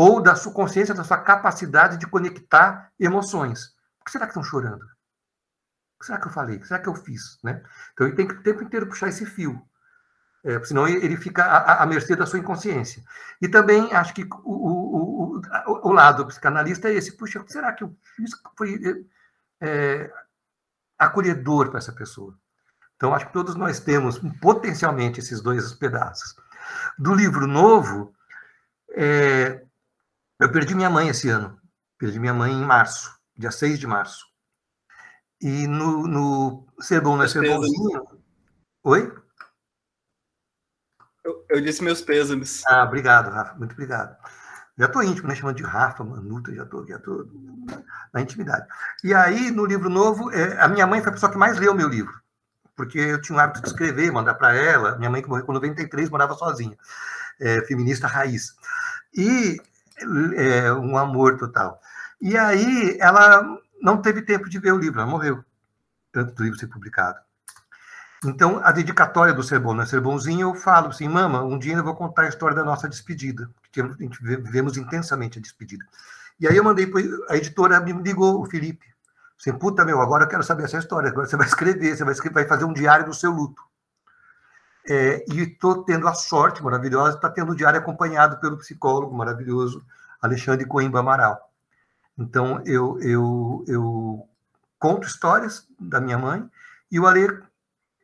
ou 0.00 0.18
da 0.18 0.34
sua 0.34 0.50
consciência, 0.50 0.94
da 0.94 1.04
sua 1.04 1.18
capacidade 1.18 1.98
de 1.98 2.06
conectar 2.06 2.90
emoções. 2.98 3.76
Por 3.98 4.06
que 4.06 4.12
será 4.12 4.24
que 4.24 4.30
estão 4.30 4.42
chorando? 4.42 4.82
O 4.82 6.00
que 6.00 6.06
será 6.06 6.18
que 6.18 6.26
eu 6.26 6.32
falei? 6.32 6.56
O 6.56 6.60
que 6.60 6.66
será 6.66 6.80
que 6.80 6.88
eu 6.88 6.94
fiz? 6.94 7.38
Né? 7.44 7.62
Então 7.92 8.06
ele 8.06 8.16
tem 8.16 8.26
que 8.26 8.32
o 8.32 8.42
tempo 8.42 8.64
inteiro 8.64 8.86
puxar 8.86 9.08
esse 9.10 9.26
fio. 9.26 9.62
É, 10.42 10.58
senão 10.64 10.88
ele 10.88 11.18
fica 11.18 11.44
à, 11.44 11.82
à, 11.82 11.86
mercê 11.86 12.16
da 12.16 12.24
sua 12.24 12.38
inconsciência. 12.38 13.04
E 13.42 13.46
também 13.46 13.92
acho 13.92 14.14
que 14.14 14.22
o, 14.22 14.38
o, 14.42 15.36
o, 15.36 15.88
o 15.88 15.92
lado 15.92 16.26
psicanalista 16.28 16.88
é 16.88 16.94
esse. 16.94 17.14
Puxa, 17.14 17.44
será 17.46 17.70
que 17.74 17.84
eu 17.84 17.94
fiz 18.16 18.30
foi 18.56 19.06
é, 19.60 20.10
acolhedor 20.98 21.68
para 21.68 21.76
essa 21.76 21.92
pessoa? 21.92 22.34
Então, 22.96 23.14
acho 23.14 23.26
que 23.26 23.34
todos 23.34 23.54
nós 23.54 23.80
temos 23.80 24.18
potencialmente 24.40 25.20
esses 25.20 25.42
dois 25.42 25.74
pedaços. 25.74 26.34
Do 26.98 27.12
livro 27.12 27.46
novo, 27.46 28.14
é, 28.92 29.62
eu 30.40 30.50
perdi 30.50 30.74
minha 30.74 30.90
mãe 30.90 31.08
esse 31.08 31.28
ano. 31.28 31.60
Perdi 31.98 32.18
minha 32.18 32.32
mãe 32.32 32.52
em 32.52 32.64
março, 32.64 33.14
dia 33.36 33.50
6 33.50 33.78
de 33.78 33.86
março. 33.86 34.24
E 35.40 35.66
no, 35.66 36.06
no 36.06 36.66
Ser 36.80 37.00
Bom 37.00 37.16
Não 37.16 37.24
é 37.24 37.28
Ser 37.28 37.46
Bonzinho... 37.46 38.20
Oi? 38.82 39.12
Eu, 41.22 41.44
eu, 41.50 41.60
disse 41.60 41.84
meus 41.84 42.00
pêsames. 42.00 42.62
Ah, 42.66 42.84
obrigado, 42.84 43.30
Rafa. 43.30 43.54
Muito 43.54 43.72
obrigado. 43.72 44.16
Já 44.78 44.86
estou 44.86 45.02
íntimo, 45.02 45.28
né? 45.28 45.34
Chamando 45.34 45.56
de 45.56 45.62
Rafa, 45.62 46.02
Manuta, 46.02 46.54
já 46.54 46.62
estou 46.62 46.86
já 46.86 46.98
tô 46.98 47.28
na 48.14 48.22
intimidade. 48.22 48.66
E 49.04 49.12
aí, 49.12 49.50
no 49.50 49.66
livro 49.66 49.90
novo, 49.90 50.30
é, 50.30 50.58
a 50.58 50.66
minha 50.68 50.86
mãe 50.86 51.02
foi 51.02 51.10
a 51.10 51.12
pessoa 51.12 51.30
que 51.30 51.36
mais 51.36 51.58
leu 51.58 51.72
o 51.72 51.76
meu 51.76 51.88
livro. 51.88 52.18
Porque 52.74 52.98
eu 52.98 53.20
tinha 53.20 53.36
o 53.36 53.40
hábito 53.40 53.60
de 53.60 53.68
escrever, 53.68 54.10
mandar 54.10 54.34
para 54.34 54.54
ela. 54.54 54.96
Minha 54.96 55.10
mãe, 55.10 55.20
que 55.20 55.28
morreu 55.28 55.44
com 55.44 55.52
93, 55.52 56.08
morava 56.08 56.34
sozinha. 56.34 56.78
É, 57.38 57.60
feminista 57.66 58.06
raiz. 58.06 58.54
E 59.14 59.60
é, 60.36 60.72
um 60.72 60.96
amor 60.96 61.38
total. 61.38 61.80
E 62.20 62.36
aí 62.36 62.96
ela 63.00 63.58
não 63.80 64.00
teve 64.00 64.22
tempo 64.22 64.48
de 64.48 64.58
ver 64.58 64.72
o 64.72 64.78
livro, 64.78 65.00
ela 65.00 65.10
morreu 65.10 65.44
antes 66.14 66.34
do 66.34 66.42
livro 66.42 66.58
ser 66.58 66.66
publicado. 66.66 67.18
Então, 68.24 68.60
a 68.62 68.70
dedicatória 68.70 69.32
do 69.32 69.42
Ser 69.42 69.58
Bom 69.58 69.72
Não 69.72 69.82
é 69.82 69.86
Ser 69.86 70.00
Bonzinho, 70.00 70.50
eu 70.50 70.54
falo 70.54 70.88
assim, 70.88 71.08
mama, 71.08 71.42
um 71.42 71.58
dia 71.58 71.74
eu 71.74 71.84
vou 71.84 71.94
contar 71.94 72.22
a 72.22 72.28
história 72.28 72.54
da 72.54 72.62
nossa 72.62 72.86
despedida, 72.86 73.50
que 73.72 73.82
vivemos 74.20 74.76
intensamente 74.76 75.38
a 75.38 75.42
despedida. 75.42 75.86
E 76.38 76.46
aí 76.46 76.54
eu 76.54 76.64
mandei 76.64 76.86
para 76.86 77.00
a 77.30 77.36
editora, 77.36 77.80
me 77.80 77.92
ligou, 77.92 78.42
o 78.42 78.44
Felipe, 78.44 78.84
assim, 79.38 79.52
puta 79.52 79.86
meu, 79.86 80.02
agora 80.02 80.24
eu 80.24 80.28
quero 80.28 80.42
saber 80.42 80.64
essa 80.64 80.76
história, 80.76 81.08
agora 81.08 81.26
você 81.26 81.36
vai 81.36 81.46
escrever, 81.46 81.96
você 81.96 82.04
vai, 82.04 82.12
escrever, 82.12 82.34
vai 82.34 82.46
fazer 82.46 82.66
um 82.66 82.74
diário 82.74 83.06
do 83.06 83.14
seu 83.14 83.30
luto. 83.30 83.62
É, 84.90 85.24
e 85.32 85.42
estou 85.42 85.84
tendo 85.84 86.08
a 86.08 86.14
sorte 86.14 86.60
maravilhosa 86.64 87.10
de 87.10 87.16
estar 87.18 87.28
tá 87.28 87.34
tendo 87.34 87.52
o 87.52 87.54
diário 87.54 87.78
acompanhado 87.78 88.40
pelo 88.40 88.58
psicólogo 88.58 89.16
maravilhoso 89.16 89.86
Alexandre 90.20 90.66
Coimbra 90.66 90.98
Amaral. 90.98 91.48
Então, 92.18 92.60
eu, 92.66 92.98
eu, 93.00 93.64
eu 93.68 94.28
conto 94.80 95.06
histórias 95.06 95.64
da 95.78 96.00
minha 96.00 96.18
mãe 96.18 96.44
e 96.90 96.98
o 96.98 97.06
Ale 97.06 97.40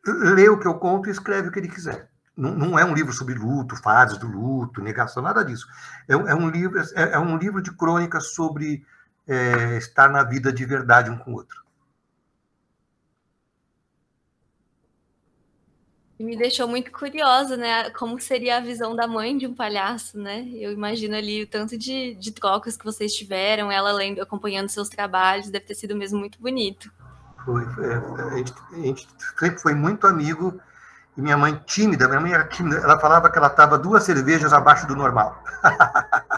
lê 0.06 0.48
o 0.48 0.60
que 0.60 0.68
eu 0.68 0.74
conto 0.74 1.08
e 1.08 1.12
escreve 1.12 1.48
o 1.48 1.52
que 1.52 1.58
ele 1.58 1.68
quiser. 1.68 2.08
Não, 2.36 2.54
não 2.54 2.78
é 2.78 2.84
um 2.84 2.94
livro 2.94 3.12
sobre 3.12 3.34
luto, 3.34 3.74
fases 3.74 4.16
do 4.18 4.28
luto, 4.28 4.80
negação, 4.80 5.22
nada 5.22 5.44
disso. 5.44 5.66
É, 6.06 6.12
é 6.12 6.34
um, 6.36 6.48
livro, 6.48 6.80
é, 6.80 7.14
é, 7.14 7.18
um 7.18 7.36
livro 7.36 7.60
de 7.60 7.72
crônicas 7.72 8.28
sobre 8.28 8.86
é, 9.26 9.76
estar 9.76 10.08
na 10.08 10.22
vida 10.22 10.52
de 10.52 10.64
verdade 10.64 11.10
um 11.10 11.18
com 11.18 11.32
o 11.32 11.34
outro. 11.34 11.65
Me 16.18 16.36
deixou 16.36 16.66
muito 16.66 16.90
curiosa, 16.90 17.56
né? 17.56 17.90
Como 17.90 18.18
seria 18.18 18.56
a 18.56 18.60
visão 18.60 18.96
da 18.96 19.06
mãe 19.06 19.36
de 19.36 19.46
um 19.46 19.54
palhaço, 19.54 20.18
né? 20.18 20.48
Eu 20.54 20.72
imagino 20.72 21.14
ali 21.14 21.42
o 21.42 21.46
tanto 21.46 21.76
de, 21.76 22.14
de 22.14 22.32
trocas 22.32 22.76
que 22.76 22.84
vocês 22.84 23.14
tiveram, 23.14 23.70
ela 23.70 23.92
lendo, 23.92 24.22
acompanhando 24.22 24.70
seus 24.70 24.88
trabalhos, 24.88 25.50
deve 25.50 25.66
ter 25.66 25.74
sido 25.74 25.94
mesmo 25.94 26.18
muito 26.18 26.40
bonito. 26.40 26.90
Foi, 27.44 27.64
foi 27.66 27.94
a, 27.94 28.36
gente, 28.36 28.54
a 28.72 28.76
gente 28.76 29.08
sempre 29.38 29.58
foi 29.58 29.74
muito 29.74 30.06
amigo 30.06 30.58
e 31.16 31.20
minha 31.20 31.36
mãe 31.36 31.60
tímida, 31.66 32.08
minha 32.08 32.20
mãe 32.20 32.32
era 32.32 32.44
tímida, 32.44 32.78
ela 32.78 32.98
falava 32.98 33.30
que 33.30 33.38
ela 33.38 33.46
estava 33.48 33.78
duas 33.78 34.02
cervejas 34.02 34.52
abaixo 34.52 34.86
do 34.86 34.96
normal. 34.96 35.42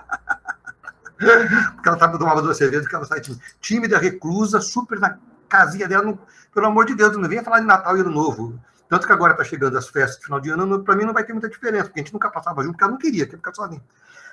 Porque 1.18 1.88
ela 1.88 1.98
tomando 1.98 2.42
duas 2.42 2.56
cervejas, 2.56 2.84
porque 2.84 2.94
ela 2.94 3.02
estava 3.02 3.20
tímida. 3.20 3.42
tímida, 3.60 3.98
reclusa, 3.98 4.60
super 4.60 5.00
na 5.00 5.18
casinha 5.48 5.88
dela. 5.88 6.04
Não, 6.04 6.18
pelo 6.54 6.66
amor 6.66 6.86
de 6.86 6.94
Deus, 6.94 7.16
não 7.16 7.28
venha 7.28 7.42
falar 7.42 7.58
de 7.58 7.66
Natal 7.66 7.96
e 7.96 8.00
Ano 8.00 8.10
Novo. 8.10 8.58
Tanto 8.88 9.06
que 9.06 9.12
agora 9.12 9.32
está 9.32 9.44
chegando 9.44 9.76
as 9.76 9.88
festas 9.88 10.18
de 10.18 10.24
final 10.24 10.40
de 10.40 10.50
ano, 10.50 10.82
para 10.82 10.96
mim 10.96 11.04
não 11.04 11.12
vai 11.12 11.24
ter 11.24 11.32
muita 11.32 11.48
diferença, 11.48 11.84
porque 11.84 12.00
a 12.00 12.02
gente 12.02 12.12
nunca 12.12 12.30
passava 12.30 12.62
junto, 12.62 12.72
porque 12.72 12.84
ela 12.84 12.92
não 12.92 12.98
queria, 12.98 13.24
queria 13.24 13.38
ficar 13.38 13.54
sozinha. 13.54 13.82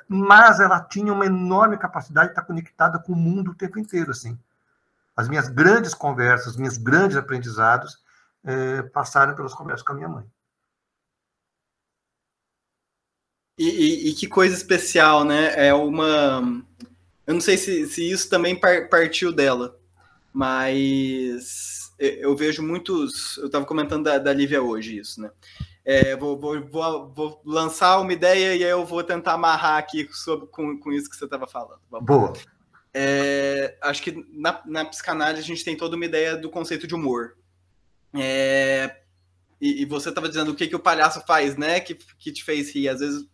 Mas 0.07 0.59
ela 0.59 0.79
tinha 0.79 1.11
uma 1.11 1.25
enorme 1.25 1.77
capacidade 1.77 2.27
de 2.27 2.31
estar 2.31 2.43
conectada 2.43 2.99
com 2.99 3.11
o 3.11 3.15
mundo 3.15 3.51
o 3.51 3.55
tempo 3.55 3.77
inteiro, 3.77 4.11
assim. 4.11 4.39
As 5.15 5.27
minhas 5.27 5.49
grandes 5.49 5.93
conversas, 5.93 6.53
os 6.53 6.57
meus 6.57 6.77
grandes 6.77 7.17
aprendizados 7.17 7.97
é, 8.43 8.81
passaram 8.83 9.35
pelas 9.35 9.53
conversas 9.53 9.85
com 9.85 9.93
a 9.93 9.95
minha 9.95 10.09
mãe. 10.09 10.25
E, 13.57 13.69
e, 13.69 14.09
e, 14.09 14.13
que 14.13 14.27
coisa 14.27 14.53
especial, 14.53 15.23
né? 15.23 15.67
É 15.67 15.73
uma. 15.73 16.41
Eu 17.25 17.33
não 17.33 17.41
sei 17.41 17.57
se, 17.57 17.87
se 17.87 18.09
isso 18.09 18.29
também 18.29 18.59
partiu 18.59 19.31
dela, 19.31 19.79
mas 20.33 21.84
eu 21.97 22.35
vejo 22.35 22.61
muitos. 22.61 23.37
Eu 23.37 23.47
estava 23.47 23.65
comentando 23.65 24.03
da, 24.03 24.17
da 24.17 24.33
Lívia 24.33 24.61
hoje 24.61 24.99
isso, 24.99 25.21
né? 25.21 25.31
É, 25.83 26.15
vou, 26.15 26.37
vou, 26.37 26.61
vou, 26.65 27.13
vou, 27.13 27.41
lançar 27.45 27.99
uma 27.99 28.11
ideia 28.11 28.55
e 28.55 28.63
aí 28.63 28.69
eu 28.71 28.85
vou 28.85 29.03
tentar 29.03 29.33
amarrar 29.33 29.77
aqui 29.77 30.07
sobre, 30.11 30.47
com, 30.47 30.79
com 30.79 30.91
isso 30.91 31.09
que 31.09 31.15
você 31.15 31.25
estava 31.25 31.45
falando. 31.45 31.79
Boa. 32.01 32.33
É, 32.91 33.77
acho 33.81 34.01
que 34.01 34.25
na, 34.31 34.61
na 34.65 34.85
psicanálise 34.85 35.43
a 35.43 35.45
gente 35.45 35.63
tem 35.63 35.77
toda 35.77 35.95
uma 35.95 36.05
ideia 36.05 36.35
do 36.35 36.49
conceito 36.49 36.87
de 36.87 36.95
humor. 36.95 37.37
É, 38.13 39.01
e, 39.61 39.83
e, 39.83 39.85
você 39.85 40.09
estava 40.09 40.27
dizendo 40.27 40.51
o 40.51 40.55
que, 40.55 40.67
que 40.67 40.75
o 40.75 40.79
palhaço 40.79 41.21
faz, 41.27 41.55
né? 41.55 41.79
Que, 41.79 41.95
que 42.17 42.31
te 42.31 42.43
fez 42.43 42.73
rir. 42.73 42.89
Às 42.89 43.01
vezes, 43.01 43.25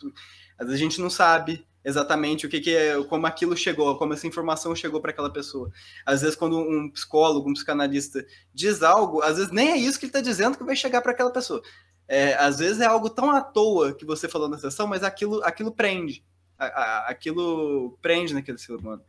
às 0.57 0.67
vezes 0.67 0.81
a 0.81 0.83
gente 0.83 0.99
não 0.99 1.09
sabe 1.09 1.65
exatamente 1.83 2.45
o 2.45 2.49
que, 2.49 2.59
que 2.59 2.75
é, 2.75 3.03
como 3.03 3.25
aquilo 3.25 3.55
chegou, 3.57 3.97
como 3.97 4.13
essa 4.13 4.27
informação 4.27 4.75
chegou 4.75 5.01
para 5.01 5.11
aquela 5.11 5.31
pessoa. 5.31 5.71
Às 6.05 6.21
vezes, 6.21 6.35
quando 6.35 6.57
um 6.57 6.89
psicólogo, 6.89 7.49
um 7.49 7.53
psicanalista 7.53 8.25
diz 8.53 8.83
algo, 8.83 9.21
às 9.21 9.37
vezes 9.37 9.51
nem 9.51 9.71
é 9.71 9.77
isso 9.77 9.99
que 9.99 10.05
ele 10.05 10.11
está 10.11 10.21
dizendo 10.21 10.57
que 10.57 10.63
vai 10.63 10.75
chegar 10.75 11.01
para 11.01 11.11
aquela 11.11 11.31
pessoa. 11.31 11.61
É, 12.07 12.33
às 12.35 12.59
vezes 12.59 12.81
é 12.81 12.85
algo 12.85 13.09
tão 13.09 13.31
à 13.31 13.41
toa 13.41 13.93
que 13.93 14.05
você 14.05 14.27
falou 14.27 14.49
na 14.49 14.57
sessão, 14.57 14.85
mas 14.85 15.03
aquilo, 15.03 15.43
aquilo 15.43 15.71
prende. 15.71 16.23
A, 16.57 16.65
a, 16.65 17.07
aquilo 17.09 17.97
prende 18.01 18.33
naquele 18.33 18.57
ser 18.57 18.73
humano. 18.73 19.03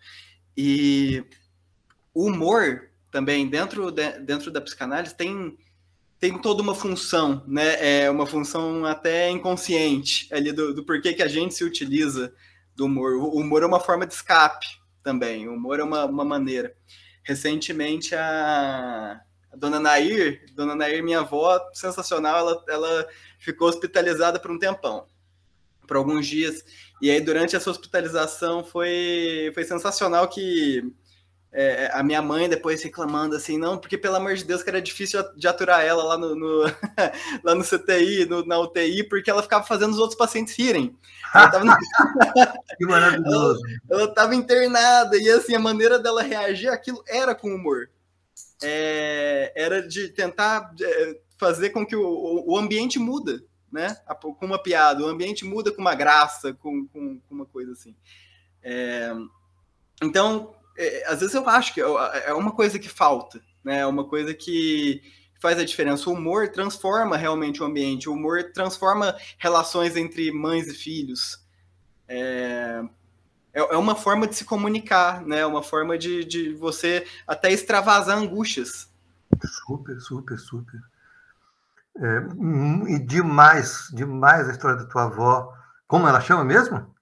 E 0.57 1.25
o 2.15 2.27
humor 2.27 2.91
também, 3.11 3.49
dentro, 3.49 3.91
de, 3.91 4.19
dentro 4.21 4.51
da 4.51 4.61
psicanálise, 4.61 5.15
tem 5.15 5.57
tem 6.23 6.39
toda 6.39 6.63
uma 6.63 6.73
função, 6.73 7.43
né? 7.49 8.05
É 8.05 8.09
uma 8.09 8.27
função 8.27 8.85
até 8.87 9.29
inconsciente 9.29 10.33
ali 10.33 10.53
do, 10.53 10.73
do 10.73 10.85
porquê 10.85 11.13
que 11.13 11.23
a 11.23 11.27
gente 11.27 11.53
se 11.53 11.65
utiliza 11.65 12.33
do 12.75 12.87
humor. 12.87 13.15
O 13.15 13.39
humor 13.39 13.63
é 13.63 13.67
uma 13.67 13.81
forma 13.81 14.07
de 14.07 14.15
escape 14.15 14.67
também. 15.03 15.49
O 15.49 15.55
humor 15.55 15.81
é 15.81 15.85
uma, 15.85 16.05
uma 16.05 16.25
maneira. 16.25 16.75
Recentemente, 17.23 18.15
a, 18.15 19.21
a, 19.53 19.57
dona 19.57 19.79
Nair, 19.79 20.45
dona 20.55 20.75
Nair, 20.75 21.03
minha 21.03 21.21
avó, 21.21 21.61
sensacional, 21.73 22.39
ela, 22.39 22.65
ela 22.69 23.09
ficou 23.39 23.69
hospitalizada 23.69 24.41
por 24.41 24.51
um 24.51 24.59
tempão, 24.59 25.07
por 25.87 25.97
alguns 25.97 26.27
dias. 26.27 26.65
E 27.01 27.11
aí, 27.11 27.21
durante 27.21 27.55
essa 27.55 27.71
hospitalização, 27.71 28.65
foi, 28.65 29.51
foi 29.55 29.65
sensacional 29.65 30.29
que 30.29 30.83
é, 31.55 31.91
a 31.93 32.03
minha 32.03 32.23
mãe 32.23 32.49
depois 32.49 32.83
reclamando 32.83 33.37
assim, 33.37 33.59
não, 33.59 33.77
porque 33.77 33.99
pelo 33.99 34.17
amor 34.17 34.35
de 34.35 34.45
Deus 34.45 34.63
que 34.63 34.71
era 34.71 34.81
difícil 34.81 35.23
de 35.37 35.47
aturar 35.47 35.85
ela 35.85 36.03
lá 36.03 36.17
no, 36.17 36.35
no 36.35 36.63
lá 37.45 37.55
no 37.55 37.63
CTI, 37.63 38.25
no, 38.25 38.45
na 38.47 38.59
UTI, 38.59 39.05
porque 39.05 39.31
ela 39.31 39.43
ficava 39.43 39.63
fazendo 39.65 39.93
os 39.93 39.99
outros 39.99 40.17
pacientes 40.17 40.57
rirem. 40.57 40.97
Ela 41.35 41.51
tava... 41.51 41.65
que 42.79 42.87
maravilhoso. 42.87 43.61
Ela 43.91 44.05
estava 44.05 44.35
internada 44.35 45.17
e 45.19 45.29
assim, 45.29 45.55
a 45.55 45.61
maneira 45.61 45.99
dela 45.99 46.23
reagir 46.23 46.69
aquilo 46.69 47.03
era 47.07 47.35
com 47.35 47.55
humor. 47.55 47.91
É, 48.63 49.53
era 49.55 49.87
de 49.87 50.09
tentar 50.09 50.73
é, 50.81 51.21
fazer 51.39 51.71
com 51.71 51.85
que 51.85 51.97
o, 51.97 52.45
o 52.47 52.57
ambiente 52.57 52.99
muda, 52.99 53.43
né? 53.71 53.95
Com 54.21 54.47
uma 54.47 54.63
piada, 54.63 55.03
o 55.03 55.09
ambiente 55.09 55.45
muda 55.45 55.71
com 55.71 55.83
uma 55.83 55.95
graça, 55.95 56.55
com, 56.55 56.87
com, 56.87 57.21
com 57.21 57.35
uma 57.35 57.45
coisa 57.45 57.73
assim. 57.73 57.95
É, 58.63 59.13
então, 60.03 60.55
é, 60.77 61.07
às 61.07 61.21
vezes 61.21 61.35
eu 61.35 61.49
acho 61.49 61.75
que 61.75 61.81
é, 61.81 61.85
é 62.27 62.35
uma 62.35 62.53
coisa 62.53 62.79
que 62.79 62.89
falta, 62.89 63.41
né? 63.65 63.81
É 63.81 63.87
uma 63.87 64.05
coisa 64.05 64.35
que 64.35 65.03
faz 65.41 65.59
a 65.59 65.65
diferença. 65.65 66.09
O 66.09 66.15
humor 66.15 66.49
transforma 66.49 67.17
realmente 67.17 67.63
o 67.63 67.67
ambiente, 67.67 68.09
o 68.09 68.13
humor 68.13 68.53
transforma 68.53 69.17
relações 69.39 69.97
entre 69.97 70.31
mães 70.31 70.69
e 70.69 70.75
filhos. 70.75 71.45
É, 72.09 72.83
é, 73.53 73.61
é 73.61 73.77
uma 73.77 73.95
forma 73.95 74.27
de 74.27 74.37
se 74.37 74.45
comunicar, 74.45 75.27
né? 75.27 75.45
Uma 75.45 75.63
forma 75.63 75.99
de, 75.99 76.25
de 76.25 76.55
você 76.55 77.07
até 77.27 77.51
extravasar 77.51 78.17
angústias. 78.17 78.91
Super, 79.67 80.01
super, 80.01 80.39
super. 80.39 80.81
É, 81.97 82.19
e 82.89 82.99
demais, 82.99 83.89
demais 83.93 84.49
a 84.49 84.53
história 84.53 84.77
da 84.77 84.87
tua 84.87 85.05
avó. 85.05 85.53
Como 85.87 86.09
ela 86.09 86.21
chama 86.21 86.45
mesmo? 86.45 86.95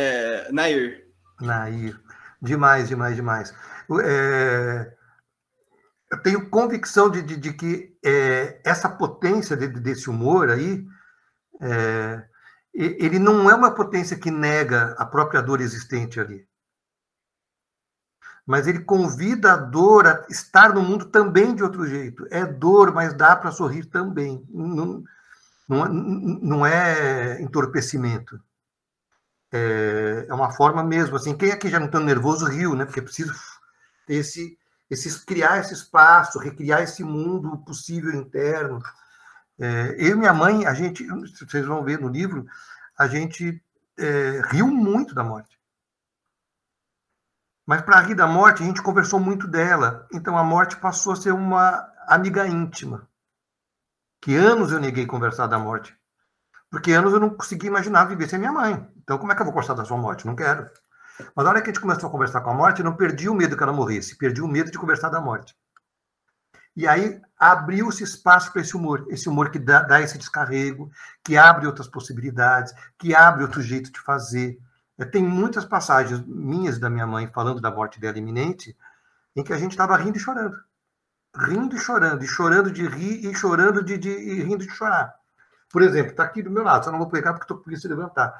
É, 0.00 0.50
Nair. 0.50 1.01
Nair. 1.42 2.00
Demais, 2.40 2.88
demais, 2.88 3.16
demais. 3.16 3.54
É, 4.04 4.92
eu 6.10 6.22
tenho 6.22 6.50
convicção 6.50 7.10
de, 7.10 7.22
de, 7.22 7.36
de 7.36 7.52
que 7.52 7.96
é, 8.04 8.60
essa 8.64 8.88
potência 8.88 9.56
de, 9.56 9.68
desse 9.68 10.08
humor 10.08 10.50
aí, 10.50 10.86
é, 11.60 12.24
ele 12.74 13.18
não 13.18 13.50
é 13.50 13.54
uma 13.54 13.74
potência 13.74 14.18
que 14.18 14.30
nega 14.30 14.94
a 14.98 15.04
própria 15.04 15.42
dor 15.42 15.60
existente 15.60 16.18
ali. 16.18 16.46
Mas 18.46 18.66
ele 18.66 18.80
convida 18.80 19.52
a 19.52 19.56
dor 19.56 20.06
a 20.06 20.26
estar 20.28 20.74
no 20.74 20.82
mundo 20.82 21.06
também 21.06 21.54
de 21.54 21.62
outro 21.62 21.86
jeito. 21.86 22.26
É 22.30 22.44
dor, 22.44 22.92
mas 22.92 23.14
dá 23.14 23.36
para 23.36 23.52
sorrir 23.52 23.84
também. 23.84 24.44
Não, 24.50 25.04
não, 25.68 25.88
não 25.88 26.66
é 26.66 27.40
entorpecimento 27.40 28.40
é, 29.52 30.26
é 30.28 30.34
uma 30.34 30.50
forma 30.52 30.82
mesmo, 30.82 31.16
assim, 31.16 31.36
quem 31.36 31.52
aqui 31.52 31.68
já 31.68 31.78
não 31.78 31.86
está 31.86 32.00
nervoso 32.00 32.46
riu, 32.46 32.74
né? 32.74 32.84
Porque 32.84 33.00
é 33.00 33.02
preciso 33.02 33.34
ter 34.06 34.14
esse, 34.14 34.58
esse, 34.90 35.24
criar 35.26 35.58
esse 35.58 35.74
espaço, 35.74 36.38
recriar 36.38 36.82
esse 36.82 37.04
mundo 37.04 37.58
possível 37.58 38.12
interno. 38.14 38.80
É, 39.58 39.94
eu 39.98 40.12
e 40.12 40.14
minha 40.14 40.32
mãe, 40.32 40.66
a 40.66 40.74
gente, 40.74 41.06
vocês 41.06 41.66
vão 41.66 41.84
ver 41.84 42.00
no 42.00 42.08
livro, 42.08 42.46
a 42.98 43.06
gente 43.06 43.62
é, 43.98 44.42
riu 44.50 44.66
muito 44.68 45.14
da 45.14 45.22
morte. 45.22 45.60
Mas 47.66 47.82
para 47.82 48.00
rir 48.00 48.14
da 48.14 48.26
morte, 48.26 48.62
a 48.62 48.66
gente 48.66 48.82
conversou 48.82 49.20
muito 49.20 49.46
dela. 49.46 50.06
Então 50.12 50.36
a 50.36 50.42
morte 50.42 50.76
passou 50.76 51.12
a 51.12 51.16
ser 51.16 51.32
uma 51.32 51.88
amiga 52.08 52.46
íntima. 52.46 53.08
Que 54.20 54.34
anos 54.34 54.72
eu 54.72 54.80
neguei 54.80 55.06
conversar 55.06 55.46
da 55.46 55.58
morte. 55.58 55.96
Porque 56.70 56.92
anos 56.92 57.12
eu 57.12 57.20
não 57.20 57.30
conseguia 57.30 57.68
imaginar 57.68 58.06
viver 58.06 58.28
sem 58.28 58.38
minha 58.38 58.52
mãe. 58.52 58.91
Então, 59.02 59.18
como 59.18 59.32
é 59.32 59.34
que 59.34 59.42
eu 59.42 59.46
vou 59.46 59.54
gostar 59.54 59.74
da 59.74 59.84
sua 59.84 59.96
morte? 59.96 60.26
Não 60.26 60.36
quero. 60.36 60.70
Mas 61.34 61.44
na 61.44 61.50
hora 61.50 61.60
que 61.60 61.70
a 61.70 61.72
gente 61.72 61.80
começou 61.80 62.08
a 62.08 62.12
conversar 62.12 62.40
com 62.40 62.50
a 62.50 62.54
morte, 62.54 62.82
não 62.82 62.96
perdi 62.96 63.28
o 63.28 63.34
medo 63.34 63.56
que 63.56 63.62
ela 63.62 63.72
morresse, 63.72 64.16
perdi 64.16 64.40
o 64.40 64.48
medo 64.48 64.70
de 64.70 64.78
conversar 64.78 65.08
da 65.08 65.20
morte. 65.20 65.54
E 66.74 66.88
aí 66.88 67.20
abriu-se 67.38 68.02
espaço 68.02 68.50
para 68.50 68.62
esse 68.62 68.74
humor, 68.74 69.06
esse 69.10 69.28
humor 69.28 69.50
que 69.50 69.58
dá, 69.58 69.82
dá, 69.82 70.00
esse 70.00 70.16
descarrego, 70.16 70.90
que 71.22 71.36
abre 71.36 71.66
outras 71.66 71.86
possibilidades, 71.86 72.72
que 72.98 73.14
abre 73.14 73.42
outro 73.42 73.60
jeito 73.60 73.92
de 73.92 74.00
fazer. 74.00 74.58
É, 74.98 75.04
tem 75.04 75.22
muitas 75.22 75.64
passagens 75.64 76.24
minhas 76.26 76.78
da 76.78 76.88
minha 76.88 77.06
mãe 77.06 77.30
falando 77.32 77.60
da 77.60 77.70
morte 77.70 78.00
dela 78.00 78.18
iminente, 78.18 78.76
em 79.36 79.44
que 79.44 79.52
a 79.52 79.58
gente 79.58 79.72
estava 79.72 79.96
rindo 79.96 80.16
e 80.16 80.20
chorando. 80.20 80.56
Rindo 81.36 81.76
e 81.76 81.78
chorando, 81.78 82.24
e 82.24 82.26
chorando 82.26 82.70
de 82.70 82.86
rir 82.86 83.26
e 83.26 83.34
chorando 83.34 83.82
de, 83.82 83.98
de 83.98 84.10
e 84.10 84.42
rindo 84.42 84.66
de 84.66 84.70
chorar. 84.70 85.14
Por 85.70 85.82
exemplo, 85.82 86.12
está 86.12 86.24
aqui 86.24 86.42
do 86.42 86.50
meu 86.50 86.62
lado, 86.62 86.84
só 86.84 86.90
não 86.90 86.98
vou 86.98 87.08
pegar 87.08 87.32
porque 87.32 87.44
estou 87.44 87.58
com 87.58 87.88
levantar. 87.88 88.34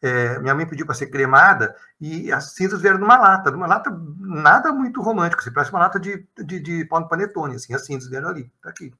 É, 0.00 0.38
minha 0.38 0.54
mãe 0.54 0.64
pediu 0.66 0.86
para 0.86 0.94
ser 0.94 1.08
cremada 1.08 1.74
e 2.00 2.32
as 2.32 2.52
cinzas 2.52 2.80
vieram 2.80 2.98
numa 2.98 3.18
lata, 3.18 3.50
numa 3.50 3.66
lata 3.66 3.90
nada 4.20 4.72
muito 4.72 5.02
romântico, 5.02 5.42
assim, 5.42 5.52
parece 5.52 5.72
uma 5.72 5.80
lata 5.80 5.98
de, 5.98 6.24
de, 6.36 6.60
de 6.60 6.84
pão 6.84 7.02
de 7.02 7.08
panetone, 7.08 7.56
assim, 7.56 7.74
as 7.74 7.84
cinzas 7.84 8.08
vieram 8.08 8.28
ali, 8.28 8.50
está 8.56 8.70
aqui. 8.70 8.94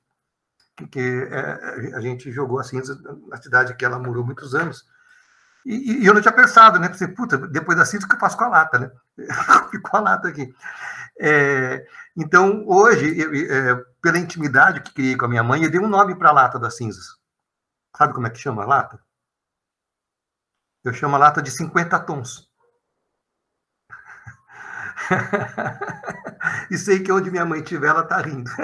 Que, 0.76 0.86
que 0.88 1.28
é, 1.30 1.94
a 1.94 2.00
gente 2.00 2.32
jogou 2.32 2.58
as 2.58 2.68
cinzas 2.68 2.98
na 3.28 3.36
cidade 3.36 3.76
que 3.76 3.84
ela 3.84 3.98
morou 3.98 4.24
muitos 4.24 4.54
anos. 4.54 4.84
E, 5.64 6.02
e, 6.02 6.06
eu 6.06 6.14
não 6.14 6.20
tinha 6.20 6.32
pensado, 6.32 6.78
né? 6.78 6.88
Pensei, 6.88 7.08
puta, 7.08 7.36
depois 7.36 7.76
da 7.76 7.84
cinza, 7.84 8.06
o 8.06 8.08
que 8.08 8.14
eu 8.14 8.20
faço 8.20 8.36
com 8.36 8.44
a 8.44 8.48
lata, 8.48 8.78
né? 8.78 8.90
Ficou 9.70 9.98
a 9.98 10.02
lata 10.02 10.28
aqui. 10.28 10.52
É, 11.20 11.86
então, 12.16 12.64
hoje, 12.66 13.18
eu, 13.18 13.32
é, 13.34 13.84
pela 14.00 14.18
intimidade 14.18 14.80
que 14.80 14.94
criei 14.94 15.16
com 15.16 15.26
a 15.26 15.28
minha 15.28 15.42
mãe, 15.42 15.62
eu 15.62 15.70
dei 15.70 15.80
um 15.80 15.88
nome 15.88 16.14
para 16.16 16.30
a 16.30 16.32
lata 16.32 16.58
das 16.58 16.76
cinzas. 16.76 17.04
Sabe 17.96 18.14
como 18.14 18.26
é 18.26 18.30
que 18.30 18.38
chama 18.38 18.62
a 18.62 18.66
lata? 18.66 18.98
Eu 20.88 20.94
chamo 20.94 21.16
a 21.16 21.18
lata 21.18 21.42
de 21.42 21.50
50 21.50 21.98
tons. 22.00 22.48
e 26.70 26.78
sei 26.78 27.02
que 27.02 27.12
onde 27.12 27.30
minha 27.30 27.44
mãe 27.44 27.60
estiver, 27.60 27.88
ela 27.88 28.00
está 28.00 28.22
rindo. 28.22 28.50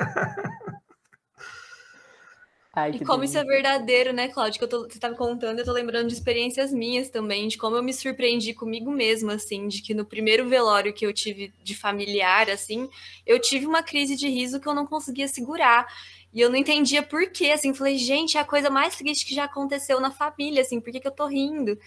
Ai, 2.77 2.91
e 2.91 3.05
como 3.05 3.21
delícia. 3.21 3.39
isso 3.41 3.47
é 3.47 3.55
verdadeiro, 3.55 4.13
né, 4.13 4.29
Cláudio? 4.29 4.59
Que 4.59 4.65
eu 4.65 4.69
tô, 4.69 4.89
você 4.89 4.99
tá 4.99 5.09
me 5.09 5.17
contando, 5.17 5.59
eu 5.59 5.65
tô 5.65 5.71
lembrando 5.71 6.09
de 6.09 6.15
experiências 6.15 6.73
minhas 6.73 7.09
também, 7.09 7.47
de 7.47 7.57
como 7.59 7.77
eu 7.77 7.83
me 7.83 7.93
surpreendi 7.93 8.53
comigo 8.53 8.91
mesma, 8.91 9.35
assim, 9.35 9.69
de 9.69 9.81
que 9.81 9.95
no 9.95 10.05
primeiro 10.05 10.49
velório 10.49 10.93
que 10.93 11.07
eu 11.07 11.13
tive 11.13 11.53
de 11.63 11.77
familiar, 11.77 12.51
assim, 12.51 12.89
eu 13.25 13.39
tive 13.39 13.67
uma 13.67 13.83
crise 13.83 14.17
de 14.17 14.29
riso 14.29 14.59
que 14.59 14.67
eu 14.67 14.75
não 14.75 14.87
conseguia 14.87 15.29
segurar. 15.29 15.87
E 16.35 16.41
eu 16.41 16.51
não 16.51 16.57
entendia 16.57 17.03
por 17.03 17.27
quê, 17.31 17.53
assim, 17.53 17.73
falei, 17.73 17.97
gente, 17.97 18.37
é 18.37 18.41
a 18.41 18.45
coisa 18.45 18.69
mais 18.69 18.97
triste 18.97 19.25
que 19.25 19.35
já 19.35 19.45
aconteceu 19.45 20.01
na 20.01 20.11
família, 20.11 20.63
assim, 20.63 20.81
por 20.81 20.93
que, 20.93 21.01
que 21.01 21.07
eu 21.07 21.13
tô 21.13 21.27
rindo? 21.27 21.79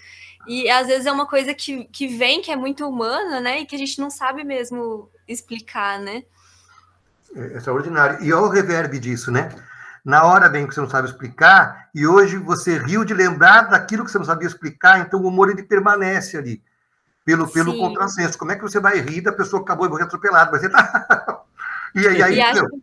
E 0.47 0.69
às 0.69 0.87
vezes 0.87 1.05
é 1.05 1.11
uma 1.11 1.27
coisa 1.27 1.53
que, 1.53 1.83
que 1.85 2.07
vem, 2.07 2.41
que 2.41 2.51
é 2.51 2.55
muito 2.55 2.87
humana, 2.87 3.41
né, 3.41 3.59
e 3.59 3.65
que 3.65 3.75
a 3.75 3.79
gente 3.79 3.99
não 3.99 4.09
sabe 4.09 4.45
mesmo 4.45 5.09
explicar, 5.27 5.99
né? 5.99 6.23
É 7.35 7.57
extraordinário. 7.57 8.23
E 8.23 8.31
olha 8.31 8.45
o 8.45 8.49
reverb 8.49 8.97
disso, 8.99 9.29
né? 9.29 9.49
na 10.07 10.23
hora 10.23 10.47
vem 10.47 10.65
que 10.65 10.73
você 10.73 10.79
não 10.79 10.89
sabe 10.89 11.09
explicar, 11.09 11.89
e 11.93 12.07
hoje 12.07 12.37
você 12.37 12.77
riu 12.77 13.03
de 13.03 13.13
lembrar 13.13 13.63
daquilo 13.63 14.05
que 14.05 14.11
você 14.11 14.17
não 14.17 14.23
sabia 14.23 14.47
explicar, 14.47 15.01
então 15.01 15.21
o 15.21 15.27
humor 15.27 15.49
ele 15.49 15.61
permanece 15.61 16.37
ali, 16.37 16.63
pelo, 17.25 17.45
pelo 17.45 17.77
contrassenso. 17.77 18.37
Como 18.37 18.53
é 18.53 18.55
que 18.55 18.61
você 18.61 18.79
vai 18.79 19.01
rir 19.01 19.19
da 19.19 19.33
pessoa 19.33 19.61
que 19.61 19.65
acabou 19.65 19.85
de 19.85 19.91
morrer 19.91 20.05
atropelada? 20.05 20.49
Mas 20.49 20.61
você 20.61 20.69
tá... 20.69 21.43
e 21.93 22.07
aí, 22.07 22.23
aí 22.23 22.39
e, 22.39 22.53
meu, 22.53 22.81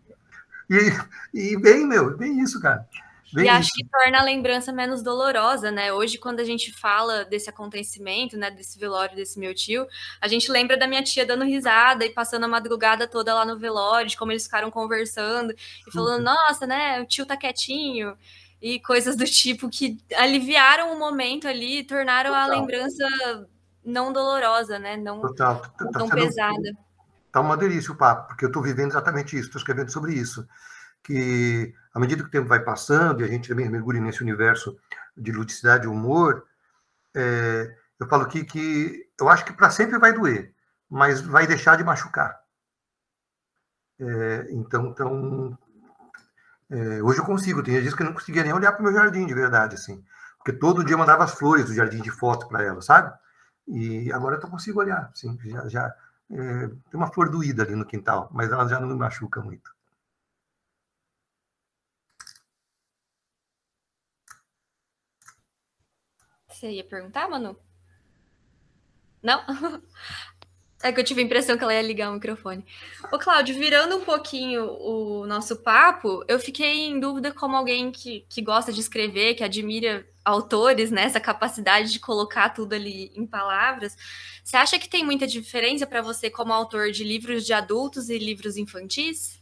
e, 0.70 1.52
e 1.52 1.56
bem, 1.56 1.86
meu, 1.86 2.16
bem 2.16 2.40
isso, 2.40 2.60
cara. 2.60 2.86
Bem 3.32 3.46
e 3.46 3.48
acho 3.48 3.70
que 3.74 3.84
torna 3.84 4.20
a 4.20 4.22
lembrança 4.22 4.72
menos 4.72 5.02
dolorosa, 5.02 5.68
né? 5.70 5.92
Hoje, 5.92 6.18
quando 6.18 6.38
a 6.38 6.44
gente 6.44 6.72
fala 6.72 7.24
desse 7.24 7.50
acontecimento, 7.50 8.36
né, 8.36 8.48
desse 8.48 8.78
velório 8.78 9.16
desse 9.16 9.40
meu 9.40 9.52
tio, 9.52 9.88
a 10.20 10.28
gente 10.28 10.52
lembra 10.52 10.76
da 10.76 10.86
minha 10.86 11.02
tia 11.02 11.26
dando 11.26 11.44
risada 11.44 12.04
e 12.04 12.10
passando 12.10 12.44
a 12.44 12.48
madrugada 12.48 13.08
toda 13.08 13.34
lá 13.34 13.44
no 13.44 13.58
velório, 13.58 14.08
de 14.08 14.16
como 14.16 14.30
eles 14.30 14.44
ficaram 14.44 14.70
conversando 14.70 15.52
e 15.52 15.90
falando, 15.90 16.18
uhum. 16.18 16.32
nossa, 16.32 16.64
né, 16.64 17.00
o 17.00 17.06
tio 17.06 17.26
tá 17.26 17.36
quietinho 17.36 18.16
e 18.62 18.78
coisas 18.78 19.16
do 19.16 19.24
tipo 19.24 19.68
que 19.68 19.98
aliviaram 20.16 20.94
o 20.94 20.98
momento 20.98 21.48
ali, 21.48 21.82
tornaram 21.82 22.30
Total. 22.30 22.44
a 22.44 22.46
lembrança 22.46 23.48
não 23.84 24.12
dolorosa, 24.12 24.78
né? 24.78 24.96
Não 24.96 25.20
Total. 25.20 25.60
Tá, 25.60 25.68
tá 25.68 25.98
tão 25.98 26.08
pesada. 26.08 26.72
Tá 27.35 27.41
uma 27.41 27.57
delícia 27.57 27.91
o 27.91 27.97
papo, 27.97 28.28
porque 28.28 28.45
eu 28.45 28.47
estou 28.47 28.62
vivendo 28.62 28.93
exatamente 28.93 29.37
isso, 29.37 29.49
estou 29.49 29.59
escrevendo 29.59 29.91
sobre 29.91 30.14
isso 30.14 30.47
que, 31.03 31.74
à 31.93 31.99
medida 31.99 32.22
que 32.22 32.28
o 32.28 32.30
tempo 32.30 32.47
vai 32.47 32.61
passando 32.61 33.20
e 33.20 33.24
a 33.24 33.26
gente 33.26 33.49
também 33.49 33.68
mergulha 33.68 34.01
nesse 34.01 34.22
universo 34.22 34.78
de 35.16 35.32
ludicidade 35.32 35.85
e 35.85 35.89
humor, 35.89 36.47
é, 37.12 37.76
eu 37.99 38.07
falo 38.07 38.22
aqui 38.22 38.45
que 38.45 39.11
eu 39.20 39.28
acho 39.28 39.45
que 39.45 39.53
para 39.53 39.68
sempre 39.68 39.99
vai 39.99 40.12
doer, 40.12 40.55
mas 40.89 41.22
vai 41.22 41.45
deixar 41.45 41.76
de 41.76 41.82
machucar. 41.82 42.41
É, 43.99 44.47
então, 44.51 44.87
então 44.91 45.59
é, 46.70 47.03
hoje 47.03 47.18
eu 47.18 47.24
consigo. 47.24 47.64
Tem 47.64 47.80
dias 47.80 47.95
que 47.95 48.03
eu 48.03 48.07
não 48.07 48.14
conseguia 48.14 48.45
nem 48.45 48.53
olhar 48.53 48.70
para 48.70 48.80
o 48.80 48.85
meu 48.85 48.93
jardim 48.93 49.26
de 49.26 49.35
verdade, 49.35 49.74
assim, 49.74 50.05
porque 50.39 50.53
todo 50.53 50.85
dia 50.85 50.95
eu 50.95 50.99
mandava 50.99 51.24
as 51.24 51.35
flores 51.35 51.64
do 51.64 51.74
jardim 51.74 52.01
de 52.01 52.12
foto 52.12 52.47
para 52.47 52.62
ela, 52.62 52.80
sabe? 52.80 53.12
E 53.66 54.12
agora 54.12 54.37
eu 54.37 54.49
consigo 54.49 54.78
olhar, 54.78 55.11
assim, 55.12 55.37
já, 55.43 55.68
já 55.68 55.95
é, 56.35 56.68
tem 56.68 56.95
uma 56.95 57.12
flor 57.12 57.30
doída 57.30 57.62
ali 57.62 57.74
no 57.76 57.87
quintal, 57.87 58.28
mas 58.32 58.51
ela 58.51 58.66
já 58.68 58.80
não 58.80 58.89
me 58.89 58.95
machuca 58.95 59.41
muito. 59.41 59.72
Você 66.49 66.70
ia 66.70 66.85
perguntar, 66.85 67.28
Manu? 67.28 67.57
Não? 69.22 69.41
É 70.83 70.93
que 70.93 71.01
eu 71.01 71.05
tive 71.05 71.22
a 71.22 71.25
impressão 71.25 71.57
que 71.57 71.64
ela 71.64 71.72
ia 71.72 71.81
ligar 71.81 72.11
o 72.11 72.14
microfone. 72.14 72.64
Ô, 73.11 73.18
Cláudio, 73.18 73.55
virando 73.55 73.97
um 73.97 74.05
pouquinho 74.05 74.64
o 74.64 75.27
nosso 75.27 75.57
papo, 75.57 76.22
eu 76.29 76.39
fiquei 76.39 76.87
em 76.87 77.01
dúvida 77.01 77.33
como 77.33 77.57
alguém 77.57 77.91
que, 77.91 78.27
que 78.29 78.43
gosta 78.43 78.72
de 78.72 78.81
escrever, 78.81 79.35
que 79.35 79.43
admira 79.43 80.07
autores, 80.25 80.91
né? 80.91 81.05
Essa 81.05 81.20
capacidade 81.20 81.91
de 81.91 82.01
colocar 82.01 82.51
tudo 82.51 82.75
ali 82.75 83.11
em 83.14 83.27
palavras. 83.27 83.97
Você 84.43 84.57
acha 84.57 84.79
que 84.79 84.89
tem 84.89 85.05
muita 85.05 85.27
diferença 85.27 85.87
para 85.87 86.03
você 86.03 86.29
como 86.29 86.53
autor 86.53 86.91
de 86.91 87.03
livros 87.03 87.47
de 87.47 87.53
adultos 87.53 88.11
e 88.11 88.18
livros 88.18 88.57
infantis? 88.57 89.41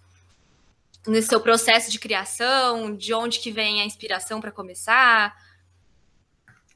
Nesse 1.07 1.28
seu 1.28 1.41
processo 1.41 1.91
de 1.91 1.99
criação, 1.99 2.95
de 2.95 3.12
onde 3.12 3.41
que 3.41 3.51
vem 3.51 3.80
a 3.80 3.85
inspiração 3.85 4.41
para 4.41 4.53
começar? 4.53 5.37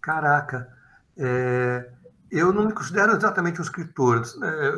Caraca, 0.01 0.73
é, 1.17 1.89
eu 2.31 2.53
não 2.53 2.67
me 2.67 2.75
considero 2.75 3.17
exatamente 3.17 3.61
um 3.61 3.65
escritor. 3.65 4.23
É, 4.43 4.73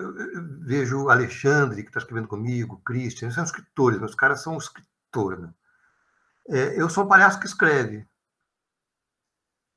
vejo 0.60 1.08
Alexandre, 1.08 1.82
que 1.82 1.88
está 1.88 2.00
escrevendo 2.00 2.28
comigo, 2.28 2.82
Christian, 2.84 3.30
são 3.30 3.44
escritores, 3.44 3.98
meus 3.98 4.14
caras 4.14 4.42
são 4.42 4.56
escritores. 4.56 5.40
Né? 5.40 5.50
É, 6.48 6.80
eu 6.80 6.88
sou 6.88 7.04
um 7.04 7.08
palhaço 7.08 7.40
que 7.40 7.46
escreve. 7.46 8.06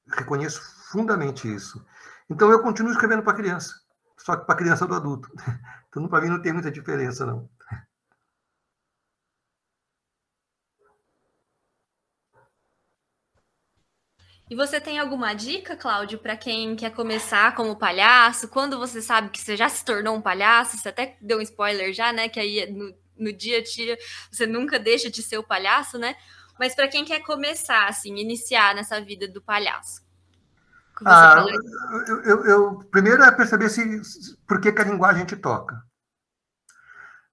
Reconheço 0.07 0.61
fundamente 0.91 1.53
isso. 1.53 1.85
Então 2.29 2.49
eu 2.51 2.61
continuo 2.61 2.91
escrevendo 2.91 3.23
para 3.23 3.35
criança, 3.35 3.73
só 4.17 4.35
que 4.35 4.45
para 4.45 4.55
criança 4.55 4.85
do 4.85 4.95
adulto. 4.95 5.29
Então, 5.91 6.07
para 6.07 6.21
mim, 6.21 6.29
não 6.29 6.41
tem 6.41 6.53
muita 6.53 6.71
diferença, 6.71 7.25
não. 7.25 7.49
E 14.51 14.55
você 14.55 14.81
tem 14.81 14.99
alguma 14.99 15.33
dica, 15.33 15.77
Cláudio, 15.77 16.19
para 16.19 16.35
quem 16.35 16.75
quer 16.75 16.89
começar 16.89 17.55
como 17.55 17.73
palhaço? 17.73 18.49
Quando 18.49 18.77
você 18.77 19.01
sabe 19.01 19.29
que 19.29 19.39
você 19.39 19.55
já 19.55 19.69
se 19.69 19.85
tornou 19.85 20.13
um 20.13 20.21
palhaço, 20.21 20.75
você 20.77 20.89
até 20.89 21.15
deu 21.21 21.37
um 21.37 21.41
spoiler 21.41 21.93
já, 21.93 22.11
né? 22.11 22.27
Que 22.27 22.37
aí 22.37 22.69
no, 22.69 22.93
no 23.17 23.31
dia 23.31 23.59
a 23.59 23.63
dia 23.63 23.97
você 24.29 24.45
nunca 24.45 24.77
deixa 24.77 25.09
de 25.09 25.23
ser 25.23 25.37
o 25.37 25.43
palhaço, 25.43 25.97
né? 25.97 26.17
Mas 26.59 26.75
para 26.75 26.89
quem 26.89 27.05
quer 27.05 27.21
começar, 27.21 27.87
assim, 27.87 28.17
iniciar 28.17 28.75
nessa 28.75 28.99
vida 28.99 29.25
do 29.25 29.41
palhaço. 29.41 30.01
Ah, 31.05 31.45
eu, 32.09 32.21
eu, 32.23 32.45
eu, 32.45 32.79
primeiro 32.91 33.23
é 33.23 33.31
perceber 33.31 33.69
se, 33.69 33.81
por 34.45 34.59
que, 34.59 34.73
que 34.73 34.81
a 34.81 34.85
linguagem 34.85 35.23
te 35.23 35.37
toca. 35.37 35.81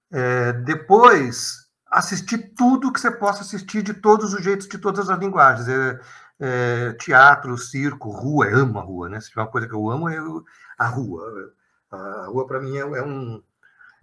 É, 0.09 0.53
depois, 0.53 1.67
assistir 1.91 2.53
tudo 2.55 2.93
que 2.93 2.99
você 3.01 3.11
possa 3.11 3.41
assistir 3.41 3.83
de 3.83 3.93
todos 3.93 4.33
os 4.33 4.41
jeitos, 4.41 4.69
de 4.69 4.77
todas 4.77 5.09
as 5.09 5.19
linguagens. 5.19 5.67
É, 5.67 5.99
é, 6.39 6.93
teatro, 6.93 7.57
circo, 7.57 8.09
rua, 8.09 8.47
eu 8.47 8.59
amo 8.59 8.79
a 8.79 8.81
rua, 8.81 9.09
né? 9.09 9.19
Se 9.19 9.29
tiver 9.29 9.41
uma 9.41 9.51
coisa 9.51 9.67
que 9.67 9.73
eu 9.73 9.89
amo 9.89 10.09
é 10.09 10.17
a 10.77 10.87
rua. 10.87 11.53
A 11.91 12.25
rua, 12.27 12.47
para 12.47 12.59
mim, 12.61 12.77
é, 12.77 12.81
é, 12.81 13.03
um, 13.03 13.43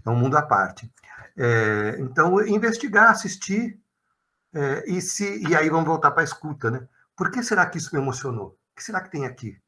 é 0.05 0.11
um 0.11 0.17
mundo 0.17 0.37
à 0.37 0.43
parte. 0.43 0.91
É, 1.37 1.97
então, 1.99 2.41
investigar, 2.47 3.11
assistir, 3.11 3.81
é, 4.55 4.91
e, 4.91 5.01
se, 5.01 5.47
e 5.49 5.55
aí 5.57 5.71
vamos 5.71 5.87
voltar 5.87 6.11
para 6.11 6.23
a 6.23 6.25
escuta, 6.25 6.71
né? 6.71 6.87
Por 7.17 7.31
que 7.31 7.43
será 7.43 7.65
que 7.67 7.79
isso 7.79 7.95
me 7.95 8.01
emocionou? 8.01 8.49
O 8.49 8.77
que 8.77 8.85
será 8.85 9.01
que 9.01 9.11
tem 9.11 9.25
aqui? 9.25 9.59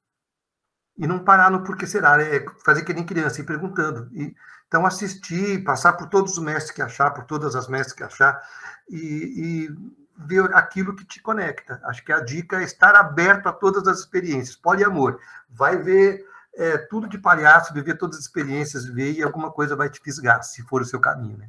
E 0.96 1.06
não 1.06 1.24
parar 1.24 1.50
no 1.50 1.62
porquê 1.62 1.86
será, 1.86 2.20
é 2.20 2.44
fazer 2.64 2.82
que 2.84 2.92
nem 2.92 3.06
criança, 3.06 3.40
ir 3.40 3.44
perguntando. 3.44 4.08
E, 4.12 4.34
então, 4.66 4.84
assistir, 4.84 5.64
passar 5.64 5.94
por 5.94 6.08
todos 6.08 6.32
os 6.36 6.44
mestres 6.44 6.72
que 6.72 6.82
achar, 6.82 7.10
por 7.12 7.24
todas 7.24 7.54
as 7.56 7.68
mestres 7.68 7.94
que 7.94 8.02
achar, 8.04 8.42
e, 8.90 9.68
e 9.68 9.98
ver 10.18 10.52
aquilo 10.54 10.96
que 10.96 11.04
te 11.04 11.22
conecta. 11.22 11.80
Acho 11.84 12.04
que 12.04 12.12
a 12.12 12.20
dica 12.20 12.60
é 12.60 12.64
estar 12.64 12.96
aberto 12.96 13.48
a 13.48 13.52
todas 13.52 13.86
as 13.86 14.00
experiências. 14.00 14.56
Poliamor. 14.56 15.20
Vai 15.48 15.76
ver 15.76 16.26
é, 16.54 16.76
tudo 16.76 17.08
de 17.08 17.18
palhaço, 17.18 17.72
viver 17.72 17.96
todas 17.96 18.16
as 18.18 18.24
experiências, 18.24 18.84
ver 18.84 19.12
e 19.12 19.22
alguma 19.22 19.52
coisa 19.52 19.76
vai 19.76 19.88
te 19.88 20.00
fisgar, 20.00 20.42
se 20.42 20.62
for 20.62 20.82
o 20.82 20.84
seu 20.84 21.00
caminho. 21.00 21.38
Né? 21.38 21.48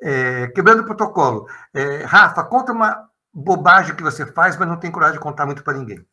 É, 0.00 0.46
quebrando 0.48 0.80
o 0.80 0.86
protocolo. 0.86 1.46
É, 1.72 2.04
Rafa, 2.04 2.42
conta 2.44 2.72
uma 2.72 3.08
bobagem 3.32 3.94
que 3.94 4.02
você 4.02 4.24
faz, 4.24 4.56
mas 4.56 4.66
não 4.66 4.78
tem 4.78 4.90
coragem 4.90 5.18
de 5.18 5.22
contar 5.22 5.44
muito 5.44 5.62
para 5.62 5.76
ninguém. 5.76 6.06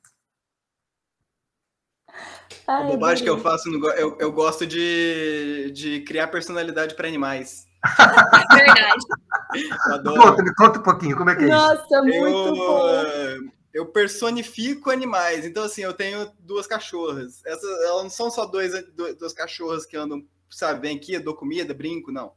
Ai, 2.68 2.84
a 2.84 2.86
bobagem 2.86 3.24
que 3.24 3.30
eu 3.30 3.40
faço, 3.40 3.70
eu, 3.70 4.18
eu 4.20 4.32
gosto 4.32 4.66
de, 4.66 5.72
de 5.74 6.02
criar 6.02 6.28
personalidade 6.28 6.96
para 6.96 7.08
animais. 7.08 7.68
Verdade. 8.54 9.06
Conta, 10.04 10.44
me 10.44 10.56
conta 10.56 10.80
um 10.80 10.84
pouquinho, 10.84 11.18
como 11.18 11.30
é 11.30 11.36
que 11.36 11.44
é 11.44 11.48
Nossa, 11.48 11.74
isso? 11.74 11.90
Nossa, 11.90 12.06
muito 12.06 12.48
eu, 12.48 12.56
bom. 12.56 13.52
Eu 13.74 13.86
personifico 13.88 14.90
animais. 14.90 15.46
Então, 15.46 15.64
assim, 15.64 15.82
eu 15.82 15.94
tenho 15.94 16.32
duas 16.40 16.66
cachorras. 16.66 17.42
Essas, 17.46 17.70
elas 17.84 18.04
não 18.04 18.10
são 18.10 18.32
só 18.32 18.46
dois, 18.46 18.72
duas 19.20 19.34
cachorras 19.34 19.86
que 19.86 19.98
andam, 19.98 20.26
sabe, 20.50 20.88
vem 20.88 20.96
aqui, 20.96 21.20
dou 21.20 21.36
comida, 21.36 21.74
brinco, 21.74 22.14
não. 22.14 22.32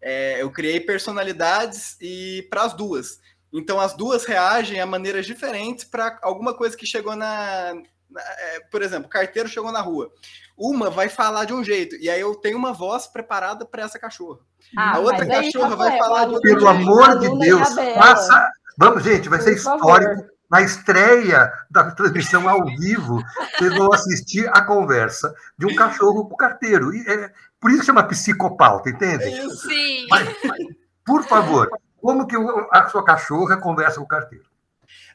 É, 0.00 0.40
eu 0.42 0.50
criei 0.52 0.78
personalidades 0.78 1.96
e 2.00 2.46
para 2.48 2.62
as 2.62 2.74
duas. 2.74 3.20
Então, 3.52 3.80
as 3.80 3.94
duas 3.96 4.24
reagem 4.24 4.80
a 4.80 4.86
maneiras 4.86 5.26
diferentes 5.26 5.84
para 5.84 6.18
alguma 6.22 6.54
coisa 6.54 6.76
que 6.76 6.86
chegou 6.86 7.14
na, 7.16 7.74
é, 8.18 8.60
por 8.70 8.82
exemplo, 8.82 9.06
o 9.06 9.10
carteiro 9.10 9.48
chegou 9.48 9.72
na 9.72 9.80
rua. 9.80 10.10
Uma 10.56 10.90
vai 10.90 11.08
falar 11.08 11.44
de 11.44 11.52
um 11.52 11.64
jeito, 11.64 11.96
e 11.96 12.10
aí 12.10 12.20
eu 12.20 12.34
tenho 12.34 12.58
uma 12.58 12.72
voz 12.72 13.06
preparada 13.06 13.64
para 13.64 13.82
essa 13.82 13.98
cachorra. 13.98 14.40
Ah, 14.76 14.96
a 14.96 14.98
outra 14.98 15.26
cachorra 15.26 15.76
vai 15.76 15.98
falar 15.98 16.26
de 16.26 16.34
outro 16.34 16.42
Pelo 16.42 16.60
jeito. 16.60 16.68
amor 16.68 17.18
de 17.18 17.38
Deus, 17.38 17.68
faça. 17.96 18.50
Vamos, 18.78 19.02
gente, 19.02 19.28
vai 19.28 19.40
ser 19.40 19.54
histórico. 19.54 20.32
Na 20.50 20.60
estreia 20.60 21.50
da 21.70 21.90
transmissão 21.92 22.46
ao 22.46 22.62
vivo, 22.66 23.22
vocês 23.56 23.74
vão 23.74 23.90
assistir 23.90 24.46
a 24.52 24.62
conversa 24.62 25.34
de 25.56 25.64
um 25.64 25.74
cachorro 25.74 26.26
com 26.28 26.34
o 26.34 26.36
carteiro. 26.36 26.94
E 26.94 27.00
é, 27.08 27.32
por 27.58 27.70
isso 27.70 27.84
chama 27.84 28.02
psicopauta, 28.02 28.90
entende? 28.90 29.24
Sim. 29.56 30.06
Mas, 30.10 30.28
mas, 30.44 30.58
por 31.06 31.24
favor, 31.24 31.70
como 32.02 32.26
que 32.26 32.36
a 32.70 32.86
sua 32.88 33.02
cachorra 33.02 33.56
conversa 33.56 33.96
com 33.98 34.04
o 34.04 34.08
carteiro? 34.08 34.44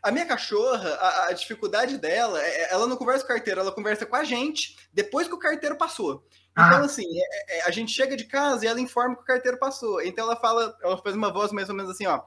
A 0.01 0.11
minha 0.11 0.25
cachorra, 0.25 0.89
a, 0.95 1.27
a, 1.27 1.33
dificuldade 1.33 1.97
dela, 1.97 2.41
é, 2.41 2.63
é, 2.63 2.73
ela 2.73 2.87
não 2.87 2.95
conversa 2.95 3.25
com 3.25 3.31
o 3.31 3.35
carteiro, 3.35 3.59
ela 3.59 3.71
conversa 3.71 4.05
com 4.05 4.15
a 4.15 4.23
gente 4.23 4.77
depois 4.93 5.27
que 5.27 5.33
o 5.33 5.39
carteiro 5.39 5.77
passou. 5.77 6.25
Então, 6.51 6.81
ah. 6.81 6.85
assim, 6.85 7.05
é, 7.19 7.59
é, 7.59 7.67
a 7.67 7.71
gente 7.71 7.91
chega 7.91 8.15
de 8.15 8.25
casa 8.25 8.65
e 8.65 8.67
ela 8.67 8.79
informa 8.81 9.15
que 9.15 9.21
o 9.21 9.25
carteiro 9.25 9.59
passou. 9.59 10.01
Então 10.01 10.25
ela 10.25 10.35
fala, 10.35 10.75
ela 10.81 10.97
faz 10.97 11.15
uma 11.15 11.31
voz 11.31 11.51
mais 11.51 11.69
ou 11.69 11.75
menos 11.75 11.91
assim, 11.91 12.07
ó. 12.07 12.21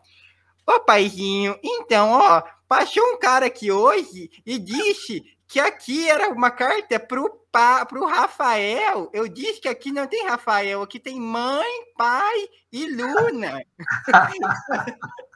Ô 0.67 0.81
paizinho, 0.81 1.59
então, 1.63 2.11
ó, 2.11 2.43
passou 2.69 3.03
um 3.15 3.19
cara 3.19 3.47
aqui 3.47 3.73
hoje 3.73 4.31
e 4.47 4.59
disse 4.59 5.23
que 5.49 5.59
aqui 5.59 6.09
era 6.09 6.29
uma 6.29 6.51
carta 6.51 7.01
pro, 7.01 7.29
pa, 7.51 7.85
pro 7.85 8.07
Rafael. 8.07 9.11
Eu 9.13 9.27
disse 9.27 9.61
que 9.61 9.69
aqui 9.69 9.91
não 9.91 10.07
tem 10.07 10.27
Rafael, 10.27 10.81
aqui 10.81 11.01
tem 11.01 11.19
mãe, 11.21 11.69
pai 11.97 12.49
e 12.73 12.87
Luna. 12.87 13.61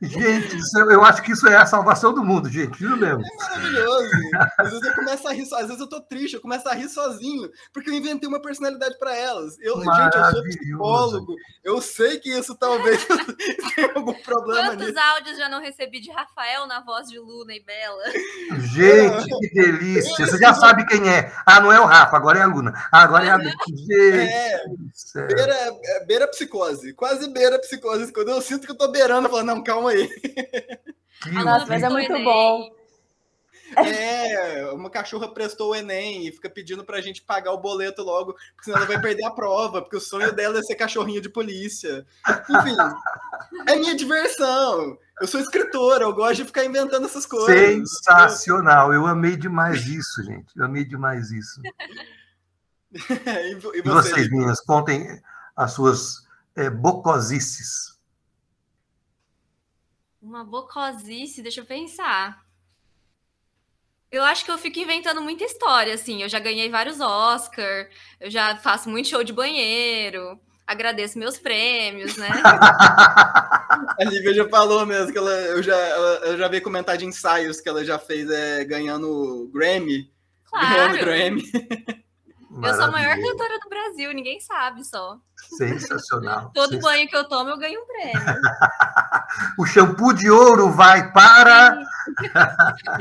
Gente, 0.00 0.56
eu 0.90 1.04
acho 1.04 1.22
que 1.22 1.32
isso 1.32 1.46
é 1.46 1.56
a 1.56 1.66
salvação 1.66 2.12
do 2.12 2.24
mundo, 2.24 2.48
gente, 2.48 2.78
juro 2.78 2.96
mesmo. 2.96 3.22
É 3.22 3.36
maravilhoso. 3.36 4.10
Às 4.58 4.70
vezes 4.70 4.86
eu 4.86 4.94
começo 4.94 5.28
a 5.28 5.32
rir, 5.32 5.42
às 5.42 5.66
vezes 5.66 5.80
eu 5.80 5.88
tô 5.88 6.00
triste, 6.00 6.34
eu 6.34 6.40
começo 6.40 6.68
a 6.68 6.74
rir 6.74 6.88
sozinho, 6.88 7.48
porque 7.72 7.90
eu 7.90 7.94
inventei 7.94 8.28
uma 8.28 8.42
personalidade 8.42 8.98
para 8.98 9.16
elas. 9.16 9.56
Eu, 9.60 9.76
gente, 9.76 10.16
eu 10.16 10.30
sou 10.30 10.42
psicólogo, 10.42 11.36
eu 11.62 11.80
sei 11.80 12.18
que 12.18 12.30
isso 12.30 12.54
talvez 12.56 13.04
tenha 13.74 13.92
algum 13.94 14.14
problema 14.14 14.70
Quantos 14.70 14.86
nisso. 14.88 14.98
áudios 14.98 15.38
já 15.38 15.48
não 15.48 15.60
recebi 15.60 16.00
de 16.00 16.10
Rafael 16.10 16.66
na 16.66 16.80
voz 16.80 17.08
de 17.08 17.18
Luna 17.18 17.54
e 17.54 17.62
Bela? 17.64 18.02
Gente, 18.58 19.38
que 19.38 19.54
delícia. 19.54 20.26
Você 20.26 20.38
já 20.38 20.52
sabe 20.54 20.86
quem 20.86 21.08
é. 21.08 21.32
Ah, 21.46 21.60
não 21.60 21.72
é 21.72 21.80
o 21.80 21.84
Rafa, 21.84 22.16
agora 22.16 22.38
é 22.38 22.42
a 22.42 22.46
Luna. 22.46 22.72
Ah, 22.90 23.02
agora 23.02 23.26
é 23.26 23.30
a 23.30 23.36
Luna. 23.36 23.52
Gente, 23.68 23.92
é, 23.92 25.26
beira, 25.26 25.54
é, 25.84 26.04
beira 26.04 26.28
psicose, 26.28 26.92
quase 26.94 27.28
beira 27.28 27.58
psicose. 27.58 28.12
Quando 28.12 28.30
eu 28.30 28.40
sinto 28.40 28.66
que 28.66 28.72
eu 28.72 28.78
tô 28.78 28.88
beirando, 28.88 29.28
falo, 29.28 29.42
não, 29.54 29.62
calma 29.62 29.90
aí. 29.90 30.08
Nossa, 31.30 31.66
mas 31.66 31.82
é 31.82 31.88
muito 31.88 32.12
bom. 32.22 32.70
É, 33.76 34.70
uma 34.72 34.90
cachorra 34.90 35.32
prestou 35.32 35.70
o 35.70 35.74
Enem 35.74 36.26
e 36.26 36.32
fica 36.32 36.50
pedindo 36.50 36.84
pra 36.84 37.00
gente 37.00 37.22
pagar 37.22 37.52
o 37.52 37.60
boleto 37.60 38.02
logo, 38.02 38.34
porque 38.34 38.64
senão 38.64 38.78
ela 38.78 38.86
vai 38.86 39.00
perder 39.00 39.24
a 39.24 39.30
prova, 39.30 39.80
porque 39.80 39.96
o 39.96 40.00
sonho 40.00 40.32
dela 40.32 40.58
é 40.58 40.62
ser 40.62 40.74
cachorrinho 40.74 41.22
de 41.22 41.30
polícia. 41.30 42.04
Enfim, 42.50 42.76
é 43.66 43.76
minha 43.76 43.96
diversão. 43.96 44.98
Eu 45.20 45.26
sou 45.26 45.40
escritora, 45.40 46.04
eu 46.04 46.14
gosto 46.14 46.36
de 46.36 46.44
ficar 46.44 46.64
inventando 46.64 47.06
essas 47.06 47.24
coisas. 47.24 47.88
Sensacional, 48.04 48.92
eu 48.92 49.06
amei 49.06 49.36
demais 49.36 49.86
isso, 49.86 50.22
gente. 50.22 50.52
Eu 50.56 50.64
amei 50.66 50.84
demais 50.84 51.30
isso. 51.30 51.60
e, 52.92 53.54
e, 53.54 53.78
e 53.78 53.82
vocês, 53.82 54.28
meninas, 54.28 54.60
contem 54.60 55.22
as 55.56 55.72
suas 55.72 56.26
é, 56.54 56.68
bocosices. 56.68 57.91
Uma 60.22 60.44
bocosice, 60.44 61.42
deixa 61.42 61.60
eu 61.60 61.64
pensar. 61.64 62.46
Eu 64.10 64.22
acho 64.22 64.44
que 64.44 64.52
eu 64.52 64.58
fico 64.58 64.78
inventando 64.78 65.20
muita 65.20 65.42
história, 65.42 65.94
assim. 65.94 66.22
Eu 66.22 66.28
já 66.28 66.38
ganhei 66.38 66.70
vários 66.70 67.00
Oscar, 67.00 67.88
eu 68.20 68.30
já 68.30 68.56
faço 68.56 68.88
muito 68.88 69.08
show 69.08 69.24
de 69.24 69.32
banheiro, 69.32 70.38
agradeço 70.64 71.18
meus 71.18 71.38
prêmios, 71.38 72.16
né? 72.16 72.28
A 73.98 74.04
Lívia 74.04 74.34
já 74.34 74.48
falou 74.48 74.86
mesmo 74.86 75.10
que 75.10 75.18
ela, 75.18 75.30
eu, 75.30 75.62
já, 75.62 75.76
ela, 75.76 76.26
eu 76.26 76.38
já 76.38 76.46
vi 76.46 76.60
comentar 76.60 76.96
de 76.96 77.04
ensaios 77.04 77.60
que 77.60 77.68
ela 77.68 77.84
já 77.84 77.98
fez 77.98 78.30
é, 78.30 78.64
ganhando 78.64 79.50
Grammy. 79.52 80.08
Claro. 80.44 80.92
Ganhando 80.92 80.98
Grammy. 80.98 81.42
Eu 82.54 82.74
sou 82.74 82.84
a 82.84 82.90
maior 82.90 83.16
cantora 83.16 83.58
do 83.58 83.68
Brasil, 83.68 84.12
ninguém 84.12 84.38
sabe 84.40 84.84
só. 84.84 85.18
Sensacional. 85.56 86.50
Todo 86.54 86.72
Sensacional. 86.74 86.80
banho 86.80 87.08
que 87.08 87.16
eu 87.16 87.28
tomo, 87.28 87.50
eu 87.50 87.58
ganho 87.58 87.80
um 87.80 87.86
prêmio. 87.86 88.20
o 89.58 89.64
shampoo 89.64 90.12
de 90.12 90.30
ouro 90.30 90.70
vai 90.70 91.10
para. 91.12 91.82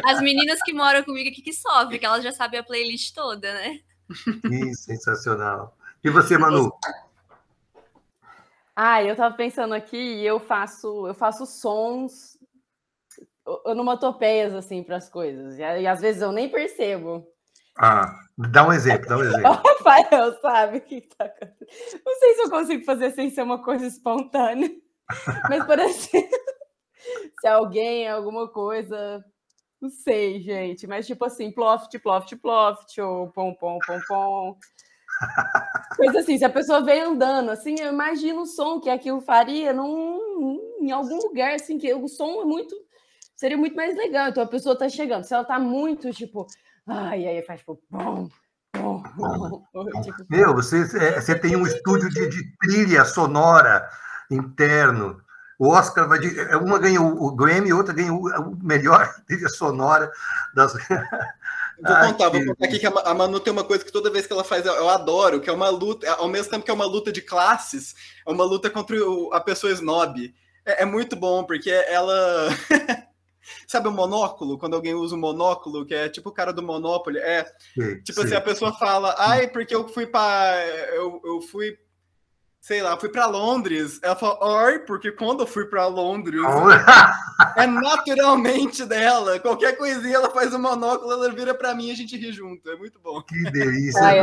As 0.05 0.21
meninas 0.21 0.59
que 0.63 0.73
moram 0.73 1.03
comigo 1.03 1.29
aqui 1.29 1.41
que 1.41 1.53
sofrem, 1.53 1.99
que 1.99 2.05
elas 2.05 2.23
já 2.23 2.31
sabem 2.31 2.59
a 2.59 2.63
playlist 2.63 3.13
toda, 3.13 3.53
né? 3.53 3.79
Sim, 4.45 4.73
sensacional. 4.73 5.75
E 6.03 6.09
você, 6.09 6.37
Manu? 6.37 6.71
Ah, 8.75 9.03
eu 9.03 9.15
tava 9.15 9.35
pensando 9.35 9.73
aqui 9.73 9.97
e 9.97 10.25
eu 10.25 10.39
faço, 10.39 11.07
eu 11.07 11.13
faço 11.13 11.45
sons 11.45 12.37
onomatopeias 13.65 14.53
assim 14.53 14.81
para 14.81 14.95
as 14.95 15.09
coisas. 15.09 15.59
E, 15.59 15.61
e 15.61 15.87
às 15.87 15.99
vezes 15.99 16.21
eu 16.21 16.31
nem 16.31 16.49
percebo. 16.49 17.27
Ah, 17.77 18.13
dá 18.37 18.67
um 18.67 18.73
exemplo, 18.73 19.07
dá 19.07 19.17
um 19.17 19.23
exemplo. 19.23 19.49
O 19.51 19.53
Rafael 19.53 20.39
sabe 20.41 20.77
o 20.77 20.81
que 20.81 20.95
está 20.95 21.25
acontecendo. 21.25 22.01
Não 22.05 22.15
sei 22.15 22.33
se 22.35 22.41
eu 22.41 22.49
consigo 22.49 22.85
fazer 22.85 23.11
sem 23.11 23.29
ser 23.29 23.43
uma 23.43 23.61
coisa 23.63 23.85
espontânea. 23.85 24.69
Mas, 25.49 25.65
por 25.65 25.79
exemplo, 25.79 26.29
se 27.39 27.47
alguém, 27.47 28.07
alguma 28.07 28.47
coisa. 28.47 29.23
Não 29.81 29.89
sei, 29.89 30.39
gente. 30.41 30.85
Mas, 30.85 31.07
tipo 31.07 31.25
assim, 31.25 31.51
ploft, 31.51 31.97
ploft, 31.99 32.35
ploft, 32.37 33.01
ou 33.01 33.31
pom, 33.31 33.53
pom, 33.55 33.79
pom, 33.85 33.99
pom. 34.07 34.57
Coisa 35.95 36.19
assim, 36.19 36.37
se 36.37 36.45
a 36.45 36.49
pessoa 36.49 36.83
vem 36.83 37.01
andando, 37.01 37.49
assim, 37.49 37.75
eu 37.79 37.91
imagino 37.91 38.41
o 38.41 38.45
som 38.45 38.79
que 38.79 38.89
aquilo 38.89 39.21
faria 39.21 39.73
num, 39.73 40.59
em 40.79 40.91
algum 40.91 41.17
lugar, 41.17 41.55
assim, 41.55 41.77
que 41.77 41.93
o 41.93 42.07
som 42.07 42.41
é 42.41 42.45
muito. 42.45 42.75
Seria 43.35 43.57
muito 43.57 43.75
mais 43.75 43.95
legal. 43.95 44.29
Então 44.29 44.43
a 44.43 44.47
pessoa 44.47 44.77
tá 44.77 44.87
chegando. 44.87 45.23
Se 45.23 45.33
ela 45.33 45.43
tá 45.43 45.59
muito, 45.59 46.11
tipo, 46.11 46.45
Ai, 46.87 47.27
aí 47.27 47.41
faz 47.43 47.59
tipo. 47.59 47.79
Bom, 47.89 48.29
bom, 48.75 49.03
bom. 49.15 50.01
Tipo, 50.01 50.25
Meu, 50.29 50.53
você, 50.53 50.81
é, 50.97 51.21
você 51.21 51.37
tem 51.37 51.55
um 51.55 51.65
estúdio 51.67 52.09
de, 52.09 52.27
de, 52.27 52.57
trilha 52.57 53.05
sonora 53.05 53.89
interno. 54.29 55.21
O 55.59 55.69
Oscar 55.69 56.07
vai. 56.07 56.19
De, 56.19 56.39
é, 56.39 56.57
uma 56.57 56.79
ganha 56.79 57.01
o, 57.01 57.35
Grammy, 57.35 57.71
outra 57.71 57.93
ganha 57.93 58.13
o, 58.13 58.27
o 58.27 58.57
melhor 58.63 59.13
trilha 59.27 59.49
sonora 59.49 60.11
das. 60.55 60.73
Vou 60.73 61.95
contar, 61.95 62.29
vou 62.29 62.45
contar 62.45 62.65
aqui 62.65 62.79
que 62.79 62.85
a 62.85 63.13
Manu 63.13 63.39
tem 63.39 63.53
uma 63.53 63.63
coisa 63.63 63.83
que 63.83 63.91
toda 63.91 64.11
vez 64.11 64.27
que 64.27 64.33
ela 64.33 64.43
faz 64.43 64.65
eu 64.65 64.89
adoro, 64.89 65.41
que 65.41 65.49
é 65.49 65.53
uma 65.53 65.69
luta, 65.69 66.11
ao 66.13 66.27
mesmo 66.27 66.51
tempo 66.51 66.63
que 66.63 66.69
é 66.69 66.73
uma 66.73 66.85
luta 66.85 67.11
de 67.11 67.21
classes, 67.21 67.95
é 68.25 68.31
uma 68.31 68.43
luta 68.43 68.69
contra 68.69 68.95
a 69.33 69.39
pessoa 69.39 69.73
snob. 69.73 70.33
É, 70.65 70.83
é 70.83 70.85
muito 70.85 71.15
bom, 71.15 71.43
porque 71.43 71.69
ela. 71.69 72.49
Sabe 73.67 73.87
o 73.87 73.91
monóculo? 73.91 74.57
Quando 74.57 74.75
alguém 74.75 74.93
usa 74.93 75.15
o 75.15 75.19
monóculo, 75.19 75.85
que 75.85 75.93
é 75.93 76.09
tipo 76.09 76.29
o 76.29 76.33
cara 76.33 76.53
do 76.53 76.61
Monopoly. 76.61 77.19
É. 77.19 77.45
Sim, 77.73 78.01
tipo 78.01 78.21
sim. 78.21 78.27
assim, 78.27 78.35
a 78.35 78.41
pessoa 78.41 78.73
fala, 78.73 79.15
ai, 79.17 79.47
porque 79.47 79.75
eu 79.75 79.87
fui 79.87 80.05
para 80.05 80.65
eu, 80.93 81.21
eu 81.23 81.41
fui. 81.41 81.77
Sei 82.59 82.79
lá, 82.79 82.95
fui 82.95 83.09
para 83.09 83.25
Londres. 83.25 83.99
Ela 84.03 84.15
fala, 84.15 84.37
ai, 84.65 84.79
porque 84.79 85.11
quando 85.11 85.41
eu 85.41 85.47
fui 85.47 85.65
para 85.65 85.87
Londres. 85.87 86.39
é 87.57 87.65
naturalmente 87.65 88.85
dela. 88.85 89.39
Qualquer 89.39 89.75
coisinha 89.75 90.17
ela 90.17 90.29
faz 90.29 90.53
o 90.53 90.57
um 90.57 90.61
monóculo, 90.61 91.11
ela 91.11 91.31
vira 91.33 91.55
para 91.55 91.73
mim 91.73 91.87
e 91.87 91.91
a 91.91 91.95
gente 91.95 92.15
ri 92.15 92.31
junto. 92.31 92.69
É 92.69 92.75
muito 92.75 92.99
bom. 92.99 93.19
Que 93.23 93.49
delícia. 93.49 93.99
Ai, 94.03 94.19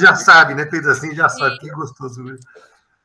já 0.00 0.14
sabe, 0.14 0.54
né? 0.54 0.66
Fez 0.70 0.86
assim, 0.86 1.14
já 1.14 1.28
sabe. 1.28 1.58
Que 1.58 1.68
gostoso. 1.70 2.24
Mesmo. 2.24 2.40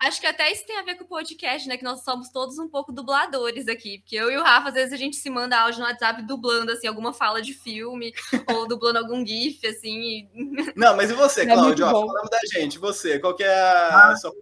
Acho 0.04 0.20
que 0.20 0.28
até 0.28 0.52
isso 0.52 0.66
tem 0.66 0.78
a 0.78 0.84
ver 0.84 0.96
com 0.96 1.06
o 1.06 1.08
podcast, 1.08 1.68
né? 1.68 1.78
Que 1.78 1.84
nós 1.84 2.04
somos 2.04 2.30
todos 2.30 2.60
um 2.60 2.68
pouco 2.68 2.92
dubladores 2.92 3.70
aqui. 3.70 4.00
Porque 4.00 4.18
eu 4.18 4.30
e 4.30 4.38
o 4.38 4.44
Rafa, 4.44 4.68
às 4.68 4.74
vezes, 4.74 4.94
a 4.94 4.98
gente 4.98 5.16
se 5.16 5.30
manda 5.30 5.58
áudio 5.58 5.80
no 5.80 5.86
WhatsApp 5.86 6.22
dublando, 6.24 6.72
assim, 6.72 6.88
alguma 6.88 7.14
fala 7.14 7.42
de 7.42 7.54
filme, 7.54 8.14
ou 8.54 8.68
dublando 8.68 9.00
algum 9.00 9.26
GIF, 9.26 9.66
assim. 9.66 10.30
E... 10.34 10.74
Não, 10.76 10.98
mas 10.98 11.10
e 11.10 11.14
você, 11.14 11.42
é 11.42 11.46
Cláudio? 11.46 11.86
falando 11.86 12.30
da 12.30 12.40
gente, 12.52 12.78
você, 12.78 13.18
qual 13.18 13.34
que 13.34 13.44
é 13.44 13.54
a 13.54 14.12
ah, 14.12 14.16
sua 14.18 14.34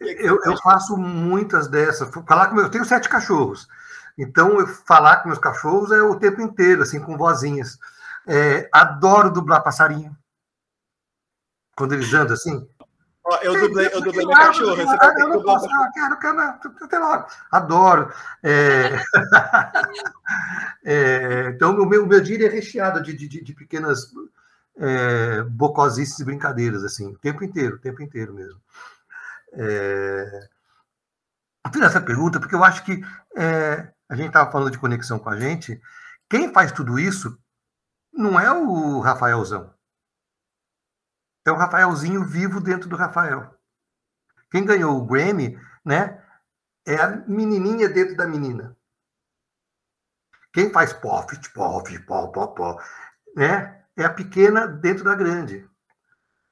eu, 0.00 0.38
eu 0.44 0.56
faço 0.58 0.96
muitas 0.96 1.68
dessas. 1.68 2.08
Falar 2.26 2.48
com 2.48 2.58
eu 2.58 2.70
tenho 2.70 2.84
sete 2.84 3.10
cachorros. 3.10 3.68
Então, 4.16 4.58
eu 4.58 4.66
falar 4.66 5.18
com 5.18 5.28
meus 5.28 5.38
cachorros 5.38 5.92
é 5.92 6.02
o 6.02 6.18
tempo 6.18 6.40
inteiro, 6.40 6.82
assim, 6.82 6.98
com 6.98 7.16
vozinhas. 7.16 7.78
É, 8.26 8.68
adoro 8.72 9.30
dublar 9.30 9.62
passarinho. 9.62 10.16
Quando 11.76 11.92
eles 11.92 12.12
andam 12.12 12.34
assim, 12.34 12.66
eu 13.42 13.60
dublei, 13.60 13.88
eu 13.92 14.00
dublei 14.00 14.24
minha 14.24 14.36
cachorra. 14.36 14.76
Você 14.76 14.84
vai 14.84 14.98
ter 14.98 15.14
que 15.14 15.30
dublar. 15.30 15.60
Ah, 15.62 15.90
quero, 15.92 16.18
quero, 16.18 16.40
até 16.40 16.98
logo. 16.98 17.26
Adoro. 17.50 18.12
É... 18.42 19.02
é... 20.84 21.50
então, 21.50 21.72
o 21.72 21.86
meu, 21.86 22.04
o 22.04 22.06
meu 22.06 22.20
dia 22.20 22.46
é 22.46 22.50
recheado 22.50 23.02
de, 23.02 23.14
de, 23.14 23.28
de 23.42 23.54
pequenas 23.54 24.12
é, 24.78 25.42
bocosices 25.42 26.18
e 26.18 26.24
brincadeiras, 26.24 26.84
assim, 26.84 27.08
o 27.08 27.18
tempo 27.18 27.42
inteiro, 27.44 27.76
o 27.76 27.80
tempo 27.80 28.02
inteiro 28.02 28.32
mesmo. 28.32 28.60
É... 29.52 30.48
Eu 31.66 31.72
fiz 31.72 31.82
essa 31.82 32.00
pergunta 32.00 32.40
porque 32.40 32.54
eu 32.54 32.64
acho 32.64 32.84
que 32.84 33.02
é, 33.36 33.88
a 34.08 34.16
gente 34.16 34.28
estava 34.28 34.50
falando 34.50 34.70
de 34.70 34.78
conexão 34.78 35.18
com 35.18 35.28
a 35.28 35.38
gente. 35.38 35.80
Quem 36.30 36.52
faz 36.52 36.72
tudo 36.72 36.98
isso 36.98 37.38
não 38.12 38.40
é 38.40 38.50
o 38.50 39.00
Rafaelzão. 39.00 39.72
É 41.48 41.50
o 41.50 41.56
Rafaelzinho 41.56 42.24
vivo 42.24 42.60
dentro 42.60 42.90
do 42.90 42.96
Rafael. 42.96 43.54
Quem 44.50 44.66
ganhou 44.66 44.98
o 44.98 45.06
Grammy, 45.06 45.58
né, 45.82 46.22
é 46.86 46.94
a 46.96 47.16
menininha 47.26 47.88
dentro 47.88 48.14
da 48.14 48.26
menina. 48.26 48.76
Quem 50.52 50.70
faz 50.70 50.92
pop, 50.92 51.34
pop, 51.54 51.98
pop, 52.00 52.32
pop, 52.34 52.54
pop, 52.54 52.84
né, 53.34 53.82
é 53.96 54.04
a 54.04 54.12
pequena 54.12 54.66
dentro 54.66 55.04
da 55.04 55.14
grande. 55.14 55.66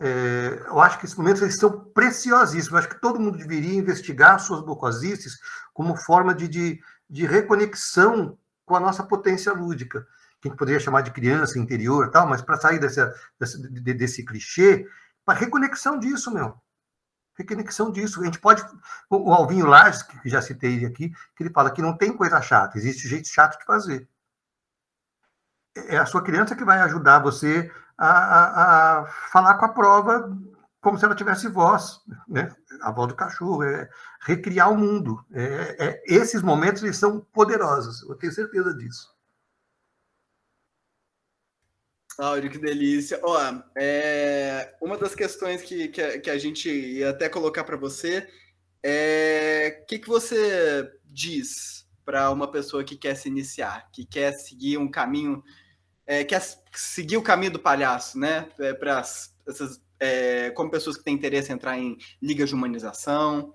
É, 0.00 0.62
eu 0.66 0.80
acho 0.80 0.98
que 0.98 1.04
esses 1.04 1.16
momentos 1.16 1.42
eles 1.42 1.58
são 1.58 1.78
preciosíssimos. 1.92 2.72
Eu 2.72 2.78
acho 2.78 2.88
que 2.88 3.00
todo 3.00 3.20
mundo 3.20 3.36
deveria 3.36 3.78
investigar 3.78 4.40
suas 4.40 4.62
bocosices 4.62 5.38
como 5.74 5.94
forma 5.94 6.34
de, 6.34 6.48
de, 6.48 6.80
de 7.08 7.26
reconexão 7.26 8.38
com 8.64 8.74
a 8.74 8.80
nossa 8.80 9.02
potência 9.02 9.52
lúdica, 9.52 10.06
que 10.40 10.48
a 10.48 10.50
gente 10.50 10.58
poderia 10.58 10.80
chamar 10.80 11.02
de 11.02 11.10
criança 11.10 11.58
interior, 11.58 12.10
tal, 12.10 12.26
mas 12.26 12.42
para 12.42 12.56
sair 12.56 12.78
desse, 12.78 13.00
desse, 13.38 13.58
desse 13.94 14.24
clichê, 14.24 14.86
para 15.24 15.38
reconexão 15.38 15.98
disso, 15.98 16.32
meu. 16.32 16.54
Reconexão 17.36 17.90
disso. 17.90 18.20
A 18.22 18.24
gente 18.24 18.38
pode. 18.38 18.64
O 19.10 19.32
Alvinho 19.32 19.66
Lages, 19.66 20.02
que 20.02 20.28
já 20.28 20.40
citei 20.40 20.84
aqui, 20.84 21.10
que 21.34 21.42
ele 21.42 21.50
fala 21.50 21.70
que 21.70 21.82
não 21.82 21.96
tem 21.96 22.16
coisa 22.16 22.40
chata, 22.40 22.78
existe 22.78 23.08
jeito 23.08 23.28
chato 23.28 23.58
de 23.58 23.64
fazer. 23.64 24.08
É 25.88 25.98
a 25.98 26.06
sua 26.06 26.22
criança 26.22 26.56
que 26.56 26.64
vai 26.64 26.80
ajudar 26.80 27.18
você 27.18 27.70
a, 27.98 28.08
a, 28.08 29.00
a 29.00 29.06
falar 29.06 29.54
com 29.58 29.66
a 29.66 29.68
prova 29.68 30.34
como 30.86 30.96
se 30.96 31.04
ela 31.04 31.16
tivesse 31.16 31.48
voz, 31.48 32.00
né? 32.28 32.54
a 32.80 32.92
voz 32.92 33.08
do 33.08 33.16
cachorro, 33.16 33.64
é 33.64 33.90
recriar 34.20 34.70
o 34.70 34.76
mundo. 34.76 35.20
É, 35.32 35.84
é, 35.84 36.02
esses 36.06 36.42
momentos 36.42 36.80
eles 36.80 36.96
são 36.96 37.20
poderosos, 37.32 38.08
eu 38.08 38.14
tenho 38.14 38.32
certeza 38.32 38.72
disso. 38.72 39.15
Áudio, 42.18 42.50
que 42.50 42.58
delícia. 42.58 43.20
Ó, 43.22 43.38
é, 43.76 44.74
uma 44.80 44.96
das 44.96 45.14
questões 45.14 45.62
que, 45.62 45.88
que, 45.88 46.00
a, 46.00 46.20
que 46.20 46.30
a 46.30 46.38
gente 46.38 46.68
ia 46.70 47.10
até 47.10 47.28
colocar 47.28 47.64
para 47.64 47.76
você 47.76 48.26
é 48.82 49.80
o 49.82 49.86
que, 49.86 49.98
que 49.98 50.08
você 50.08 50.90
diz 51.04 51.86
para 52.04 52.30
uma 52.30 52.50
pessoa 52.50 52.84
que 52.84 52.96
quer 52.96 53.16
se 53.16 53.28
iniciar, 53.28 53.90
que 53.92 54.06
quer 54.06 54.32
seguir 54.32 54.78
um 54.78 54.90
caminho 54.90 55.42
é, 56.06 56.22
quer 56.22 56.40
seguir 56.72 57.16
o 57.16 57.22
caminho 57.22 57.52
do 57.52 57.58
palhaço, 57.58 58.18
né? 58.18 58.48
É, 58.60 58.72
para 58.72 59.00
essas 59.00 59.82
é, 59.98 60.50
como 60.50 60.70
pessoas 60.70 60.96
que 60.96 61.02
têm 61.02 61.14
interesse 61.14 61.50
em 61.50 61.54
entrar 61.54 61.76
em 61.76 61.98
ligas 62.22 62.48
de 62.48 62.54
humanização. 62.54 63.54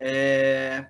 É, 0.00 0.86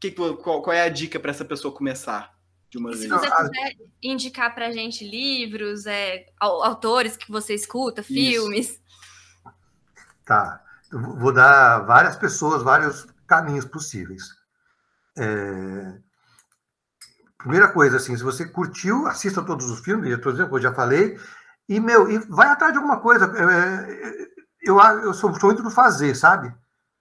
que, 0.00 0.10
qual, 0.10 0.36
qual, 0.36 0.72
é 0.72 0.82
a 0.82 0.88
dica 0.88 1.20
para 1.20 1.30
essa 1.30 1.44
pessoa 1.44 1.74
começar 1.74 2.36
de 2.70 2.78
uma 2.78 2.90
vez? 2.90 3.02
Se 3.02 3.08
você 3.08 3.30
quiser 3.30 3.76
indicar 4.02 4.54
para 4.54 4.66
a 4.66 4.72
gente 4.72 5.08
livros, 5.08 5.86
é, 5.86 6.26
autores 6.40 7.16
que 7.16 7.30
você 7.30 7.54
escuta, 7.54 8.02
filmes. 8.02 8.70
Isso. 8.70 8.80
Tá. 10.24 10.62
Eu 10.90 11.00
vou 11.00 11.32
dar 11.32 11.80
várias 11.80 12.16
pessoas, 12.16 12.62
vários 12.62 13.06
caminhos 13.26 13.64
possíveis. 13.64 14.22
É, 15.16 15.98
primeira 17.38 17.68
coisa, 17.68 17.96
assim, 17.96 18.16
se 18.16 18.22
você 18.22 18.46
curtiu, 18.46 19.06
assista 19.06 19.42
todos 19.42 19.70
os 19.70 19.80
filmes, 19.80 20.10
eu, 20.10 20.32
exemplo, 20.32 20.58
eu 20.58 20.62
já 20.62 20.74
falei, 20.74 21.18
e, 21.68 21.78
meu, 21.78 22.10
e 22.10 22.18
vai 22.18 22.48
atrás 22.48 22.72
de 22.72 22.78
alguma 22.78 23.00
coisa. 23.00 23.26
É, 23.36 24.08
é, 24.08 24.28
eu, 24.62 24.78
eu 24.78 25.14
sou, 25.14 25.34
sou 25.38 25.50
muito 25.50 25.62
do 25.62 25.70
fazer, 25.70 26.14
sabe? 26.14 26.48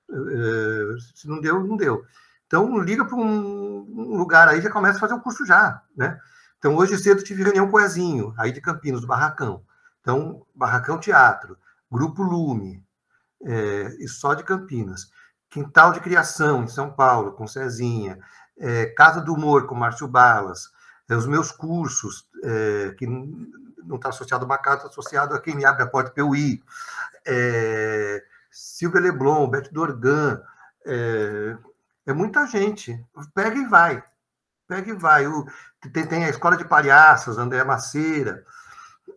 É, 0.09 0.97
se 1.15 1.27
não 1.27 1.39
deu, 1.41 1.63
não 1.63 1.75
deu. 1.75 2.03
Então, 2.47 2.79
liga 2.79 3.05
para 3.05 3.17
um, 3.17 4.17
lugar 4.17 4.47
aí, 4.47 4.61
já 4.61 4.71
começa 4.71 4.97
a 4.97 5.01
fazer 5.01 5.13
um 5.13 5.19
curso 5.19 5.45
já, 5.45 5.81
né? 5.95 6.19
Então, 6.57 6.75
hoje 6.75 6.97
cedo 6.97 7.23
tive 7.23 7.43
reunião 7.43 7.69
com 7.69 7.77
o 7.77 7.79
Ezinho, 7.79 8.33
aí 8.37 8.51
de 8.51 8.61
Campinas, 8.61 9.01
do 9.01 9.07
Barracão. 9.07 9.63
Então, 10.01 10.45
Barracão 10.55 10.99
Teatro, 10.99 11.57
Grupo 11.91 12.23
Lume, 12.23 12.83
é, 13.43 13.95
e 13.99 14.07
só 14.07 14.33
de 14.33 14.43
Campinas. 14.43 15.11
Quintal 15.49 15.91
de 15.91 15.99
Criação, 15.99 16.63
em 16.63 16.67
São 16.67 16.91
Paulo, 16.91 17.33
com 17.33 17.45
Cezinha 17.45 18.19
é, 18.59 18.87
Casa 18.87 19.21
do 19.21 19.33
Humor 19.33 19.67
com 19.67 19.75
Márcio 19.75 20.07
Balas, 20.07 20.69
é, 21.09 21.15
os 21.15 21.25
meus 21.25 21.51
cursos, 21.51 22.27
é, 22.43 22.95
que 22.97 23.05
não 23.07 23.95
está 23.95 24.09
associado 24.09 24.43
a 24.43 24.45
uma 24.45 24.57
casa, 24.57 24.77
está 24.77 24.89
associado 24.89 25.35
a 25.35 25.41
quem 25.41 25.55
me 25.55 25.65
abre 25.65 25.83
a 25.83 25.87
porta 25.87 26.11
PUI, 26.11 26.61
é, 27.25 28.23
Silvia 28.51 29.01
Leblon, 29.01 29.49
Beto 29.49 29.73
Dorgan, 29.73 30.41
é, 30.85 31.57
é, 32.07 32.13
muita 32.13 32.47
gente. 32.47 32.99
Pega 33.33 33.57
e 33.57 33.65
vai. 33.65 34.03
Pega 34.67 34.89
e 34.89 34.93
vai. 34.93 35.27
O, 35.27 35.45
tem, 35.93 36.07
tem, 36.07 36.25
a 36.25 36.29
Escola 36.29 36.57
de 36.57 36.65
Palhaços, 36.65 37.37
André 37.37 37.63
Maceira, 37.63 38.43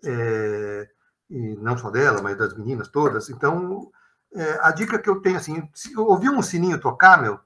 é, 0.05 0.89
e 1.31 1.57
não 1.57 1.79
só 1.79 1.91
dela, 1.91 2.21
mas 2.21 2.37
das 2.37 2.57
meninas 2.57 2.89
todas. 2.89 3.31
Então, 3.31 3.91
é, 4.35 4.59
a 4.63 4.71
dica 4.73 4.99
que 4.99 5.09
eu 5.09 5.21
tenho, 5.21 5.37
assim, 5.37 5.69
se 5.75 5.97
ouvir 5.97 6.31
um 6.31 6.43
sininho 6.43 6.81
tocar, 6.81 7.21
meu, 7.21 7.41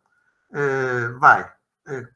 é, 0.52 1.08
vai 1.18 1.54
é, 1.86 2.08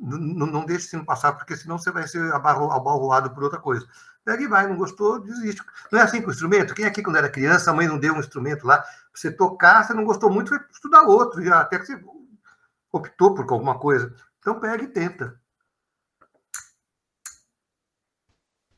não, 0.00 0.46
não 0.46 0.66
deixe 0.66 0.86
o 0.86 0.90
sino 0.90 1.04
passar, 1.04 1.32
porque 1.32 1.56
senão 1.56 1.78
você 1.78 1.90
vai 1.90 2.06
ser 2.06 2.32
abalroado 2.32 3.30
por 3.30 3.44
outra 3.44 3.58
coisa. 3.58 3.86
Pega 4.24 4.42
e 4.42 4.48
vai, 4.48 4.66
não 4.66 4.76
gostou, 4.76 5.20
desiste. 5.20 5.62
Não 5.90 5.98
é 5.98 6.02
assim 6.02 6.20
com 6.20 6.28
o 6.28 6.32
instrumento? 6.32 6.74
Quem 6.74 6.84
aqui, 6.84 7.02
quando 7.02 7.16
era 7.16 7.28
criança, 7.28 7.70
a 7.70 7.74
mãe 7.74 7.88
não 7.88 7.98
deu 7.98 8.14
um 8.14 8.20
instrumento 8.20 8.66
lá 8.66 8.78
para 8.78 8.90
você 9.14 9.30
tocar, 9.30 9.84
você 9.84 9.94
não 9.94 10.04
gostou 10.04 10.30
muito, 10.30 10.50
vai 10.50 10.60
estudar 10.70 11.02
outro, 11.02 11.42
já, 11.42 11.60
até 11.60 11.78
que 11.78 11.86
você 11.86 12.00
optou 12.92 13.34
por 13.34 13.50
alguma 13.50 13.78
coisa. 13.78 14.14
Então 14.38 14.60
pega 14.60 14.84
e 14.84 14.88
tenta. 14.88 15.40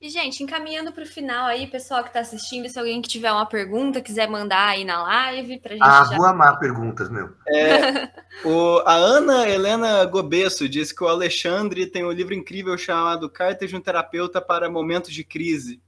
E, 0.05 0.11
gente, 0.11 0.43
encaminhando 0.43 0.93
para 0.93 1.03
o 1.03 1.07
final 1.07 1.47
aí, 1.47 1.67
pessoal 1.67 2.03
que 2.03 2.11
está 2.11 2.21
assistindo, 2.21 2.69
se 2.69 2.79
alguém 2.79 3.01
que 3.01 3.09
tiver 3.09 3.33
uma 3.33 3.47
pergunta, 3.47 4.03
quiser 4.03 4.29
mandar 4.29 4.69
aí 4.69 4.85
na 4.85 5.03
live 5.03 5.59
para 5.61 5.73
a 5.73 5.77
gente. 5.77 5.83
Ah, 5.83 6.05
já... 6.05 6.17
vou 6.19 6.27
amar 6.27 6.59
perguntas, 6.59 7.09
meu. 7.09 7.35
É, 7.49 8.13
o, 8.45 8.81
a 8.85 8.93
Ana 8.93 9.49
Helena 9.49 10.05
Gobesso 10.05 10.69
disse 10.69 10.95
que 10.95 11.03
o 11.03 11.09
Alexandre 11.09 11.87
tem 11.87 12.05
um 12.05 12.13
livro 12.13 12.35
incrível 12.35 12.77
chamado 12.77 13.31
Cartas 13.31 13.71
de 13.71 13.77
um 13.77 13.81
Terapeuta 13.81 14.43
para 14.43 14.69
Momentos 14.69 15.11
de 15.11 15.25
Crise. 15.25 15.83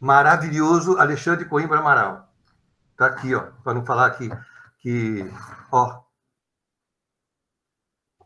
Maravilhoso, 0.00 0.96
Alexandre 0.96 1.44
Coimbra 1.44 1.80
Amaral. 1.80 2.32
Está 2.92 3.08
aqui, 3.08 3.34
ó, 3.34 3.42
para 3.62 3.74
não 3.74 3.84
falar 3.84 4.06
aqui 4.06 4.30
que, 4.78 5.30
ó. 5.70 6.00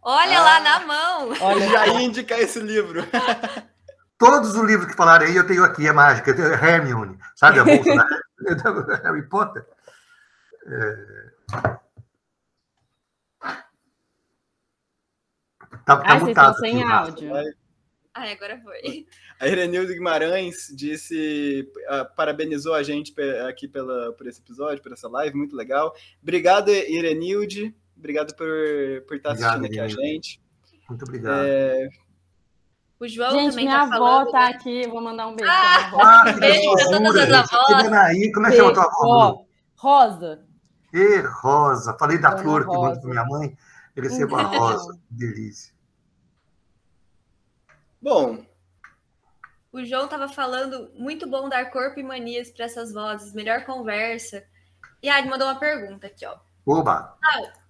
Olha 0.08 0.38
ah, 0.38 0.42
lá 0.44 0.60
na 0.60 0.86
mão. 0.86 1.32
Olha, 1.40 1.68
já 1.68 1.88
ia 1.88 2.02
indicar 2.02 2.38
esse 2.38 2.60
livro. 2.60 3.02
Todos 4.16 4.54
os 4.54 4.64
livros 4.64 4.86
que 4.86 4.96
falarem 4.96 5.26
aí 5.26 5.36
eu 5.36 5.44
tenho 5.44 5.64
aqui, 5.64 5.84
é 5.84 5.92
mágica. 5.92 6.30
Hermione, 6.30 7.18
sabe 7.34 7.58
a 7.58 7.64
bolsa 7.64 7.92
da 8.86 8.96
Harry 9.02 9.28
Potter? 9.28 9.66
É... 10.64 11.76
Tá, 15.84 15.96
tá 15.96 16.02
ah, 16.04 16.20
mutado. 16.20 16.56
sem 16.58 16.84
aqui, 16.84 16.92
áudio. 16.92 17.32
Ah, 18.14 18.30
agora 18.30 18.60
foi. 18.62 19.08
A 19.40 19.48
Irenildo 19.48 19.92
Guimarães 19.92 20.68
disse, 20.72 21.68
uh, 21.90 22.14
parabenizou 22.14 22.74
a 22.74 22.82
gente 22.84 23.12
aqui 23.48 23.66
pela, 23.66 24.12
por 24.12 24.28
esse 24.28 24.40
episódio, 24.40 24.84
por 24.84 24.92
essa 24.92 25.08
live, 25.08 25.36
muito 25.36 25.56
legal. 25.56 25.92
Obrigado, 26.22 26.70
Irenilde. 26.70 27.74
Obrigado 27.96 28.34
por, 28.34 28.46
por 29.06 29.16
estar 29.16 29.30
obrigado, 29.30 29.64
assistindo 29.64 29.66
aqui 29.66 29.80
a 29.80 29.88
gente. 29.88 30.40
Muito 30.88 31.02
obrigado. 31.04 31.44
É, 31.46 31.88
o 32.98 33.06
João 33.06 33.30
Gente, 33.30 33.50
também 33.50 33.66
minha 33.66 33.76
tá 33.76 33.82
avó 33.82 33.98
falando, 33.98 34.30
tá 34.30 34.48
aqui, 34.48 34.88
vou 34.88 35.02
mandar 35.02 35.26
um 35.26 35.36
beijo. 35.36 35.50
Ah, 35.52 36.22
ah 36.24 36.32
beijo 36.32 36.72
para 36.72 36.84
todas 36.84 37.16
as 37.16 37.52
avós. 37.52 37.92
Aí, 37.92 38.32
como 38.32 38.46
é 38.46 38.50
que 38.50 38.56
chama 38.56 38.72
tua 38.72 38.84
avó? 38.84 39.44
Rosa. 39.76 40.46
E 40.94 41.18
Rosa, 41.42 41.94
falei 41.98 42.18
da 42.18 42.30
Dona 42.30 42.42
flor 42.42 42.62
Rosa. 42.62 42.70
que 42.70 42.82
mandou 42.82 43.00
para 43.00 43.10
minha 43.10 43.24
mãe, 43.26 43.58
eu 43.94 44.02
recebo 44.02 44.36
a 44.36 44.42
rosa, 44.44 44.98
que 45.08 45.14
delícia. 45.14 45.74
Bom. 48.00 48.46
O 49.70 49.84
João 49.84 50.06
estava 50.06 50.26
falando, 50.26 50.90
muito 50.94 51.28
bom 51.28 51.50
dar 51.50 51.70
corpo 51.70 52.00
e 52.00 52.02
manias 52.02 52.50
para 52.50 52.64
essas 52.64 52.94
vozes, 52.94 53.34
melhor 53.34 53.66
conversa. 53.66 54.42
E 55.02 55.08
a 55.10 55.16
Ari 55.16 55.28
mandou 55.28 55.46
uma 55.46 55.60
pergunta 55.60 56.06
aqui, 56.06 56.24
ó. 56.24 56.38
Oba! 56.64 57.14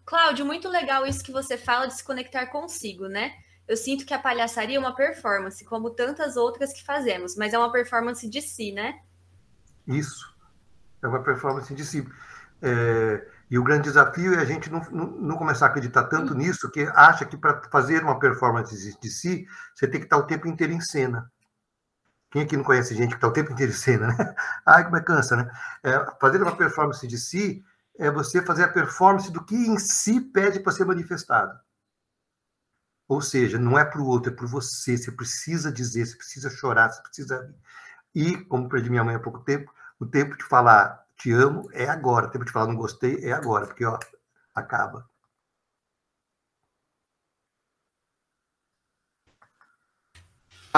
Cláudio, 0.07 0.47
muito 0.47 0.69
legal 0.69 1.07
isso 1.07 1.23
que 1.23 1.33
você 1.33 1.59
fala 1.59 1.87
de 1.87 1.95
se 1.95 2.05
conectar 2.05 2.47
consigo, 2.47 3.09
né? 3.09 3.33
eu 3.69 3.77
sinto 3.77 4.07
que 4.07 4.15
a 4.15 4.19
palhaçaria 4.19 4.77
é 4.77 4.81
uma 4.81 4.95
performance, 4.95 5.65
como 5.65 5.91
tantas 5.91 6.37
outras 6.37 6.73
que 6.73 6.85
fazemos, 6.85 7.35
mas 7.37 7.53
é 7.53 7.59
uma 7.59 7.73
performance 7.73 8.29
de 8.29 8.41
si, 8.41 8.73
né? 8.73 9.01
Isso. 9.87 10.35
É 11.03 11.09
uma 11.09 11.23
performance 11.23 11.75
de 11.75 11.85
si. 11.85 12.07
É, 12.63 13.27
e 13.51 13.59
o 13.59 13.65
grande 13.65 13.85
desafio 13.85 14.35
é 14.35 14.39
a 14.39 14.45
gente 14.45 14.71
não, 14.71 14.81
não, 14.91 15.07
não 15.07 15.37
começar 15.37 15.67
a 15.67 15.69
acreditar 15.69 16.05
tanto 16.05 16.33
uhum. 16.33 16.39
nisso 16.39 16.71
que 16.71 16.83
acha 16.95 17.25
que 17.25 17.37
para 17.37 17.61
fazer 17.71 18.03
uma 18.03 18.19
performance 18.19 18.99
de 19.01 19.11
si, 19.11 19.47
você 19.75 19.89
tem 19.89 20.01
que 20.01 20.07
estar 20.07 20.17
o 20.17 20.27
tempo 20.27 20.47
inteiro 20.47 20.73
em 20.73 20.81
cena. 20.81 21.31
Quem 22.31 22.43
aqui 22.43 22.57
não 22.57 22.65
conhece 22.65 22.95
gente 22.95 23.11
que 23.11 23.17
está 23.17 23.29
o 23.29 23.33
tempo 23.33 23.53
inteiro 23.53 23.73
em 23.73 23.75
cena, 23.75 24.09
né? 24.09 24.35
Ai, 24.65 24.85
como 24.85 24.97
é 24.97 25.03
cansa, 25.03 25.37
né? 25.37 25.51
É, 25.83 26.07
fazer 26.21 26.41
uma 26.41 26.55
performance 26.55 27.07
de 27.07 27.19
si 27.19 27.65
é 27.99 28.11
você 28.11 28.43
fazer 28.43 28.65
a 28.65 28.73
performance 28.73 29.31
do 29.31 29.45
que 29.45 29.55
em 29.55 29.79
si 29.79 30.21
pede 30.21 30.61
para 30.61 30.73
ser 30.73 30.85
manifestado. 30.85 31.59
Ou 33.09 33.21
seja, 33.23 33.59
não 33.59 33.79
é 33.79 33.85
para 33.85 34.01
o 34.01 34.07
outro, 34.07 34.33
é 34.33 34.37
por 34.37 34.49
você. 34.49 34.97
Você 34.99 35.13
precisa 35.13 35.71
dizer, 35.73 36.07
você 36.07 36.17
precisa 36.17 36.51
chorar, 36.51 36.91
você 36.91 37.03
precisa. 37.03 37.55
E, 38.15 38.37
como 38.45 38.69
perdi 38.69 38.91
minha 38.91 39.05
mãe 39.05 39.15
há 39.15 39.21
pouco 39.21 39.41
tempo, 39.41 39.73
o 40.01 40.07
tempo 40.07 40.37
de 40.37 40.45
falar 40.45 41.07
te 41.17 41.33
amo 41.33 41.69
é 41.73 41.89
agora, 41.89 42.27
o 42.27 42.31
tempo 42.31 42.45
de 42.45 42.53
falar 42.53 42.67
não 42.67 42.77
gostei 42.77 43.25
é 43.25 43.33
agora, 43.33 43.67
porque 43.67 43.85
ó, 43.85 43.99
acaba. 44.55 45.09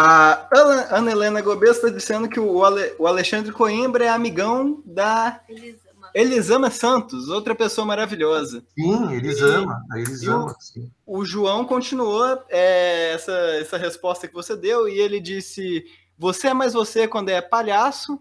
A 0.00 0.48
Ana 0.96 1.10
Helena 1.10 1.40
Gomes 1.42 1.70
está 1.70 1.88
dizendo 1.88 2.28
que 2.28 2.38
o 2.38 2.64
Alexandre 3.04 3.50
Coimbra 3.50 4.04
é 4.04 4.08
amigão 4.08 4.80
da 4.86 5.40
Elisama, 5.48 5.87
Elisama 6.14 6.70
Santos, 6.70 7.28
outra 7.28 7.54
pessoa 7.54 7.86
maravilhosa. 7.86 8.64
Sim, 8.78 9.12
Elisama, 9.12 9.82
a 9.90 9.98
Elisama. 9.98 10.54
Sim. 10.60 10.90
O 11.06 11.24
João 11.24 11.64
continuou 11.64 12.42
é, 12.48 13.12
essa, 13.12 13.32
essa 13.32 13.76
resposta 13.76 14.28
que 14.28 14.34
você 14.34 14.56
deu 14.56 14.88
e 14.88 14.98
ele 14.98 15.20
disse: 15.20 15.84
Você 16.16 16.48
é 16.48 16.54
mais 16.54 16.72
você 16.72 17.06
quando 17.08 17.28
é 17.28 17.40
palhaço 17.40 18.20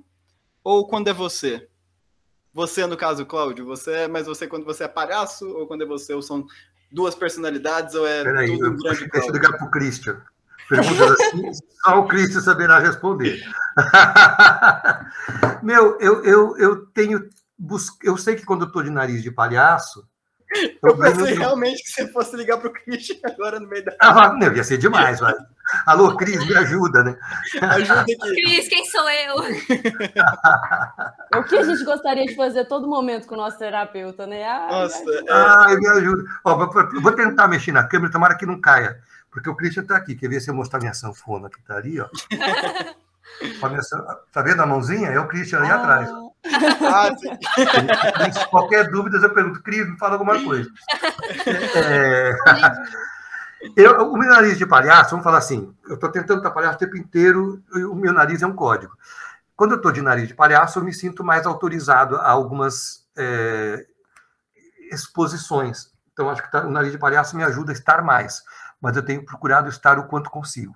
ou 0.63 0.87
quando 0.87 1.07
é 1.07 1.13
você? 1.13 1.67
Você, 2.53 2.85
no 2.87 2.97
caso, 2.97 3.25
Cláudio, 3.25 3.65
você 3.65 3.91
é 3.91 4.07
mais 4.07 4.25
você 4.25 4.47
quando 4.47 4.65
você 4.65 4.85
é 4.85 4.87
palhaço 4.87 5.47
ou 5.47 5.67
quando 5.67 5.83
é 5.83 5.85
você? 5.85 6.13
Ou 6.13 6.21
são 6.21 6.45
duas 6.91 7.15
personalidades 7.15 7.93
ou 7.95 8.07
é 8.07 8.23
Peraí, 8.23 8.57
tudo 8.57 8.71
um 8.71 8.77
grande 8.77 9.07
Deixa 9.07 9.27
eu 9.27 9.33
ligar 9.33 9.57
para 9.57 9.67
o 9.67 9.71
Christian. 9.71 10.21
Perguntas 10.69 11.11
assim, 11.11 11.51
só 11.83 11.99
o 11.99 12.07
Cristo 12.07 12.41
saberá 12.41 12.79
responder. 12.79 13.41
Meu, 15.63 15.97
eu, 15.99 16.23
eu, 16.23 16.57
eu 16.57 16.85
tenho. 16.87 17.29
Eu 18.03 18.17
sei 18.17 18.35
que 18.35 18.45
quando 18.45 18.61
eu 18.61 18.67
estou 18.67 18.83
de 18.83 18.89
nariz 18.89 19.23
de 19.23 19.31
palhaço. 19.31 20.07
Eu, 20.81 20.91
eu 20.91 20.97
pensei 20.97 21.33
realmente 21.33 21.83
que 21.83 21.91
você 21.91 22.07
fosse 22.07 22.33
ligar 22.37 22.57
para 22.57 22.69
o 22.69 22.73
agora 23.25 23.59
no 23.59 23.67
meio 23.67 23.83
da. 23.83 23.93
Ah, 23.99 24.33
não, 24.33 24.55
ia 24.55 24.63
ser 24.63 24.77
demais, 24.77 25.19
vai. 25.19 25.33
Alô, 25.85 26.15
Cris, 26.15 26.45
me 26.45 26.55
ajuda, 26.55 27.03
né? 27.03 27.17
Ajuda 27.61 28.01
aqui. 28.01 28.15
Cris, 28.15 28.67
quem 28.69 28.85
sou 28.85 29.09
eu? 29.09 29.35
É 31.33 31.37
o 31.37 31.43
que 31.43 31.57
a 31.57 31.63
gente 31.63 31.83
gostaria 31.83 32.25
de 32.25 32.35
fazer 32.35 32.65
todo 32.65 32.87
momento 32.87 33.27
com 33.27 33.35
o 33.35 33.37
nosso 33.37 33.57
terapeuta, 33.57 34.25
né? 34.25 34.47
Ai, 34.47 34.71
Nossa, 34.71 35.03
é... 35.03 35.23
Ai, 35.29 35.75
me 35.75 35.87
ajuda. 35.89 36.23
Ó, 36.45 36.55
vou 37.01 37.11
tentar 37.11 37.49
mexer 37.49 37.73
na 37.73 37.83
câmera, 37.83 38.11
tomara 38.11 38.37
que 38.37 38.45
não 38.45 38.61
caia. 38.61 38.97
Porque 39.29 39.49
o 39.49 39.55
Christian 39.55 39.83
está 39.83 39.97
aqui. 39.97 40.15
Quer 40.15 40.29
ver 40.29 40.39
se 40.39 40.49
eu 40.49 40.55
mostrar 40.55 40.79
minha 40.79 40.93
sanfona 40.93 41.49
que 41.49 41.59
está 41.59 41.75
ali, 41.75 41.99
ó? 41.99 42.07
Tá 44.31 44.41
vendo 44.41 44.61
a 44.61 44.65
mãozinha? 44.65 45.09
É 45.09 45.19
o 45.19 45.27
Christian 45.27 45.59
ali 45.59 45.69
ah. 45.69 45.75
atrás. 45.75 46.09
Ah, 46.81 47.15
sim. 47.17 47.29
Qualquer 48.49 48.89
dúvida, 48.89 49.17
eu 49.17 49.33
pergunto, 49.33 49.61
Cris, 49.61 49.89
me 49.89 49.97
fala 49.97 50.13
alguma 50.13 50.41
coisa. 50.43 50.69
É... 51.75 52.35
Eu, 53.75 54.11
o 54.11 54.17
meu 54.17 54.29
nariz 54.29 54.57
de 54.57 54.65
palhaço, 54.65 55.11
vamos 55.11 55.23
falar 55.23 55.39
assim, 55.39 55.73
eu 55.87 55.95
estou 55.95 56.11
tentando 56.11 56.37
estar 56.37 56.51
palhaço 56.51 56.75
o 56.75 56.79
tempo 56.79 56.95
inteiro, 56.95 57.61
e 57.73 57.83
o 57.83 57.95
meu 57.95 58.13
nariz 58.13 58.41
é 58.41 58.47
um 58.47 58.53
código. 58.53 58.93
Quando 59.55 59.71
eu 59.71 59.77
estou 59.77 59.91
de 59.91 60.01
nariz 60.01 60.27
de 60.27 60.35
palhaço, 60.35 60.77
eu 60.77 60.83
me 60.83 60.93
sinto 60.93 61.23
mais 61.23 61.45
autorizado 61.45 62.17
a 62.17 62.29
algumas 62.29 63.07
é, 63.17 63.85
exposições. 64.91 65.91
Então, 66.13 66.29
acho 66.29 66.43
que 66.43 66.51
tá, 66.51 66.65
o 66.65 66.71
nariz 66.71 66.91
de 66.91 66.99
palhaço 66.99 67.35
me 67.35 67.43
ajuda 67.43 67.71
a 67.71 67.73
estar 67.73 68.03
mais 68.03 68.43
mas 68.81 68.95
eu 68.95 69.03
tenho 69.03 69.25
procurado 69.25 69.69
estar 69.69 69.97
o 69.99 70.07
quanto 70.07 70.29
consigo. 70.29 70.75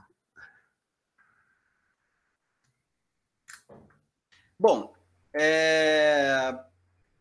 Bom, 4.60 4.91
é... 5.34 6.58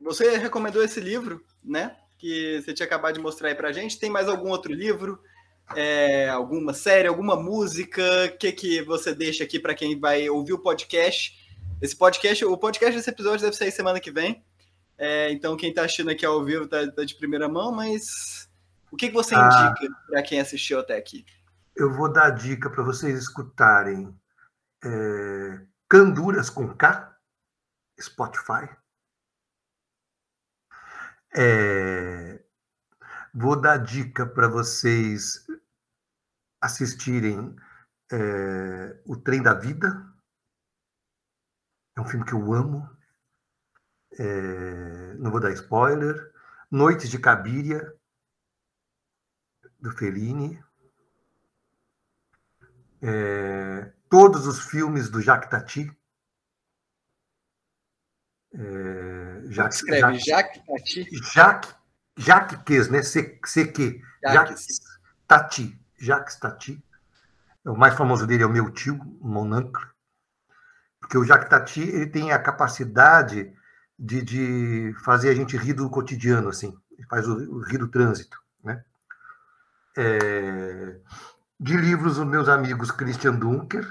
você 0.00 0.36
recomendou 0.36 0.82
esse 0.82 1.00
livro, 1.00 1.44
né? 1.62 1.96
Que 2.18 2.60
você 2.60 2.72
tinha 2.74 2.86
acabado 2.86 3.14
de 3.14 3.20
mostrar 3.20 3.48
aí 3.48 3.54
para 3.54 3.72
gente. 3.72 3.98
Tem 3.98 4.10
mais 4.10 4.28
algum 4.28 4.50
outro 4.50 4.72
livro? 4.72 5.20
É... 5.74 6.28
alguma 6.28 6.72
série, 6.72 7.08
alguma 7.08 7.36
música? 7.36 8.02
O 8.26 8.38
que, 8.38 8.52
que 8.52 8.82
você 8.82 9.14
deixa 9.14 9.44
aqui 9.44 9.58
para 9.58 9.74
quem 9.74 9.98
vai 9.98 10.28
ouvir 10.28 10.52
o 10.52 10.58
podcast? 10.58 11.38
Esse 11.80 11.96
podcast, 11.96 12.44
o 12.44 12.56
podcast 12.58 12.96
desse 12.96 13.10
episódio 13.10 13.44
deve 13.44 13.56
sair 13.56 13.72
semana 13.72 14.00
que 14.00 14.10
vem. 14.10 14.44
É... 14.98 15.30
então, 15.32 15.56
quem 15.56 15.70
está 15.70 15.82
assistindo 15.82 16.10
aqui 16.10 16.26
ao 16.26 16.44
vivo 16.44 16.64
está 16.64 16.90
tá 16.90 17.04
de 17.04 17.14
primeira 17.14 17.48
mão, 17.48 17.72
mas 17.72 18.48
o 18.90 18.96
que, 18.96 19.08
que 19.08 19.14
você 19.14 19.34
ah, 19.34 19.74
indica 19.78 19.94
para 20.08 20.22
quem 20.22 20.40
assistiu 20.40 20.80
até 20.80 20.96
aqui? 20.96 21.24
Eu 21.76 21.92
vou 21.92 22.12
dar 22.12 22.30
dica 22.30 22.68
para 22.68 22.82
vocês 22.82 23.16
escutarem 23.16 24.12
é, 24.84 25.60
Canduras 25.88 26.50
com 26.50 26.68
K, 26.74 27.09
Spotify. 28.00 28.68
É, 31.36 32.42
vou 33.32 33.60
dar 33.60 33.78
dica 33.78 34.26
para 34.26 34.48
vocês 34.48 35.46
assistirem 36.60 37.54
é, 38.10 39.00
O 39.04 39.16
Trem 39.16 39.42
da 39.42 39.54
Vida. 39.54 40.06
É 41.96 42.00
um 42.00 42.06
filme 42.06 42.24
que 42.24 42.32
eu 42.32 42.52
amo. 42.52 42.88
É, 44.18 45.14
não 45.14 45.30
vou 45.30 45.40
dar 45.40 45.52
spoiler. 45.52 46.32
Noites 46.70 47.08
de 47.08 47.18
Cabiria, 47.18 47.94
do 49.80 49.90
Fellini, 49.90 50.62
é, 53.02 53.92
todos 54.08 54.46
os 54.46 54.60
filmes 54.60 55.08
do 55.08 55.20
Jacques 55.20 55.50
Tati. 55.50 55.90
É, 58.52 59.42
Jacques, 59.48 59.76
escreve 59.76 60.18
Jacques, 60.18 60.62
Tati? 60.66 61.08
Jacques, 61.32 61.74
Jacques, 62.16 62.88
né? 62.88 63.02
CQ. 63.02 64.02
Jacques 64.22 64.80
Tati. 65.26 65.80
Jacques 65.98 66.36
Tati. 66.36 66.84
O 67.64 67.76
mais 67.76 67.94
famoso 67.94 68.26
dele 68.26 68.42
é 68.42 68.46
o 68.46 68.50
meu 68.50 68.70
tio, 68.70 68.98
Monancle. 69.20 69.86
Porque 71.00 71.18
o 71.18 71.24
Jacques 71.24 71.48
Tati 71.48 71.80
ele 71.80 72.06
tem 72.06 72.32
a 72.32 72.38
capacidade 72.38 73.52
de, 73.98 74.22
de 74.22 74.94
fazer 75.04 75.30
a 75.30 75.34
gente 75.34 75.56
rir 75.56 75.74
do 75.74 75.88
cotidiano, 75.90 76.48
assim. 76.48 76.76
Ele 76.92 77.06
faz 77.08 77.28
o, 77.28 77.34
o 77.34 77.60
rir 77.60 77.78
do 77.78 77.88
trânsito, 77.88 78.38
né? 78.64 78.82
é, 79.96 80.96
de 81.58 81.76
livros 81.76 82.18
os 82.18 82.26
meus 82.26 82.48
amigos 82.48 82.90
Christian 82.90 83.34
Dunker 83.34 83.86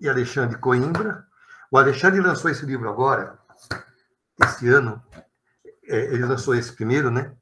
e 0.00 0.08
Alexandre 0.08 0.58
Coimbra. 0.58 1.26
O 1.70 1.78
Alexandre 1.78 2.20
lançou 2.20 2.50
esse 2.50 2.64
livro 2.64 2.88
agora, 2.88 3.38
esse 4.42 4.68
ano. 4.68 5.02
É, 5.84 5.96
ele 6.12 6.24
lançou 6.24 6.54
esse 6.54 6.72
primeiro, 6.72 7.10
né? 7.10 7.34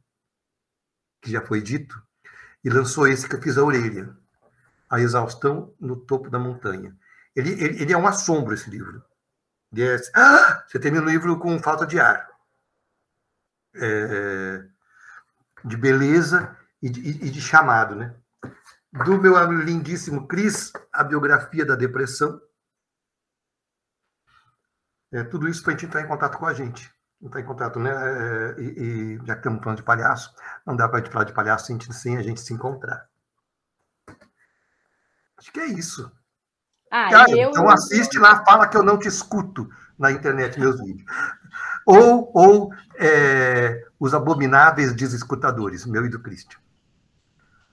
Que 1.20 1.30
já 1.30 1.42
foi 1.42 1.60
dito. 1.60 2.00
E 2.64 2.70
lançou 2.70 3.06
esse 3.06 3.28
que 3.28 3.34
eu 3.34 3.42
fiz 3.42 3.58
a 3.58 3.64
orelha. 3.64 4.16
A 4.88 5.00
exaustão 5.00 5.74
no 5.80 5.96
topo 5.96 6.30
da 6.30 6.38
montanha. 6.38 6.96
Ele, 7.34 7.52
ele, 7.52 7.82
ele 7.82 7.92
é 7.92 7.98
um 7.98 8.06
assombro, 8.06 8.54
esse 8.54 8.70
livro. 8.70 9.02
É, 9.76 9.96
ah, 10.14 10.64
você 10.66 10.78
termina 10.78 11.04
o 11.04 11.08
livro 11.08 11.38
com 11.38 11.58
falta 11.58 11.86
de 11.86 12.00
ar. 12.00 12.28
É, 13.74 14.64
de 15.64 15.76
beleza 15.76 16.56
e 16.80 16.88
de, 16.88 17.00
e 17.00 17.30
de 17.30 17.40
chamado, 17.40 17.94
né? 17.94 18.14
Do 19.04 19.20
meu 19.20 19.36
lindíssimo 19.52 20.26
Cris, 20.26 20.72
a 20.92 21.04
biografia 21.04 21.66
da 21.66 21.74
depressão. 21.74 22.40
É, 25.16 25.24
tudo 25.24 25.48
isso 25.48 25.62
para 25.62 25.72
a 25.72 25.76
gente 25.76 25.86
entrar 25.86 26.02
em 26.02 26.06
contato 26.06 26.36
com 26.36 26.44
a 26.44 26.52
gente. 26.52 26.92
Entrar 27.22 27.40
em 27.40 27.44
contato, 27.44 27.78
né? 27.78 27.90
É, 27.90 28.60
e, 28.60 28.64
e, 28.64 29.26
já 29.26 29.32
que 29.32 29.40
estamos 29.40 29.64
falando 29.64 29.78
de 29.78 29.82
palhaço, 29.82 30.34
não 30.66 30.76
dá 30.76 30.86
para 30.86 30.98
a 30.98 31.02
gente 31.02 31.10
falar 31.10 31.24
de 31.24 31.32
palhaço 31.32 31.64
sem, 31.64 31.80
sem 31.80 32.18
a 32.18 32.22
gente 32.22 32.38
se 32.38 32.52
encontrar. 32.52 33.08
Acho 35.38 35.50
que 35.50 35.60
é 35.60 35.66
isso. 35.68 36.12
Ah, 36.90 37.08
Cara, 37.10 37.30
eu... 37.30 37.48
Então 37.48 37.66
assiste 37.70 38.18
lá, 38.18 38.44
fala 38.44 38.68
que 38.68 38.76
eu 38.76 38.82
não 38.82 38.98
te 38.98 39.08
escuto 39.08 39.66
na 39.98 40.12
internet 40.12 40.60
meus 40.60 40.78
vídeos. 40.78 41.10
Ou, 41.86 42.30
ou 42.34 42.74
é, 42.98 43.86
os 43.98 44.12
abomináveis 44.12 44.94
desescutadores, 44.94 45.86
meu 45.86 46.04
e 46.04 46.10
do 46.10 46.20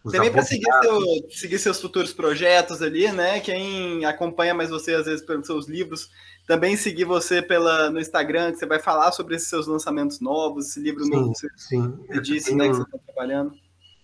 Cristian. 0.03 0.11
Também 0.11 0.31
para 0.31 0.41
seguir, 0.43 0.71
seu, 0.81 1.29
seguir 1.29 1.59
seus 1.59 1.81
futuros 1.81 2.13
projetos 2.13 2.81
ali, 2.81 3.09
né? 3.11 3.39
Quem 3.39 4.03
acompanha 4.03 4.53
mais 4.53 4.69
você, 4.69 4.93
às 4.93 5.05
vezes, 5.05 5.25
pelos 5.25 5.47
seus 5.47 5.67
livros, 5.67 6.09
também 6.45 6.75
seguir 6.75 7.05
você 7.05 7.41
pela, 7.41 7.89
no 7.89 7.99
Instagram, 7.99 8.51
que 8.51 8.59
você 8.59 8.65
vai 8.65 8.79
falar 8.79 9.13
sobre 9.13 9.35
esses 9.35 9.47
seus 9.47 9.65
lançamentos 9.65 10.19
novos, 10.19 10.69
esse 10.69 10.79
livro 10.81 11.05
sim, 11.05 11.09
novo 11.09 11.31
que 11.31 11.39
você 11.39 11.49
sim. 11.55 12.05
disse, 12.21 12.47
tenho, 12.47 12.57
né, 12.57 12.67
que 12.67 12.75
você 12.75 12.81
está 12.83 12.97
trabalhando. 13.05 13.53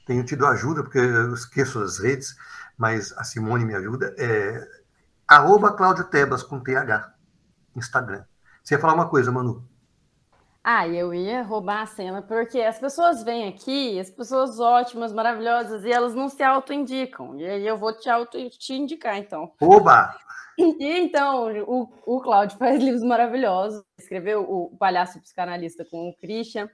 Tenho 0.06 0.24
tido 0.24 0.46
ajuda, 0.46 0.84
porque 0.84 1.00
eu 1.00 1.34
esqueço 1.34 1.80
as 1.80 2.00
redes, 2.00 2.36
mas 2.78 3.12
a 3.18 3.24
Simone 3.26 3.66
me 3.66 3.76
ajuda. 3.76 4.16
É, 4.18 4.66
arroba 5.28 5.74
Cláudio 5.74 6.06
Tebas 6.06 6.44
com 6.44 6.62
TH, 6.62 7.14
Instagram. 7.76 8.24
Você 8.64 8.76
ia 8.76 8.80
falar 8.80 8.94
uma 8.94 9.10
coisa, 9.10 9.32
Manu? 9.32 9.68
Ah, 10.72 10.88
eu 10.88 11.12
ia 11.16 11.42
roubar 11.42 11.82
a 11.82 11.86
cena, 11.88 12.22
porque 12.22 12.62
as 12.62 12.78
pessoas 12.78 13.24
vêm 13.24 13.48
aqui, 13.48 14.00
as 14.00 14.12
pessoas 14.12 14.60
ótimas, 14.60 15.12
maravilhosas, 15.12 15.84
e 15.84 15.92
elas 15.92 16.14
não 16.14 16.30
se 16.30 16.44
auto-indicam. 16.44 17.36
E 17.40 17.44
aí 17.44 17.66
eu 17.66 17.76
vou 17.76 17.92
te 17.92 18.08
auto-te 18.08 18.74
indicar, 18.76 19.18
então. 19.18 19.52
Oba! 19.60 20.16
E 20.60 21.00
então, 21.00 21.52
o, 21.64 21.90
o 22.06 22.22
Cláudio 22.22 22.56
faz 22.60 22.84
livros 22.84 23.02
maravilhosos. 23.02 23.84
Escreveu 23.98 24.44
O 24.44 24.78
Palhaço 24.78 25.20
Psicanalista 25.20 25.84
com 25.84 26.08
o 26.08 26.16
Christian. 26.18 26.70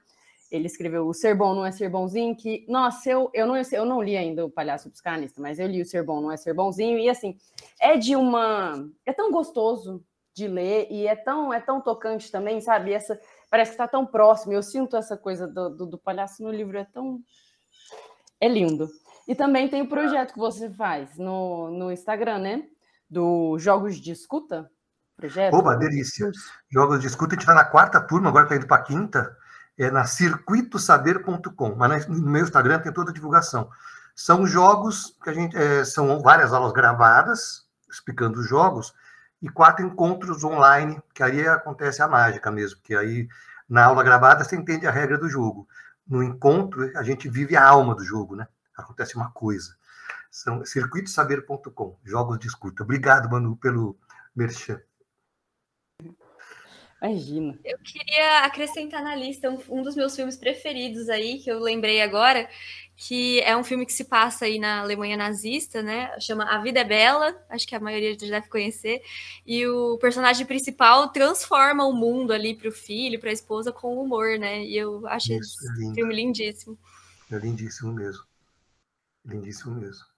Ele 0.52 0.66
escreveu 0.66 1.06
O 1.06 1.14
Ser 1.14 1.34
Bom 1.34 1.54
Não 1.54 1.64
É 1.64 1.72
Ser 1.72 1.88
Bonzinho, 1.88 2.36
que, 2.36 2.66
nossa, 2.68 3.08
eu, 3.08 3.30
eu, 3.32 3.46
não, 3.46 3.56
eu 3.56 3.84
não 3.86 4.02
li 4.02 4.14
ainda 4.14 4.44
o 4.44 4.50
Palhaço 4.50 4.90
Psicanista, 4.90 5.40
mas 5.40 5.58
eu 5.58 5.68
li 5.68 5.80
O 5.80 5.86
Ser 5.86 6.02
Bom 6.02 6.20
Não 6.20 6.30
É 6.30 6.36
Ser 6.36 6.52
Bonzinho, 6.52 6.98
e 6.98 7.08
assim, 7.08 7.38
é 7.80 7.96
de 7.96 8.14
uma. 8.14 8.74
É 9.06 9.12
tão 9.14 9.32
gostoso 9.32 10.04
de 10.36 10.46
ler 10.46 10.86
e 10.90 11.06
é 11.06 11.16
tão, 11.16 11.50
é 11.50 11.58
tão 11.58 11.80
tocante 11.80 12.30
também, 12.30 12.60
sabe? 12.60 12.92
Essa, 12.92 13.18
parece 13.50 13.72
que 13.72 13.74
está 13.74 13.88
tão 13.88 14.06
próximo. 14.06 14.52
Eu 14.52 14.62
sinto 14.62 14.96
essa 14.96 15.16
coisa 15.16 15.46
do, 15.46 15.70
do, 15.70 15.86
do, 15.86 15.98
palhaço 15.98 16.42
no 16.42 16.50
livro, 16.50 16.76
é 16.76 16.84
tão. 16.84 17.20
É 18.40 18.48
lindo. 18.48 18.88
E 19.26 19.34
também 19.34 19.68
tem 19.68 19.82
o 19.82 19.88
projeto 19.88 20.32
que 20.32 20.38
você 20.38 20.70
faz 20.70 21.16
no, 21.16 21.70
no 21.70 21.90
Instagram, 21.90 22.38
né? 22.38 22.62
Do 23.08 23.58
Jogos 23.58 23.96
de 23.96 24.12
Escuta. 24.12 24.70
Projeto. 25.16 25.54
Oba, 25.54 25.76
delícia. 25.76 26.30
Jogos 26.70 27.00
de 27.00 27.06
Escuta, 27.06 27.32
a 27.32 27.34
gente 27.34 27.42
está 27.42 27.54
na 27.54 27.64
quarta 27.64 28.00
turma, 28.00 28.28
agora 28.28 28.44
está 28.44 28.56
indo 28.56 28.66
para 28.66 28.76
a 28.76 28.84
quinta. 28.84 29.36
É 29.78 29.90
na 29.90 30.04
circuitosaber.com. 30.04 31.74
Mas 31.74 32.06
no 32.06 32.30
meu 32.30 32.42
Instagram 32.42 32.80
tem 32.80 32.92
toda 32.92 33.10
a 33.10 33.14
divulgação. 33.14 33.70
São 34.14 34.46
jogos 34.46 35.16
que 35.22 35.30
a 35.30 35.32
gente. 35.32 35.56
É, 35.56 35.84
são 35.84 36.20
várias 36.20 36.52
aulas 36.52 36.72
gravadas, 36.72 37.66
explicando 37.90 38.40
os 38.40 38.48
jogos 38.48 38.94
e 39.40 39.48
quatro 39.48 39.84
encontros 39.84 40.44
online, 40.44 41.00
que 41.14 41.22
aí 41.22 41.46
acontece 41.46 42.02
a 42.02 42.08
mágica 42.08 42.50
mesmo, 42.50 42.80
que 42.82 42.94
aí 42.94 43.28
na 43.68 43.84
aula 43.84 44.02
gravada 44.02 44.44
você 44.44 44.56
entende 44.56 44.86
a 44.86 44.90
regra 44.90 45.18
do 45.18 45.28
jogo. 45.28 45.68
No 46.06 46.22
encontro, 46.22 46.90
a 46.96 47.02
gente 47.02 47.28
vive 47.28 47.56
a 47.56 47.66
alma 47.66 47.94
do 47.94 48.04
jogo, 48.04 48.36
né? 48.36 48.46
Acontece 48.76 49.16
uma 49.16 49.30
coisa. 49.30 49.74
São 50.30 50.64
circuitosaber.com, 50.64 51.98
jogos 52.04 52.38
de 52.38 52.46
escuta. 52.46 52.82
Obrigado, 52.82 53.28
Manu, 53.30 53.56
pelo 53.56 53.96
merchan. 54.34 54.80
Imagina. 57.02 57.58
Eu 57.64 57.78
queria 57.78 58.40
acrescentar 58.40 59.02
na 59.02 59.14
lista 59.14 59.50
um, 59.50 59.58
um, 59.68 59.82
dos 59.82 59.94
meus 59.94 60.16
filmes 60.16 60.36
preferidos 60.36 61.08
aí, 61.08 61.38
que 61.38 61.50
eu 61.50 61.60
lembrei 61.60 62.00
agora, 62.00 62.48
que 62.96 63.40
é 63.40 63.54
um 63.54 63.62
filme 63.62 63.84
que 63.84 63.92
se 63.92 64.04
passa 64.04 64.46
aí 64.46 64.58
na 64.58 64.80
Alemanha 64.80 65.16
nazista, 65.16 65.82
né? 65.82 66.18
Chama 66.18 66.44
A 66.44 66.58
Vida 66.58 66.80
é 66.80 66.84
Bela, 66.84 67.36
acho 67.50 67.66
que 67.66 67.74
a 67.74 67.80
maioria 67.80 68.18
já 68.18 68.26
deve 68.26 68.48
conhecer. 68.48 69.02
E 69.46 69.66
o 69.66 69.98
personagem 69.98 70.46
principal 70.46 71.08
transforma 71.10 71.84
o 71.84 71.92
mundo 71.92 72.32
ali 72.32 72.54
para 72.54 72.68
o 72.68 72.72
filho, 72.72 73.20
para 73.20 73.30
a 73.30 73.34
esposa 73.34 73.70
com 73.70 74.00
humor, 74.00 74.38
né? 74.38 74.64
E 74.64 74.76
eu 74.76 75.06
acho 75.06 75.32
Isso, 75.32 75.56
esse 75.66 75.90
é 75.90 75.94
filme 75.94 76.14
lindíssimo. 76.14 76.78
É 77.30 77.36
lindíssimo 77.36 77.92
mesmo. 77.92 78.24
Lindíssimo 79.24 79.74
mesmo. 79.74 80.15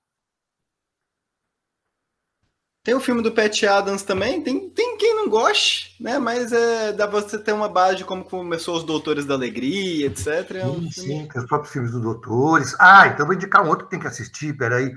Tem 2.88 2.94
o 2.94 3.00
filme 3.00 3.20
do 3.20 3.30
Pat 3.30 3.64
Adams 3.64 4.02
também, 4.02 4.42
tem, 4.42 4.70
tem 4.70 4.96
quem 4.96 5.14
não 5.14 5.28
goste, 5.28 5.94
né? 6.00 6.18
Mas 6.18 6.50
é, 6.52 6.90
dá 6.90 7.06
pra 7.06 7.20
você 7.20 7.36
ter 7.38 7.52
uma 7.52 7.68
base 7.68 7.96
de 7.96 8.04
como 8.06 8.24
começou 8.24 8.78
os 8.78 8.82
Doutores 8.82 9.26
da 9.26 9.34
Alegria, 9.34 10.06
etc. 10.06 10.26
É 10.52 10.64
um 10.64 10.84
sim, 10.84 10.90
filme... 10.90 10.90
sim, 10.92 11.28
tem 11.28 11.42
os 11.42 11.46
próprios 11.46 11.70
filmes 11.70 11.92
dos 11.92 12.00
Doutores. 12.00 12.74
Ah, 12.78 13.08
então 13.08 13.26
vou 13.26 13.34
indicar 13.34 13.62
um 13.62 13.68
outro 13.68 13.84
que 13.84 13.90
tem 13.90 14.00
que 14.00 14.06
assistir, 14.06 14.56
peraí. 14.56 14.96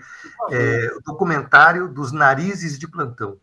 É, 0.49 0.93
o 0.95 1.01
documentário 1.01 1.89
dos 1.89 2.13
Narizes 2.13 2.79
de 2.79 2.87
Plantão. 2.87 3.37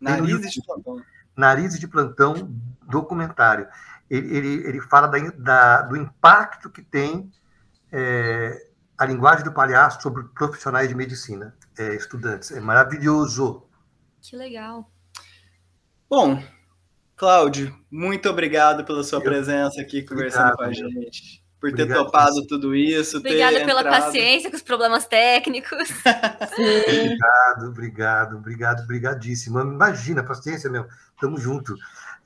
Narizes 0.00 0.52
de 0.52 0.62
Plantão. 0.64 1.02
Narizes 1.36 1.78
de 1.78 1.86
Plantão, 1.86 2.50
documentário. 2.88 3.68
Ele, 4.08 4.38
ele, 4.38 4.68
ele 4.68 4.80
fala 4.80 5.06
da, 5.06 5.18
da, 5.36 5.82
do 5.82 5.98
impacto 5.98 6.70
que 6.70 6.80
tem 6.80 7.30
é, 7.92 8.69
a 9.00 9.06
linguagem 9.06 9.42
do 9.42 9.50
palhaço 9.50 10.02
sobre 10.02 10.24
profissionais 10.24 10.86
de 10.86 10.94
medicina 10.94 11.56
é, 11.78 11.94
estudantes. 11.96 12.50
É 12.50 12.60
maravilhoso. 12.60 13.66
Que 14.20 14.36
legal. 14.36 14.92
Bom, 16.06 16.42
Cláudio, 17.16 17.74
muito 17.90 18.28
obrigado 18.28 18.84
pela 18.84 19.02
sua 19.02 19.20
Eu... 19.20 19.22
presença 19.22 19.80
aqui 19.80 20.02
conversando 20.02 20.52
obrigado, 20.52 20.56
com 20.58 20.64
a 20.64 20.72
gente. 20.74 21.42
Por 21.58 21.72
ter 21.72 21.84
obrigado, 21.84 22.04
topado 22.04 22.46
tudo 22.46 22.76
isso. 22.76 23.16
Obrigada 23.16 23.64
pela 23.64 23.80
entrado... 23.80 24.04
paciência 24.04 24.50
com 24.50 24.56
os 24.56 24.62
problemas 24.62 25.06
técnicos. 25.06 25.88
obrigado, 26.52 27.68
obrigado, 27.68 28.36
obrigado, 28.36 28.82
obrigadíssimo. 28.82 29.60
Imagina, 29.60 30.22
paciência, 30.22 30.68
meu. 30.68 30.86
Tamo 31.18 31.38
junto. 31.38 31.74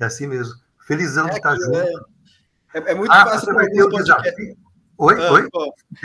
É 0.01 0.07
assim 0.07 0.27
mesmo. 0.27 0.55
Felizão 0.85 1.29
é 1.29 1.31
de 1.31 1.37
estar 1.37 1.55
junto. 1.55 2.09
É, 2.75 2.91
é 2.91 2.95
muito 2.97 3.13
ah, 3.13 3.27
fácil. 3.27 3.47
Você 3.47 3.53
vai 3.55 3.69
ter 3.69 3.85
o 3.85 3.89
desafio. 3.91 4.64
Oi, 4.97 5.15
ah, 5.21 5.33
oi? 5.33 5.49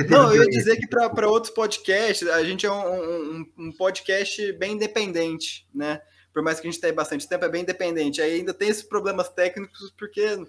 Não, 0.09 0.33
eu 0.33 0.43
ia 0.43 0.49
dizer 0.49 0.77
que 0.77 0.87
para 0.87 1.27
outros 1.27 1.53
podcasts, 1.53 2.27
a 2.27 2.43
gente 2.43 2.65
é 2.65 2.71
um, 2.71 2.93
um, 2.93 3.45
um, 3.57 3.71
podcast 3.71 4.51
bem 4.53 4.73
independente, 4.73 5.67
né? 5.73 6.01
Por 6.33 6.41
mais 6.41 6.59
que 6.59 6.67
a 6.67 6.71
gente 6.71 6.81
tenha 6.81 6.93
bastante 6.93 7.27
tempo, 7.27 7.45
é 7.45 7.49
bem 7.49 7.61
independente. 7.61 8.21
Aí 8.21 8.35
ainda 8.35 8.53
tem 8.53 8.69
esses 8.69 8.83
problemas 8.83 9.29
técnicos, 9.29 9.93
porque 9.97 10.43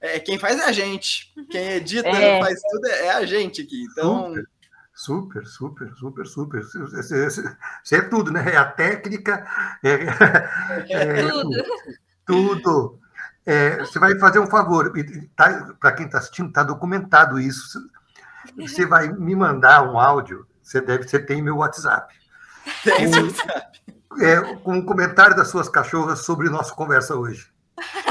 é, 0.00 0.18
quem 0.18 0.38
faz 0.38 0.58
é 0.58 0.64
a 0.64 0.72
gente. 0.72 1.32
Quem 1.50 1.72
edita, 1.72 2.08
é. 2.08 2.40
faz 2.40 2.60
tudo, 2.60 2.86
é, 2.88 3.06
é 3.06 3.10
a 3.12 3.24
gente 3.24 3.62
aqui. 3.62 3.84
Então. 3.92 4.34
Super, 4.92 5.46
super, 5.46 5.90
super, 5.94 6.26
super. 6.26 6.60
Isso 6.60 7.94
é 7.94 8.02
tudo, 8.02 8.32
né? 8.32 8.52
É 8.52 8.56
a 8.56 8.64
técnica, 8.64 9.46
é, 9.82 9.94
é 10.90 11.28
tudo. 11.28 11.64
tudo. 12.26 13.00
É, 13.50 13.78
você 13.78 13.98
vai 13.98 14.16
fazer 14.16 14.38
um 14.38 14.46
favor, 14.46 14.92
tá, 15.34 15.74
para 15.80 15.90
quem 15.90 16.06
está 16.06 16.18
assistindo, 16.18 16.50
está 16.50 16.62
documentado 16.62 17.36
isso. 17.40 17.80
Você 18.56 18.86
vai 18.86 19.08
me 19.08 19.34
mandar 19.34 19.82
um 19.82 19.98
áudio, 19.98 20.46
você 20.62 20.80
deve, 20.80 21.08
você 21.08 21.18
tem 21.18 21.42
meu 21.42 21.56
WhatsApp. 21.56 22.14
Tem 22.84 23.10
com, 23.10 23.22
WhatsApp. 23.22 23.80
É, 24.20 24.40
com 24.54 24.74
um 24.74 24.86
comentário 24.86 25.34
das 25.34 25.48
suas 25.48 25.68
cachorras 25.68 26.20
sobre 26.20 26.48
nossa 26.48 26.72
conversa 26.72 27.16
hoje. 27.16 27.50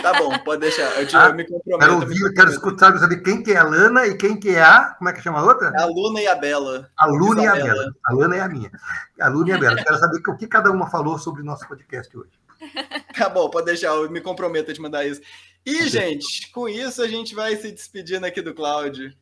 Tá 0.02 0.12
bom, 0.18 0.38
pode 0.40 0.60
deixar. 0.60 1.00
Eu, 1.00 1.08
te, 1.08 1.16
ah, 1.16 1.28
eu 1.28 1.36
me 1.36 1.46
comprometo. 1.46 1.80
Quero 1.80 2.02
ouvir, 2.02 2.34
quero 2.34 2.50
escutar, 2.50 2.98
saber 2.98 3.22
quem 3.22 3.42
que 3.42 3.54
é 3.54 3.58
a 3.60 3.64
Lana 3.64 4.08
e 4.08 4.18
quem 4.18 4.38
que 4.38 4.50
é 4.50 4.62
a. 4.62 4.94
Como 4.98 5.10
é 5.10 5.14
que 5.14 5.22
chama 5.22 5.40
a 5.40 5.44
outra? 5.44 5.72
A 5.74 5.86
Luna 5.86 6.20
e 6.20 6.28
a 6.28 6.36
Bela. 6.36 6.90
A 6.98 7.06
Luna 7.06 7.44
e 7.44 7.48
a 7.48 7.56
Bela. 7.56 7.94
A 8.06 8.14
Luna 8.14 8.36
é 8.36 8.42
a 8.42 8.50
minha. 8.50 8.72
A 9.22 9.30
Luna 9.30 9.52
e 9.52 9.54
a 9.54 9.58
Bela. 9.58 9.82
Quero 9.82 9.98
saber 10.00 10.22
o 10.28 10.36
que 10.36 10.48
cada 10.48 10.70
uma 10.70 10.90
falou 10.90 11.18
sobre 11.18 11.44
o 11.44 11.46
nosso 11.46 11.66
podcast 11.66 12.18
hoje. 12.18 12.32
Tá 13.16 13.28
bom, 13.30 13.50
pode 13.50 13.66
deixar, 13.66 13.88
eu 13.88 14.10
me 14.10 14.22
comprometo 14.22 14.72
a 14.72 14.74
te 14.74 14.82
mandar 14.82 15.06
isso. 15.06 15.22
E, 15.66 15.88
gente, 15.88 16.50
com 16.52 16.70
isso 16.70 17.02
a 17.02 17.08
gente 17.08 17.36
vai 17.36 17.56
se 17.56 17.72
despedindo 17.72 18.26
aqui 18.26 18.42
do 18.42 18.54
Cláudio. 18.54 19.14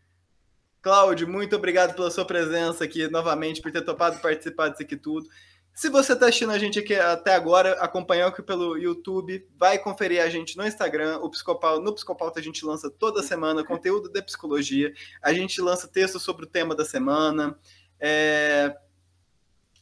Cláudio, 0.81 1.27
muito 1.27 1.55
obrigado 1.55 1.95
pela 1.95 2.11
sua 2.11 2.25
presença 2.25 2.83
aqui 2.83 3.07
novamente, 3.07 3.61
por 3.61 3.71
ter 3.71 3.81
topado 3.81 4.19
participar 4.19 4.69
disso 4.69 4.83
aqui 4.83 4.95
tudo. 4.95 5.27
Se 5.73 5.89
você 5.89 6.13
está 6.13 6.25
assistindo 6.25 6.51
a 6.51 6.57
gente 6.57 6.79
aqui 6.79 6.95
até 6.95 7.35
agora, 7.35 7.73
acompanhando 7.73 8.29
aqui 8.29 8.41
pelo 8.41 8.75
YouTube, 8.77 9.47
vai 9.55 9.77
conferir 9.77 10.23
a 10.23 10.29
gente 10.29 10.57
no 10.57 10.65
Instagram, 10.65 11.19
o 11.19 11.29
Psicopauta, 11.29 11.83
no 11.83 11.93
Psicopauta 11.93 12.39
a 12.39 12.43
gente 12.43 12.65
lança 12.65 12.89
toda 12.89 13.21
semana 13.21 13.63
conteúdo 13.63 14.09
de 14.09 14.19
psicologia, 14.23 14.91
a 15.21 15.31
gente 15.33 15.61
lança 15.61 15.87
textos 15.87 16.23
sobre 16.23 16.45
o 16.45 16.49
tema 16.49 16.73
da 16.73 16.83
semana, 16.83 17.59
é, 17.99 18.75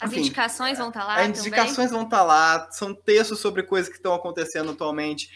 as 0.05 0.11
Enfim, 0.11 0.21
indicações 0.21 0.77
vão 0.77 0.89
estar 0.89 1.01
tá 1.01 1.05
lá. 1.07 1.15
As 1.21 1.39
indicações 1.39 1.91
vão 1.91 2.03
estar 2.03 2.17
tá 2.17 2.23
lá, 2.23 2.71
são 2.71 2.93
textos 2.93 3.39
sobre 3.39 3.63
coisas 3.63 3.89
que 3.89 3.95
estão 3.95 4.13
acontecendo 4.13 4.71
atualmente. 4.71 5.29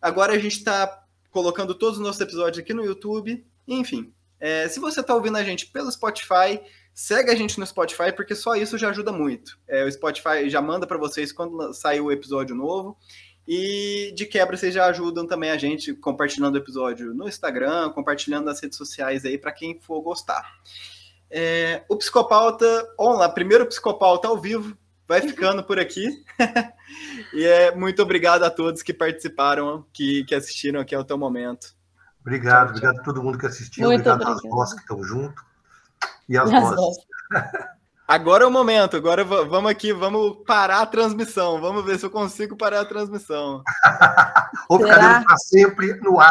Agora 0.00 0.34
a 0.34 0.38
gente 0.38 0.56
está 0.56 1.04
colocando 1.30 1.74
todos 1.74 1.98
os 1.98 2.04
nossos 2.04 2.20
episódios 2.20 2.58
aqui 2.58 2.74
no 2.74 2.84
YouTube. 2.84 3.44
Enfim, 3.66 4.12
é, 4.38 4.68
se 4.68 4.78
você 4.78 5.00
está 5.00 5.14
ouvindo 5.14 5.36
a 5.36 5.44
gente 5.44 5.66
pelo 5.66 5.90
Spotify, 5.90 6.60
segue 6.92 7.30
a 7.30 7.34
gente 7.34 7.58
no 7.58 7.66
Spotify, 7.66 8.12
porque 8.14 8.34
só 8.34 8.54
isso 8.54 8.76
já 8.76 8.90
ajuda 8.90 9.10
muito. 9.10 9.58
É, 9.66 9.84
o 9.84 9.90
Spotify 9.90 10.48
já 10.48 10.60
manda 10.60 10.86
para 10.86 10.98
vocês 10.98 11.32
quando 11.32 11.72
sair 11.72 12.00
o 12.00 12.12
episódio 12.12 12.54
novo. 12.54 12.96
E 13.48 14.12
de 14.14 14.26
quebra, 14.26 14.56
vocês 14.56 14.74
já 14.74 14.86
ajudam 14.86 15.26
também 15.26 15.50
a 15.50 15.56
gente 15.56 15.94
compartilhando 15.94 16.54
o 16.54 16.58
episódio 16.58 17.14
no 17.14 17.26
Instagram, 17.26 17.90
compartilhando 17.90 18.44
nas 18.44 18.60
redes 18.60 18.76
sociais 18.76 19.24
aí 19.24 19.38
para 19.38 19.50
quem 19.50 19.80
for 19.80 20.00
gostar. 20.02 20.60
É, 21.30 21.84
o 21.88 21.96
Psicopauta 21.96 22.66
online, 22.98 23.34
primeiro 23.34 23.66
Psicopauta 23.66 24.28
ao 24.28 24.38
vivo, 24.38 24.76
vai 25.06 25.20
ficando 25.20 25.62
por 25.62 25.78
aqui. 25.78 26.24
e 27.34 27.44
é 27.44 27.74
muito 27.74 28.02
obrigado 28.02 28.42
a 28.44 28.50
todos 28.50 28.82
que 28.82 28.92
participaram, 28.92 29.84
que, 29.92 30.24
que 30.24 30.34
assistiram 30.34 30.80
aqui 30.80 30.94
até 30.94 31.14
o 31.14 31.18
momento. 31.18 31.74
Obrigado, 32.20 32.68
tchau, 32.68 32.70
obrigado 32.70 33.00
a 33.00 33.02
todo 33.02 33.22
mundo 33.22 33.38
que 33.38 33.46
assistiu, 33.46 33.86
muito 33.86 34.00
obrigado, 34.00 34.22
obrigado. 34.22 34.46
às 34.46 34.50
vozes 34.50 34.74
que 34.74 34.80
estão 34.80 35.02
junto. 35.02 35.42
E 36.28 36.36
as 36.36 36.50
vozes. 36.50 36.96
Agora 38.10 38.42
é 38.42 38.46
o 38.48 38.50
momento, 38.50 38.96
agora 38.96 39.22
vamos 39.22 39.70
aqui, 39.70 39.92
vamos 39.92 40.38
parar 40.44 40.80
a 40.80 40.86
transmissão. 40.86 41.60
Vamos 41.60 41.84
ver 41.84 41.96
se 41.96 42.04
eu 42.04 42.10
consigo 42.10 42.56
parar 42.56 42.80
a 42.80 42.84
transmissão. 42.84 43.62
Ou 44.68 44.80
ficaremos 44.80 45.24
para 45.24 45.36
sempre 45.36 45.94
no 46.00 46.18
ar. 46.18 46.28